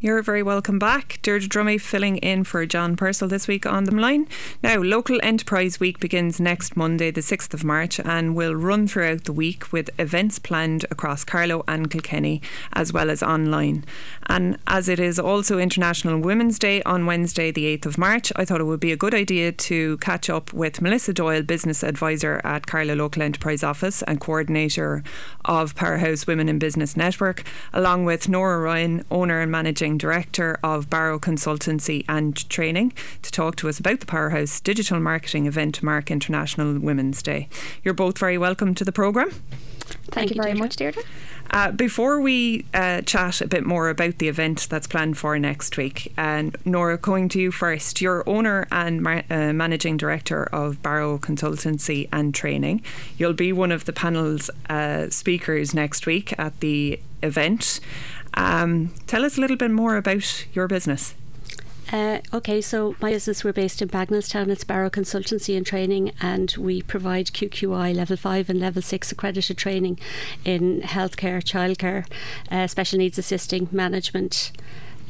You're 0.00 0.22
very 0.22 0.44
welcome 0.44 0.78
back. 0.78 1.18
Deirdre 1.22 1.48
Dromey 1.48 1.80
filling 1.80 2.18
in 2.18 2.44
for 2.44 2.64
John 2.66 2.94
Purcell 2.94 3.26
this 3.26 3.48
week 3.48 3.66
on 3.66 3.82
the 3.82 3.90
line. 3.92 4.28
Now, 4.62 4.76
Local 4.76 5.18
Enterprise 5.24 5.80
Week 5.80 5.98
begins 5.98 6.38
next 6.38 6.76
Monday, 6.76 7.10
the 7.10 7.20
6th 7.20 7.52
of 7.52 7.64
March, 7.64 7.98
and 7.98 8.36
will 8.36 8.54
run 8.54 8.86
throughout 8.86 9.24
the 9.24 9.32
week 9.32 9.72
with 9.72 9.90
events 9.98 10.38
planned 10.38 10.86
across 10.92 11.24
Carlow 11.24 11.64
and 11.66 11.90
Kilkenny, 11.90 12.40
as 12.74 12.92
well 12.92 13.10
as 13.10 13.24
online. 13.24 13.84
And 14.28 14.58
as 14.68 14.88
it 14.88 15.00
is 15.00 15.18
also 15.18 15.58
International 15.58 16.20
Women's 16.20 16.60
Day 16.60 16.80
on 16.84 17.04
Wednesday, 17.04 17.50
the 17.50 17.76
8th 17.76 17.86
of 17.86 17.98
March, 17.98 18.30
I 18.36 18.44
thought 18.44 18.60
it 18.60 18.66
would 18.66 18.78
be 18.78 18.92
a 18.92 18.96
good 18.96 19.14
idea 19.14 19.50
to 19.50 19.96
catch 19.96 20.30
up 20.30 20.52
with 20.52 20.80
Melissa 20.80 21.12
Doyle, 21.12 21.42
Business 21.42 21.82
Advisor 21.82 22.40
at 22.44 22.68
Carlow 22.68 22.94
Local 22.94 23.22
Enterprise 23.22 23.64
Office 23.64 24.02
and 24.04 24.20
Coordinator 24.20 25.02
of 25.44 25.74
Powerhouse 25.74 26.24
Women 26.24 26.48
in 26.48 26.60
Business 26.60 26.96
Network, 26.96 27.42
along 27.72 28.04
with 28.04 28.28
Norah 28.28 28.60
Ryan, 28.60 29.04
Owner 29.10 29.40
and 29.40 29.50
Managing 29.50 29.87
Managing 29.88 29.98
Director 29.98 30.58
of 30.62 30.90
Barrow 30.90 31.18
Consultancy 31.18 32.04
and 32.10 32.36
Training, 32.50 32.92
to 33.22 33.32
talk 33.32 33.56
to 33.56 33.70
us 33.70 33.78
about 33.78 34.00
the 34.00 34.06
Powerhouse 34.06 34.60
digital 34.60 35.00
marketing 35.00 35.46
event 35.46 35.76
to 35.76 35.84
mark 35.86 36.10
International 36.10 36.78
Women's 36.78 37.22
Day. 37.22 37.48
You're 37.82 37.94
both 37.94 38.18
very 38.18 38.36
welcome 38.36 38.74
to 38.74 38.84
the 38.84 38.92
programme. 38.92 39.30
Thank, 39.30 40.10
Thank 40.10 40.34
you 40.34 40.42
very 40.42 40.54
much, 40.54 40.76
Deirdre. 40.76 41.02
Uh, 41.50 41.70
before 41.70 42.20
we 42.20 42.64
uh, 42.74 43.00
chat 43.02 43.40
a 43.40 43.46
bit 43.46 43.64
more 43.64 43.88
about 43.88 44.18
the 44.18 44.28
event 44.28 44.66
that's 44.68 44.86
planned 44.86 45.16
for 45.16 45.38
next 45.38 45.76
week, 45.76 46.12
and 46.16 46.54
uh, 46.54 46.58
Norah, 46.64 46.98
going 46.98 47.28
to 47.30 47.40
you 47.40 47.50
first. 47.50 48.00
You're 48.00 48.28
owner 48.28 48.66
and 48.70 49.02
mar- 49.02 49.24
uh, 49.30 49.52
managing 49.52 49.96
director 49.96 50.44
of 50.44 50.82
Barrow 50.82 51.18
Consultancy 51.18 52.08
and 52.12 52.34
Training. 52.34 52.82
You'll 53.16 53.32
be 53.32 53.52
one 53.52 53.72
of 53.72 53.86
the 53.86 53.92
panel's 53.92 54.50
uh, 54.68 55.08
speakers 55.08 55.72
next 55.72 56.06
week 56.06 56.38
at 56.38 56.60
the 56.60 57.00
event. 57.22 57.80
Um, 58.34 58.92
tell 59.06 59.24
us 59.24 59.38
a 59.38 59.40
little 59.40 59.56
bit 59.56 59.70
more 59.70 59.96
about 59.96 60.46
your 60.52 60.68
business. 60.68 61.14
Uh, 61.90 62.18
okay, 62.34 62.60
so 62.60 62.94
my 63.00 63.10
business, 63.10 63.42
we're 63.42 63.52
based 63.52 63.80
in 63.80 63.88
Bagnallstown. 63.88 64.48
It's 64.48 64.62
Barrow 64.62 64.90
Consultancy 64.90 65.56
and 65.56 65.64
Training, 65.64 66.12
and 66.20 66.54
we 66.58 66.82
provide 66.82 67.28
QQI 67.28 67.94
level 67.94 68.16
5 68.16 68.50
and 68.50 68.60
level 68.60 68.82
6 68.82 69.10
accredited 69.10 69.56
training 69.56 69.98
in 70.44 70.82
healthcare, 70.82 71.42
childcare, 71.42 72.06
uh, 72.50 72.66
special 72.66 72.98
needs 72.98 73.16
assisting, 73.16 73.68
management, 73.72 74.52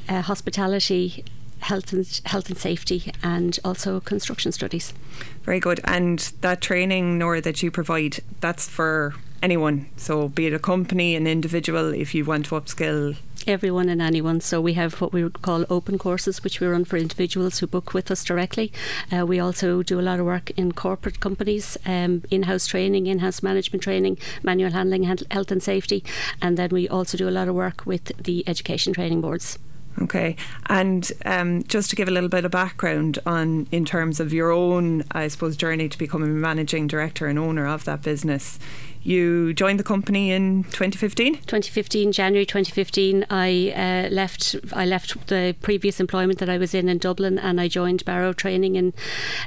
uh, 0.08 0.22
hospitality, 0.22 1.24
health 1.60 1.92
and 1.92 2.20
health 2.26 2.48
and 2.48 2.56
safety 2.56 3.12
and 3.20 3.58
also 3.64 3.98
construction 3.98 4.52
studies. 4.52 4.94
Very 5.42 5.58
good. 5.58 5.80
And 5.82 6.20
that 6.42 6.60
training, 6.60 7.18
Norah, 7.18 7.40
that 7.40 7.60
you 7.60 7.72
provide, 7.72 8.20
that's 8.40 8.68
for 8.68 9.14
anyone. 9.42 9.88
So, 9.96 10.28
be 10.28 10.46
it 10.46 10.54
a 10.54 10.60
company, 10.60 11.16
an 11.16 11.26
individual, 11.26 11.92
if 11.92 12.14
you 12.14 12.24
want 12.24 12.46
to 12.46 12.54
upskill 12.54 13.16
everyone 13.48 13.88
and 13.88 14.02
anyone. 14.02 14.40
So 14.40 14.60
we 14.60 14.74
have 14.74 15.00
what 15.00 15.12
we 15.12 15.22
would 15.22 15.42
call 15.42 15.64
open 15.70 15.98
courses, 15.98 16.44
which 16.44 16.60
we 16.60 16.66
run 16.66 16.84
for 16.84 16.96
individuals 16.96 17.58
who 17.58 17.66
book 17.66 17.94
with 17.94 18.10
us 18.10 18.24
directly. 18.24 18.72
Uh, 19.10 19.26
we 19.26 19.40
also 19.40 19.82
do 19.82 19.98
a 19.98 20.02
lot 20.02 20.20
of 20.20 20.26
work 20.26 20.50
in 20.50 20.72
corporate 20.72 21.20
companies, 21.20 21.76
um, 21.86 22.22
in-house 22.30 22.66
training, 22.66 23.06
in-house 23.06 23.42
management 23.42 23.82
training, 23.82 24.18
manual 24.42 24.72
handling, 24.72 25.04
health 25.04 25.50
and 25.50 25.62
safety, 25.62 26.04
and 26.42 26.56
then 26.56 26.70
we 26.70 26.88
also 26.88 27.16
do 27.16 27.28
a 27.28 27.30
lot 27.30 27.48
of 27.48 27.54
work 27.54 27.86
with 27.86 28.12
the 28.22 28.46
education 28.46 28.92
training 28.92 29.20
boards. 29.20 29.58
Okay, 30.00 30.36
and 30.66 31.10
um, 31.24 31.64
just 31.64 31.90
to 31.90 31.96
give 31.96 32.06
a 32.06 32.12
little 32.12 32.28
bit 32.28 32.44
of 32.44 32.52
background 32.52 33.18
on 33.26 33.66
in 33.72 33.84
terms 33.84 34.20
of 34.20 34.32
your 34.32 34.52
own, 34.52 35.02
I 35.10 35.26
suppose, 35.26 35.56
journey 35.56 35.88
to 35.88 35.98
becoming 35.98 36.40
managing 36.40 36.86
director 36.86 37.26
and 37.26 37.36
owner 37.36 37.66
of 37.66 37.84
that 37.84 38.02
business, 38.02 38.60
you 39.02 39.54
joined 39.54 39.78
the 39.78 39.84
company 39.84 40.30
in 40.30 40.64
2015. 40.64 41.34
2015, 41.34 42.12
January 42.12 42.44
2015. 42.44 43.26
I 43.30 43.72
uh, 43.74 44.08
left. 44.10 44.56
I 44.72 44.84
left 44.84 45.28
the 45.28 45.54
previous 45.62 46.00
employment 46.00 46.38
that 46.40 46.48
I 46.48 46.58
was 46.58 46.74
in 46.74 46.88
in 46.88 46.98
Dublin, 46.98 47.38
and 47.38 47.60
I 47.60 47.68
joined 47.68 48.04
Barrow 48.04 48.32
Training, 48.32 48.76
and 48.76 48.92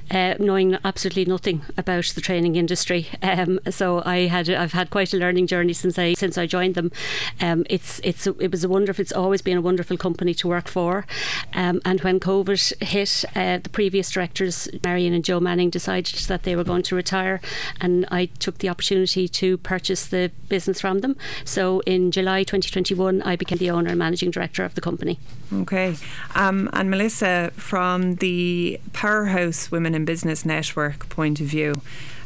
uh, 0.09 0.35
knowing 0.39 0.77
absolutely 0.83 1.25
nothing 1.25 1.63
about 1.77 2.05
the 2.15 2.21
training 2.21 2.55
industry. 2.55 3.07
Um, 3.31 3.59
so 3.69 4.03
I 4.05 4.27
had. 4.27 4.49
I've 4.49 4.73
had 4.73 4.89
quite 4.89 5.13
a 5.13 5.17
learning 5.17 5.47
journey 5.47 5.71
since 5.71 5.97
I 5.97 6.13
since 6.15 6.37
I 6.37 6.45
joined 6.45 6.75
them. 6.75 6.91
Um, 7.39 7.65
it's 7.69 8.01
it's 8.03 8.27
it 8.27 8.51
was 8.51 8.63
a 8.63 8.69
wonderful. 8.69 9.01
It's 9.01 9.13
always 9.13 9.41
been 9.41 9.57
a 9.57 9.61
wonderful 9.61 9.95
company 9.95 10.33
to 10.33 10.49
work 10.49 10.67
for. 10.67 11.05
Um, 11.53 11.79
and 11.85 12.01
when 12.01 12.19
COVID 12.19 12.83
hit, 12.83 13.23
uh, 13.35 13.59
the 13.59 13.69
previous 13.69 14.11
directors, 14.11 14.67
Marion 14.83 15.13
and 15.13 15.23
Joe 15.23 15.39
Manning, 15.39 15.69
decided 15.69 16.15
that 16.27 16.43
they 16.43 16.55
were 16.57 16.65
going 16.65 16.83
to 16.83 16.95
retire, 16.95 17.39
and 17.79 18.05
I 18.11 18.25
took 18.25 18.57
the 18.57 18.69
opportunity 18.69 19.27
to 19.29 19.40
to 19.41 19.57
purchase 19.57 20.05
the 20.05 20.31
business 20.49 20.79
from 20.79 20.99
them. 20.99 21.15
So 21.45 21.79
in 21.87 22.11
July 22.11 22.43
2021, 22.43 23.23
I 23.23 23.35
became 23.35 23.57
the 23.57 23.71
owner 23.71 23.89
and 23.89 23.97
managing 23.97 24.29
director 24.29 24.63
of 24.63 24.75
the 24.75 24.81
company. 24.81 25.17
Okay. 25.51 25.95
Um, 26.35 26.69
and 26.73 26.91
Melissa, 26.91 27.51
from 27.55 28.15
the 28.15 28.79
Powerhouse 28.93 29.71
Women 29.71 29.95
in 29.95 30.05
Business 30.05 30.45
Network 30.45 31.09
point 31.09 31.41
of 31.41 31.47
view, 31.47 31.81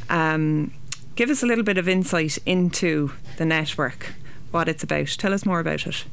um, 0.09 0.74
give 1.16 1.30
us 1.30 1.41
a 1.41 1.45
little 1.45 1.63
bit 1.63 1.78
of 1.78 1.88
insight 1.88 2.38
into 2.45 3.13
the 3.38 3.45
network, 3.45 4.13
what 4.51 4.68
it's 4.68 4.84
about. 4.84 5.07
Tell 5.07 5.34
us 5.34 5.45
more 5.45 5.61
about 5.61 5.88
it. 5.88 6.03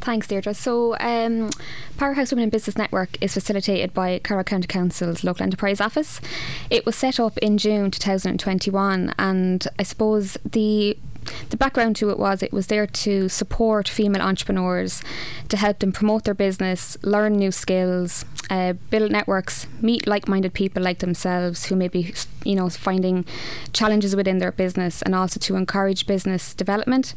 Thanks, 0.00 0.28
Deirdre. 0.28 0.54
So, 0.54 0.96
um, 1.00 1.50
Powerhouse 1.96 2.30
Women 2.30 2.44
in 2.44 2.50
Business 2.50 2.76
Network 2.76 3.20
is 3.20 3.34
facilitated 3.34 3.92
by 3.92 4.18
Carlow 4.20 4.44
County 4.44 4.66
Council's 4.66 5.24
Local 5.24 5.42
Enterprise 5.44 5.80
Office. 5.80 6.20
It 6.70 6.86
was 6.86 6.96
set 6.96 7.18
up 7.18 7.36
in 7.38 7.58
June 7.58 7.90
2021, 7.90 9.14
and 9.18 9.66
I 9.78 9.82
suppose 9.82 10.36
the 10.44 10.96
the 11.50 11.56
background 11.56 11.96
to 11.96 12.10
it 12.10 12.18
was 12.18 12.42
it 12.42 12.52
was 12.52 12.68
there 12.68 12.86
to 12.86 13.28
support 13.28 13.88
female 13.88 14.22
entrepreneurs, 14.22 15.02
to 15.48 15.56
help 15.56 15.80
them 15.80 15.92
promote 15.92 16.24
their 16.24 16.34
business, 16.34 16.96
learn 17.02 17.34
new 17.34 17.50
skills, 17.50 18.24
uh, 18.50 18.74
build 18.90 19.10
networks, 19.10 19.66
meet 19.80 20.06
like-minded 20.06 20.54
people 20.54 20.82
like 20.82 21.00
themselves 21.00 21.66
who 21.66 21.76
may 21.76 21.88
be, 21.88 22.14
you 22.44 22.54
know, 22.54 22.68
finding 22.68 23.24
challenges 23.72 24.14
within 24.14 24.38
their 24.38 24.52
business, 24.52 25.02
and 25.02 25.14
also 25.14 25.40
to 25.40 25.56
encourage 25.56 26.06
business 26.06 26.54
development. 26.54 27.14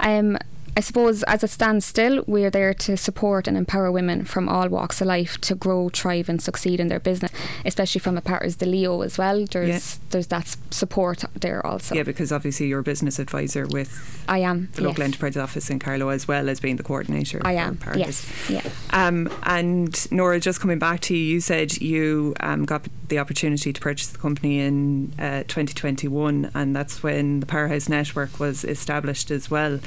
Um, 0.00 0.38
I 0.76 0.80
suppose 0.80 1.22
as 1.24 1.44
it 1.44 1.50
stands 1.50 1.86
still, 1.86 2.24
we're 2.26 2.50
there 2.50 2.74
to 2.74 2.96
support 2.96 3.46
and 3.46 3.56
empower 3.56 3.92
women 3.92 4.24
from 4.24 4.48
all 4.48 4.68
walks 4.68 5.00
of 5.00 5.06
life 5.06 5.40
to 5.42 5.54
grow, 5.54 5.88
thrive, 5.88 6.28
and 6.28 6.42
succeed 6.42 6.80
in 6.80 6.88
their 6.88 6.98
business, 6.98 7.30
especially 7.64 8.00
from 8.00 8.18
a 8.18 8.20
part 8.20 8.42
as 8.42 8.56
the 8.56 8.66
Leo 8.66 9.02
as 9.02 9.16
well. 9.16 9.44
There's 9.44 9.68
yeah. 9.68 10.04
there's 10.10 10.26
that 10.28 10.56
support 10.70 11.24
there 11.34 11.64
also. 11.64 11.94
Yeah, 11.94 12.02
because 12.02 12.32
obviously 12.32 12.66
you're 12.66 12.80
a 12.80 12.84
business 12.84 13.20
advisor 13.20 13.66
with 13.68 14.24
I 14.28 14.38
am 14.38 14.68
the 14.74 14.82
local 14.82 15.04
enterprise 15.04 15.36
office 15.36 15.70
in 15.70 15.78
Carlow 15.78 16.08
as 16.08 16.26
well 16.26 16.48
as 16.48 16.58
being 16.58 16.76
the 16.76 16.82
coordinator. 16.82 17.40
I 17.44 17.52
am. 17.52 17.78
Yes. 17.94 18.30
Yeah. 18.50 18.68
Um, 18.90 19.32
and 19.44 20.10
Norah, 20.10 20.40
just 20.40 20.60
coming 20.60 20.80
back 20.80 21.00
to 21.02 21.16
you, 21.16 21.34
you 21.34 21.40
said 21.40 21.80
you 21.80 22.34
um, 22.40 22.64
got 22.64 22.86
the 23.08 23.18
opportunity 23.18 23.72
to 23.72 23.80
purchase 23.80 24.08
the 24.08 24.18
company 24.18 24.58
in 24.58 25.12
uh, 25.20 25.44
2021, 25.44 26.50
and 26.52 26.74
that's 26.74 27.02
when 27.02 27.40
the 27.40 27.46
Powerhouse 27.46 27.88
Network 27.88 28.40
was 28.40 28.64
established 28.64 29.30
as 29.30 29.50
well 29.50 29.78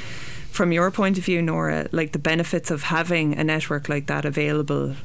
from 0.51 0.71
your 0.71 0.91
point 0.91 1.17
of 1.17 1.25
view, 1.25 1.41
Norah, 1.41 1.87
like 1.91 2.11
the 2.11 2.19
benefits 2.19 2.71
of 2.71 2.83
having 2.83 3.37
a 3.37 3.43
network 3.43 3.89
like 3.89 4.07
that 4.07 4.25
available, 4.25 4.95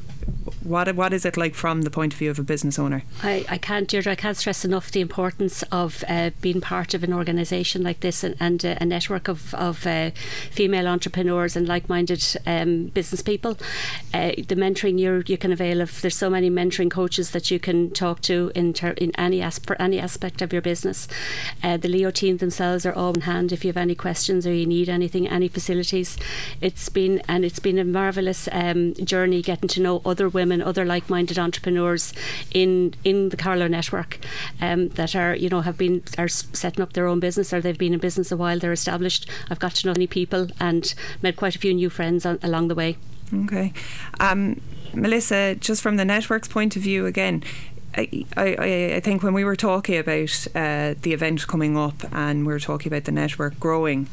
What 0.65 0.95
what 0.95 1.13
is 1.13 1.25
it 1.25 1.37
like 1.37 1.55
from 1.55 1.83
the 1.83 1.91
point 1.91 2.13
of 2.13 2.19
view 2.19 2.31
of 2.31 2.39
a 2.39 2.43
business 2.43 2.79
owner? 2.79 3.03
I, 3.23 3.45
I 3.49 3.59
can't, 3.59 3.89
Deirdre, 3.89 4.13
I 4.13 4.17
can't 4.17 4.37
stress 4.37 4.65
enough 4.65 4.91
the 4.91 5.01
importance 5.01 5.63
of 5.73 6.05
uh, 6.09 6.31
being 6.41 6.61
part 6.61 6.95
of 6.95 7.03
an 7.03 7.13
organisation 7.13 7.83
like 7.83 8.01
this 8.01 8.23
and, 8.23 8.37
and 8.39 8.65
uh, 8.65 8.77
a 8.81 8.85
network 8.85 9.29
of, 9.29 9.55
of 9.55 9.87
uh, 9.87 10.11
female 10.51 10.87
entrepreneurs 10.87 11.57
and 11.57 11.67
like-minded 11.67 12.25
um, 12.47 12.87
business 12.87 13.23
people. 13.23 13.57
Uh, 14.13 14.33
the 14.37 14.57
mentoring 14.57 14.99
you 14.99 15.23
you 15.27 15.39
can 15.39 15.53
avail 15.53 15.81
of. 15.81 16.01
There's 16.01 16.17
so 16.17 16.31
many 16.31 16.51
mentoring 16.51 16.91
coaches 16.91 17.31
that 17.31 17.51
you 17.51 17.59
can 17.59 17.91
talk 17.91 18.21
to 18.23 18.53
in 18.55 18.73
ter- 18.73 18.93
in 18.93 19.13
any 19.17 19.41
asp- 19.41 19.81
any 19.81 19.99
aspect 19.99 20.43
of 20.43 20.53
your 20.53 20.63
business. 20.63 21.09
Uh, 21.63 21.77
the 21.77 21.89
Leo 21.89 22.11
team 22.11 22.37
themselves 22.37 22.85
are 22.85 22.93
all 22.93 23.15
in 23.15 23.23
hand 23.23 23.53
if 23.53 23.65
you 23.65 23.69
have 23.69 23.77
any 23.77 23.95
questions 23.95 24.47
or 24.47 24.53
you 24.53 24.67
need 24.67 24.89
anything, 24.89 25.29
any 25.29 25.49
facilities. 25.49 26.19
It's 26.61 26.89
been 26.89 27.23
and 27.29 27.45
it's 27.45 27.61
been 27.61 27.79
a 27.79 27.85
marvelous 27.85 28.49
um, 28.53 28.95
journey 28.95 29.43
getting 29.43 29.69
to 29.69 29.81
know 29.81 30.03
other 30.05 30.29
women, 30.29 30.52
other 30.61 30.85
like-minded 30.85 31.39
entrepreneurs 31.39 32.13
in 32.53 32.95
in 33.05 33.29
the 33.29 33.37
Carlow 33.37 33.69
network 33.69 34.19
um, 34.61 34.89
that 34.91 35.15
are 35.15 35.35
you 35.35 35.49
know 35.49 35.61
have 35.61 35.79
been 35.79 36.03
are 36.19 36.29
setting 36.29 36.83
up 36.83 36.93
their 36.93 37.07
own 37.07 37.21
business 37.21 37.53
or 37.53 37.61
they've 37.61 37.79
been 37.79 37.95
in 37.95 38.01
business 38.01 38.33
a 38.33 38.37
while. 38.37 38.59
They're 38.59 38.73
established. 38.73 39.29
I've 39.51 39.61
got 39.61 39.75
to 39.77 39.87
know 39.87 39.93
many 39.93 40.07
people 40.07 40.49
and 40.61 40.95
met 41.23 41.37
quite 41.37 41.57
a 41.57 41.59
few 41.59 41.73
new 41.73 41.89
friends 41.91 42.27
on, 42.27 42.39
along 42.43 42.69
the 42.69 42.75
way. 42.75 42.97
Okay. 43.33 43.73
Um, 44.21 44.61
Melissa, 44.95 45.55
just 45.55 45.81
from 45.83 45.97
the 45.97 46.05
network's 46.05 46.49
point 46.49 46.77
of 46.77 46.83
view 46.83 47.07
again, 47.07 47.43
I, 47.95 48.25
I, 48.37 48.95
I 48.97 49.01
think 49.01 49.23
when 49.23 49.35
we 49.35 49.45
were 49.45 49.57
talking 49.57 49.99
about 49.99 50.47
uh, 50.55 50.95
the 51.01 51.13
event 51.13 51.47
coming 51.47 51.77
up 51.77 52.05
and 52.13 52.47
we 52.47 52.53
were 52.53 52.61
talking 52.61 52.93
about 52.93 53.05
the 53.05 53.13
network 53.13 53.59
growing, 53.61 54.09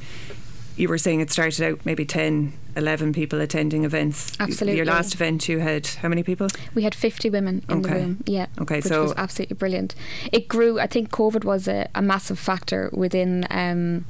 you 0.80 0.88
were 0.88 0.98
saying 0.98 1.20
it 1.20 1.30
started 1.30 1.62
out 1.62 1.86
maybe 1.86 2.06
10, 2.06 2.54
11 2.78 3.12
people 3.14 3.42
attending 3.42 3.84
events. 3.84 4.32
Absolutely. 4.40 4.78
Your 4.78 4.86
last 4.86 5.14
event, 5.14 5.50
you 5.50 5.60
had 5.60 5.86
how 5.88 6.08
many 6.08 6.24
people? 6.24 6.48
We 6.74 6.84
had 6.84 6.96
50 6.96 7.30
women 7.30 7.64
in 7.68 7.80
Okay. 7.80 7.90
the 7.94 8.00
room, 8.00 8.24
yeah. 8.26 8.46
Okay, 8.62 8.78
which 8.78 8.86
so- 8.86 9.04
was 9.04 9.14
absolutely 9.18 9.56
brilliant. 9.56 9.94
It 10.32 10.48
grew, 10.48 10.80
I 10.80 10.88
think 10.88 11.12
COVID 11.12 11.44
was 11.44 11.68
a, 11.68 11.90
a 11.94 12.02
massive 12.02 12.40
factor 12.40 12.90
within. 12.94 13.46
Um, 13.50 14.06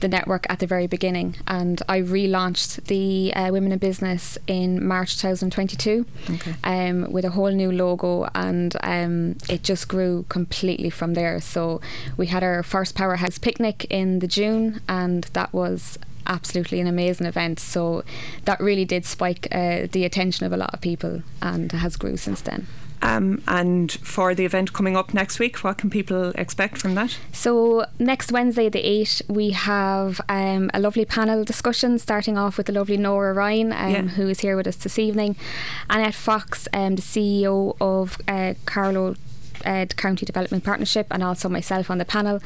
the 0.00 0.08
network 0.08 0.46
at 0.50 0.58
the 0.58 0.66
very 0.66 0.86
beginning, 0.86 1.36
and 1.46 1.80
I 1.88 2.00
relaunched 2.00 2.84
the 2.86 3.32
uh, 3.34 3.50
Women 3.50 3.72
in 3.72 3.78
Business 3.78 4.36
in 4.46 4.84
March 4.86 5.16
2022 5.18 6.04
Okay. 6.30 6.54
um, 6.64 7.10
with 7.10 7.24
a 7.24 7.30
whole 7.30 7.50
new 7.50 7.72
logo, 7.72 8.28
and 8.34 8.76
um, 8.82 9.36
it 9.48 9.62
just 9.62 9.88
grew 9.88 10.24
completely 10.28 10.90
from 10.90 11.14
there. 11.14 11.40
So 11.40 11.80
we 12.16 12.26
had 12.26 12.42
our 12.42 12.62
first 12.62 12.94
powerhouse 12.94 13.38
picnic 13.38 13.86
in 13.90 14.18
the 14.18 14.26
June, 14.28 14.80
and 14.88 15.24
that 15.32 15.52
was 15.52 15.98
absolutely 16.26 16.80
an 16.80 16.86
amazing 16.86 17.26
event. 17.26 17.60
So 17.60 18.02
that 18.44 18.60
really 18.60 18.84
did 18.84 19.04
spike 19.04 19.46
uh, 19.52 19.86
the 19.90 20.04
attention 20.04 20.44
of 20.46 20.52
a 20.52 20.56
lot 20.56 20.72
of 20.74 20.80
people, 20.80 21.22
and 21.40 21.70
has 21.72 21.96
grew 21.96 22.16
since 22.16 22.40
then. 22.40 22.66
Um, 23.04 23.42
and 23.46 23.92
for 23.92 24.34
the 24.34 24.46
event 24.46 24.72
coming 24.72 24.96
up 24.96 25.12
next 25.12 25.38
week, 25.38 25.58
what 25.62 25.76
can 25.76 25.90
people 25.90 26.30
expect 26.36 26.78
from 26.78 26.94
that? 26.94 27.18
So 27.32 27.84
next 27.98 28.32
Wednesday, 28.32 28.70
the 28.70 28.82
8th, 28.82 29.20
we 29.28 29.50
have 29.50 30.22
um, 30.28 30.70
a 30.72 30.80
lovely 30.80 31.04
panel 31.04 31.44
discussion 31.44 31.98
starting 31.98 32.38
off 32.38 32.56
with 32.56 32.66
the 32.66 32.72
lovely 32.72 32.96
Norah 32.96 33.34
Ryan, 33.34 33.72
um, 33.74 33.90
Yeah. 33.90 34.02
who 34.16 34.26
is 34.28 34.40
here 34.40 34.56
with 34.56 34.66
us 34.66 34.76
this 34.76 34.98
evening. 34.98 35.36
Annette 35.90 36.14
Fox, 36.14 36.66
um, 36.72 36.96
the 36.96 37.02
CEO 37.02 37.76
of 37.78 38.16
uh, 38.26 38.54
Carlow 38.64 39.16
uh, 39.66 39.84
County 39.96 40.24
Development 40.24 40.64
Partnership, 40.64 41.06
and 41.10 41.22
also 41.22 41.48
myself 41.50 41.90
on 41.90 41.98
the 41.98 42.04
panel 42.06 42.40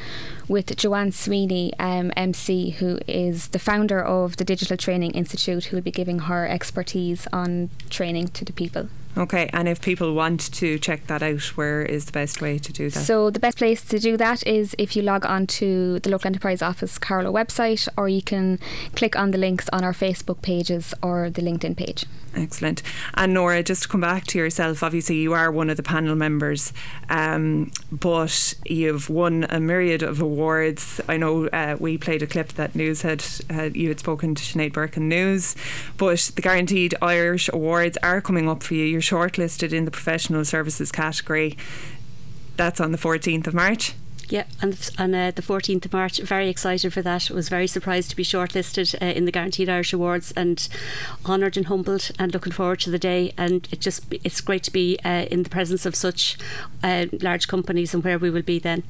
with 0.49 0.77
Joanne 0.77 1.13
Sweeney, 1.13 1.73
um, 1.79 2.13
MC, 2.17 2.71
who 2.71 2.99
is 3.07 3.49
the 3.49 3.59
founder 3.61 4.01
of 4.03 4.37
the 4.39 4.45
Digital 4.45 4.77
Training 4.77 5.13
Institute, 5.13 5.67
who 5.67 5.77
will 5.77 5.83
be 5.85 5.91
giving 5.93 6.21
her 6.21 6.47
expertise 6.49 7.27
on 7.33 7.71
training 7.91 8.29
to 8.29 8.45
the 8.45 8.53
people. 8.53 8.89
Okay, 9.19 9.51
and 9.53 9.69
if 9.69 9.81
people 9.81 10.15
want 10.15 10.53
to 10.55 10.79
check 10.79 11.09
that 11.09 11.25
out, 11.25 11.43
where 11.57 11.83
is 11.83 12.05
the 12.05 12.13
best 12.13 12.41
way 12.41 12.57
to 12.57 12.73
do 12.73 12.89
that? 12.89 13.01
So 13.01 13.31
the 13.31 13.41
best 13.41 13.59
place 13.59 13.83
to 13.87 13.99
do 13.99 14.17
that 14.17 14.47
is 14.47 14.77
if 14.79 14.95
you 14.95 15.03
log 15.03 15.27
on 15.27 15.49
to 15.59 15.99
the 15.99 16.11
Local 16.11 16.29
Enterprise 16.29 16.63
Office 16.63 16.99
Carlow 16.99 17.33
website, 17.33 17.89
or 17.97 18.09
you 18.09 18.23
can 18.23 18.61
click 18.95 19.17
on 19.17 19.33
the 19.33 19.39
links 19.39 19.69
on 19.73 19.83
our 19.83 19.93
Facebook 19.93 20.41
pages 20.41 20.95
or 21.03 21.31
the 21.31 21.43
LinkedIn 21.43 21.77
page. 21.77 22.07
Excellent. 22.37 22.83
And 23.15 23.35
Nora, 23.35 23.63
just 23.63 23.83
to 23.85 23.89
come 23.89 24.03
back 24.03 24.25
to 24.29 24.39
yourself, 24.39 24.83
obviously 24.83 25.17
you 25.17 25.33
are 25.33 25.51
one 25.51 25.71
of 25.71 25.77
the 25.77 25.83
panel 25.83 26.15
members, 26.15 26.73
um, 27.09 27.73
but 27.91 28.55
you've 28.65 29.11
won 29.11 29.47
a 29.51 29.59
myriad 29.59 30.03
of 30.03 30.21
awards. 30.21 31.01
I 31.09 31.17
know 31.17 31.47
uh, 31.49 31.77
we 31.81 31.99
played 31.99 32.23
a 32.23 32.27
clip 32.27 32.53
that 32.53 32.77
News 32.77 33.03
had, 33.03 33.25
had 33.51 33.77
you 33.77 33.89
had 33.89 33.99
spoken 33.99 34.35
to 34.37 34.43
Sinead 34.43 34.73
Burke 34.73 34.97
in 34.97 35.09
News, 35.09 35.57
but 35.97 36.31
the 36.37 36.43
Guaranteed 36.43 36.95
Irish 37.03 37.49
Awards 37.53 37.99
are 38.03 38.21
coming 38.21 38.49
up 38.49 38.63
for 38.63 38.75
you. 38.75 38.85
You're 38.85 39.01
shortlisted 39.09 39.73
in 39.73 39.85
the 39.85 39.91
professional 39.91 40.45
services 40.45 40.93
category. 40.93 41.57
That's 42.57 42.81
on 42.81 42.93
the 42.93 42.99
14th 42.99 43.47
of 43.47 43.55
March. 43.55 43.95
Yeah, 44.31 44.45
on 44.63 44.71
the, 44.73 44.93
on 44.99 45.15
uh, 45.15 45.31
the 45.35 45.41
14th 45.41 45.87
of 45.87 45.93
March, 45.95 46.19
very 46.19 46.51
excited 46.51 46.93
for 46.93 47.01
that. 47.01 47.31
Was 47.31 47.49
very 47.49 47.67
surprised 47.67 48.11
to 48.11 48.17
be 48.17 48.25
shortlisted 48.25 48.95
uh, 49.01 49.07
in 49.07 49.25
the 49.25 49.33
Guaranteed 49.33 49.71
Irish 49.71 49.95
Awards, 49.95 50.33
and 50.33 50.69
honoured 51.25 51.57
and 51.57 51.67
humbled, 51.67 52.11
and 52.19 52.35
looking 52.35 52.53
forward 52.53 52.81
to 52.81 52.91
the 52.91 52.99
day. 52.99 53.33
And 53.39 53.67
it 53.71 53.81
just 53.81 54.05
it's 54.23 54.43
great 54.43 54.65
to 54.65 54.71
be 54.71 54.99
uh, 55.03 55.27
in 55.31 55.45
the 55.45 55.49
presence 55.49 55.87
of 55.87 55.95
such 55.95 56.37
uh, 56.83 57.07
large 57.23 57.49
companies 57.49 57.95
and 57.95 58.05
where 58.05 58.19
we 58.19 58.29
will 58.29 58.43
be 58.43 58.59
then. 58.59 58.83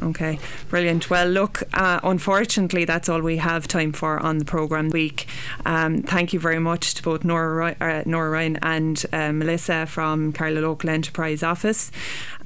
Okay, 0.00 0.38
brilliant. 0.68 1.10
Well, 1.10 1.26
look, 1.26 1.62
uh, 1.74 2.00
unfortunately, 2.02 2.84
that's 2.84 3.08
all 3.08 3.20
we 3.20 3.38
have 3.38 3.66
time 3.66 3.92
for 3.92 4.18
on 4.20 4.38
the 4.38 4.44
programme 4.44 4.90
week. 4.90 5.26
Um, 5.66 6.02
thank 6.02 6.32
you 6.32 6.38
very 6.38 6.60
much 6.60 6.94
to 6.94 7.02
both 7.02 7.24
Norah, 7.24 7.74
uh, 7.80 8.02
Norah 8.06 8.30
Ryan 8.30 8.58
and 8.62 9.04
uh, 9.12 9.32
Melissa 9.32 9.86
from 9.86 10.32
Carlow 10.32 10.60
Local 10.60 10.90
Enterprise 10.90 11.42
Office. 11.42 11.90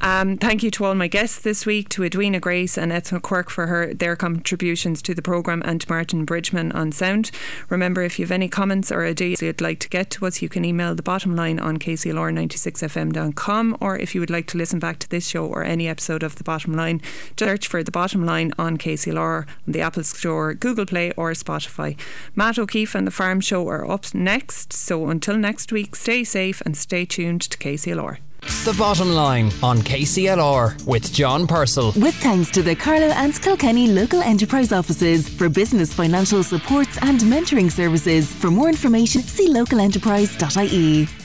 Um, 0.03 0.36
thank 0.36 0.64
you 0.64 0.70
to 0.72 0.84
all 0.84 0.96
my 0.96 1.07
guests 1.07 1.38
this 1.38 1.64
week, 1.64 1.88
to 1.90 2.03
Edwina 2.03 2.40
Grace 2.40 2.76
and 2.76 2.90
Ethna 2.90 3.22
Quirk 3.22 3.48
for 3.48 3.68
her 3.68 3.94
their 3.94 4.16
contributions 4.16 5.00
to 5.03 5.14
the 5.14 5.22
programme, 5.22 5.62
and 5.64 5.80
to 5.80 5.88
Martin 5.88 6.24
Bridgman 6.24 6.72
on 6.72 6.90
sound. 6.90 7.30
Remember, 7.68 8.03
if 8.03 8.18
you 8.18 8.24
have 8.24 8.32
any 8.32 8.48
comments 8.48 8.90
or 8.90 9.07
ideas 9.07 9.40
you'd 9.40 9.61
like 9.61 9.78
to 9.78 9.88
get 9.88 10.11
to 10.11 10.26
us, 10.26 10.42
you 10.42 10.48
can 10.48 10.64
email 10.64 10.96
the 10.96 11.05
bottom 11.05 11.36
line 11.36 11.61
on 11.61 11.78
kclr96fm.com, 11.78 13.76
or 13.80 13.96
if 13.96 14.12
you 14.12 14.20
would 14.20 14.28
like 14.28 14.48
to 14.48 14.59
listen 14.59 14.80
back 14.80 14.98
to 14.98 15.09
this 15.09 15.28
show 15.28 15.46
or 15.46 15.62
any 15.62 15.86
episode 15.86 16.24
of 16.24 16.34
the 16.34 16.42
bottom 16.42 16.72
line, 16.72 17.00
search 17.38 17.68
for 17.68 17.84
the 17.84 17.92
bottom 17.92 18.26
line 18.26 18.53
on 18.59 18.78
KCLR 18.78 19.46
on 19.46 19.72
the 19.72 19.82
Apple 19.82 20.03
Store, 20.03 20.53
Google 20.53 20.86
Play, 20.86 21.12
or 21.12 21.30
Spotify. 21.30 21.96
Matt 22.34 22.59
O'Keefe 22.59 22.96
and 22.96 23.07
the 23.07 23.12
Farm 23.12 23.40
Show 23.40 23.68
are 23.68 23.88
up 23.88 24.12
next. 24.12 24.72
So 24.72 25.09
until 25.11 25.36
next 25.36 25.70
week, 25.70 25.94
stay 25.94 26.24
safe 26.24 26.61
and 26.62 26.76
stay 26.76 27.05
tuned 27.05 27.42
to 27.42 27.57
KCLR. 27.57 28.18
The 28.43 28.74
bottom 28.78 29.12
line 29.12 29.53
on 29.62 29.78
KCLR 29.82 30.84
with 30.86 31.12
John 31.12 31.47
Purcell. 31.47 31.93
With 31.97 32.14
thanks 32.16 32.51
to 32.53 32.62
the 32.62 32.74
Carlow 32.74 33.09
and 33.09 33.40
Kilkenny 33.40 33.88
local 33.88 34.20
enterprise 34.20 34.72
offices 34.72 35.28
for 35.28 35.49
business 35.49 35.93
financial 35.93 36.43
supports 36.43 36.99
and 37.03 37.20
mentoring 37.20 37.70
services. 37.70 38.32
For 38.32 38.51
more 38.51 38.68
information, 38.68 39.22
see 39.22 39.49
localenterprise.ie. 39.49 41.22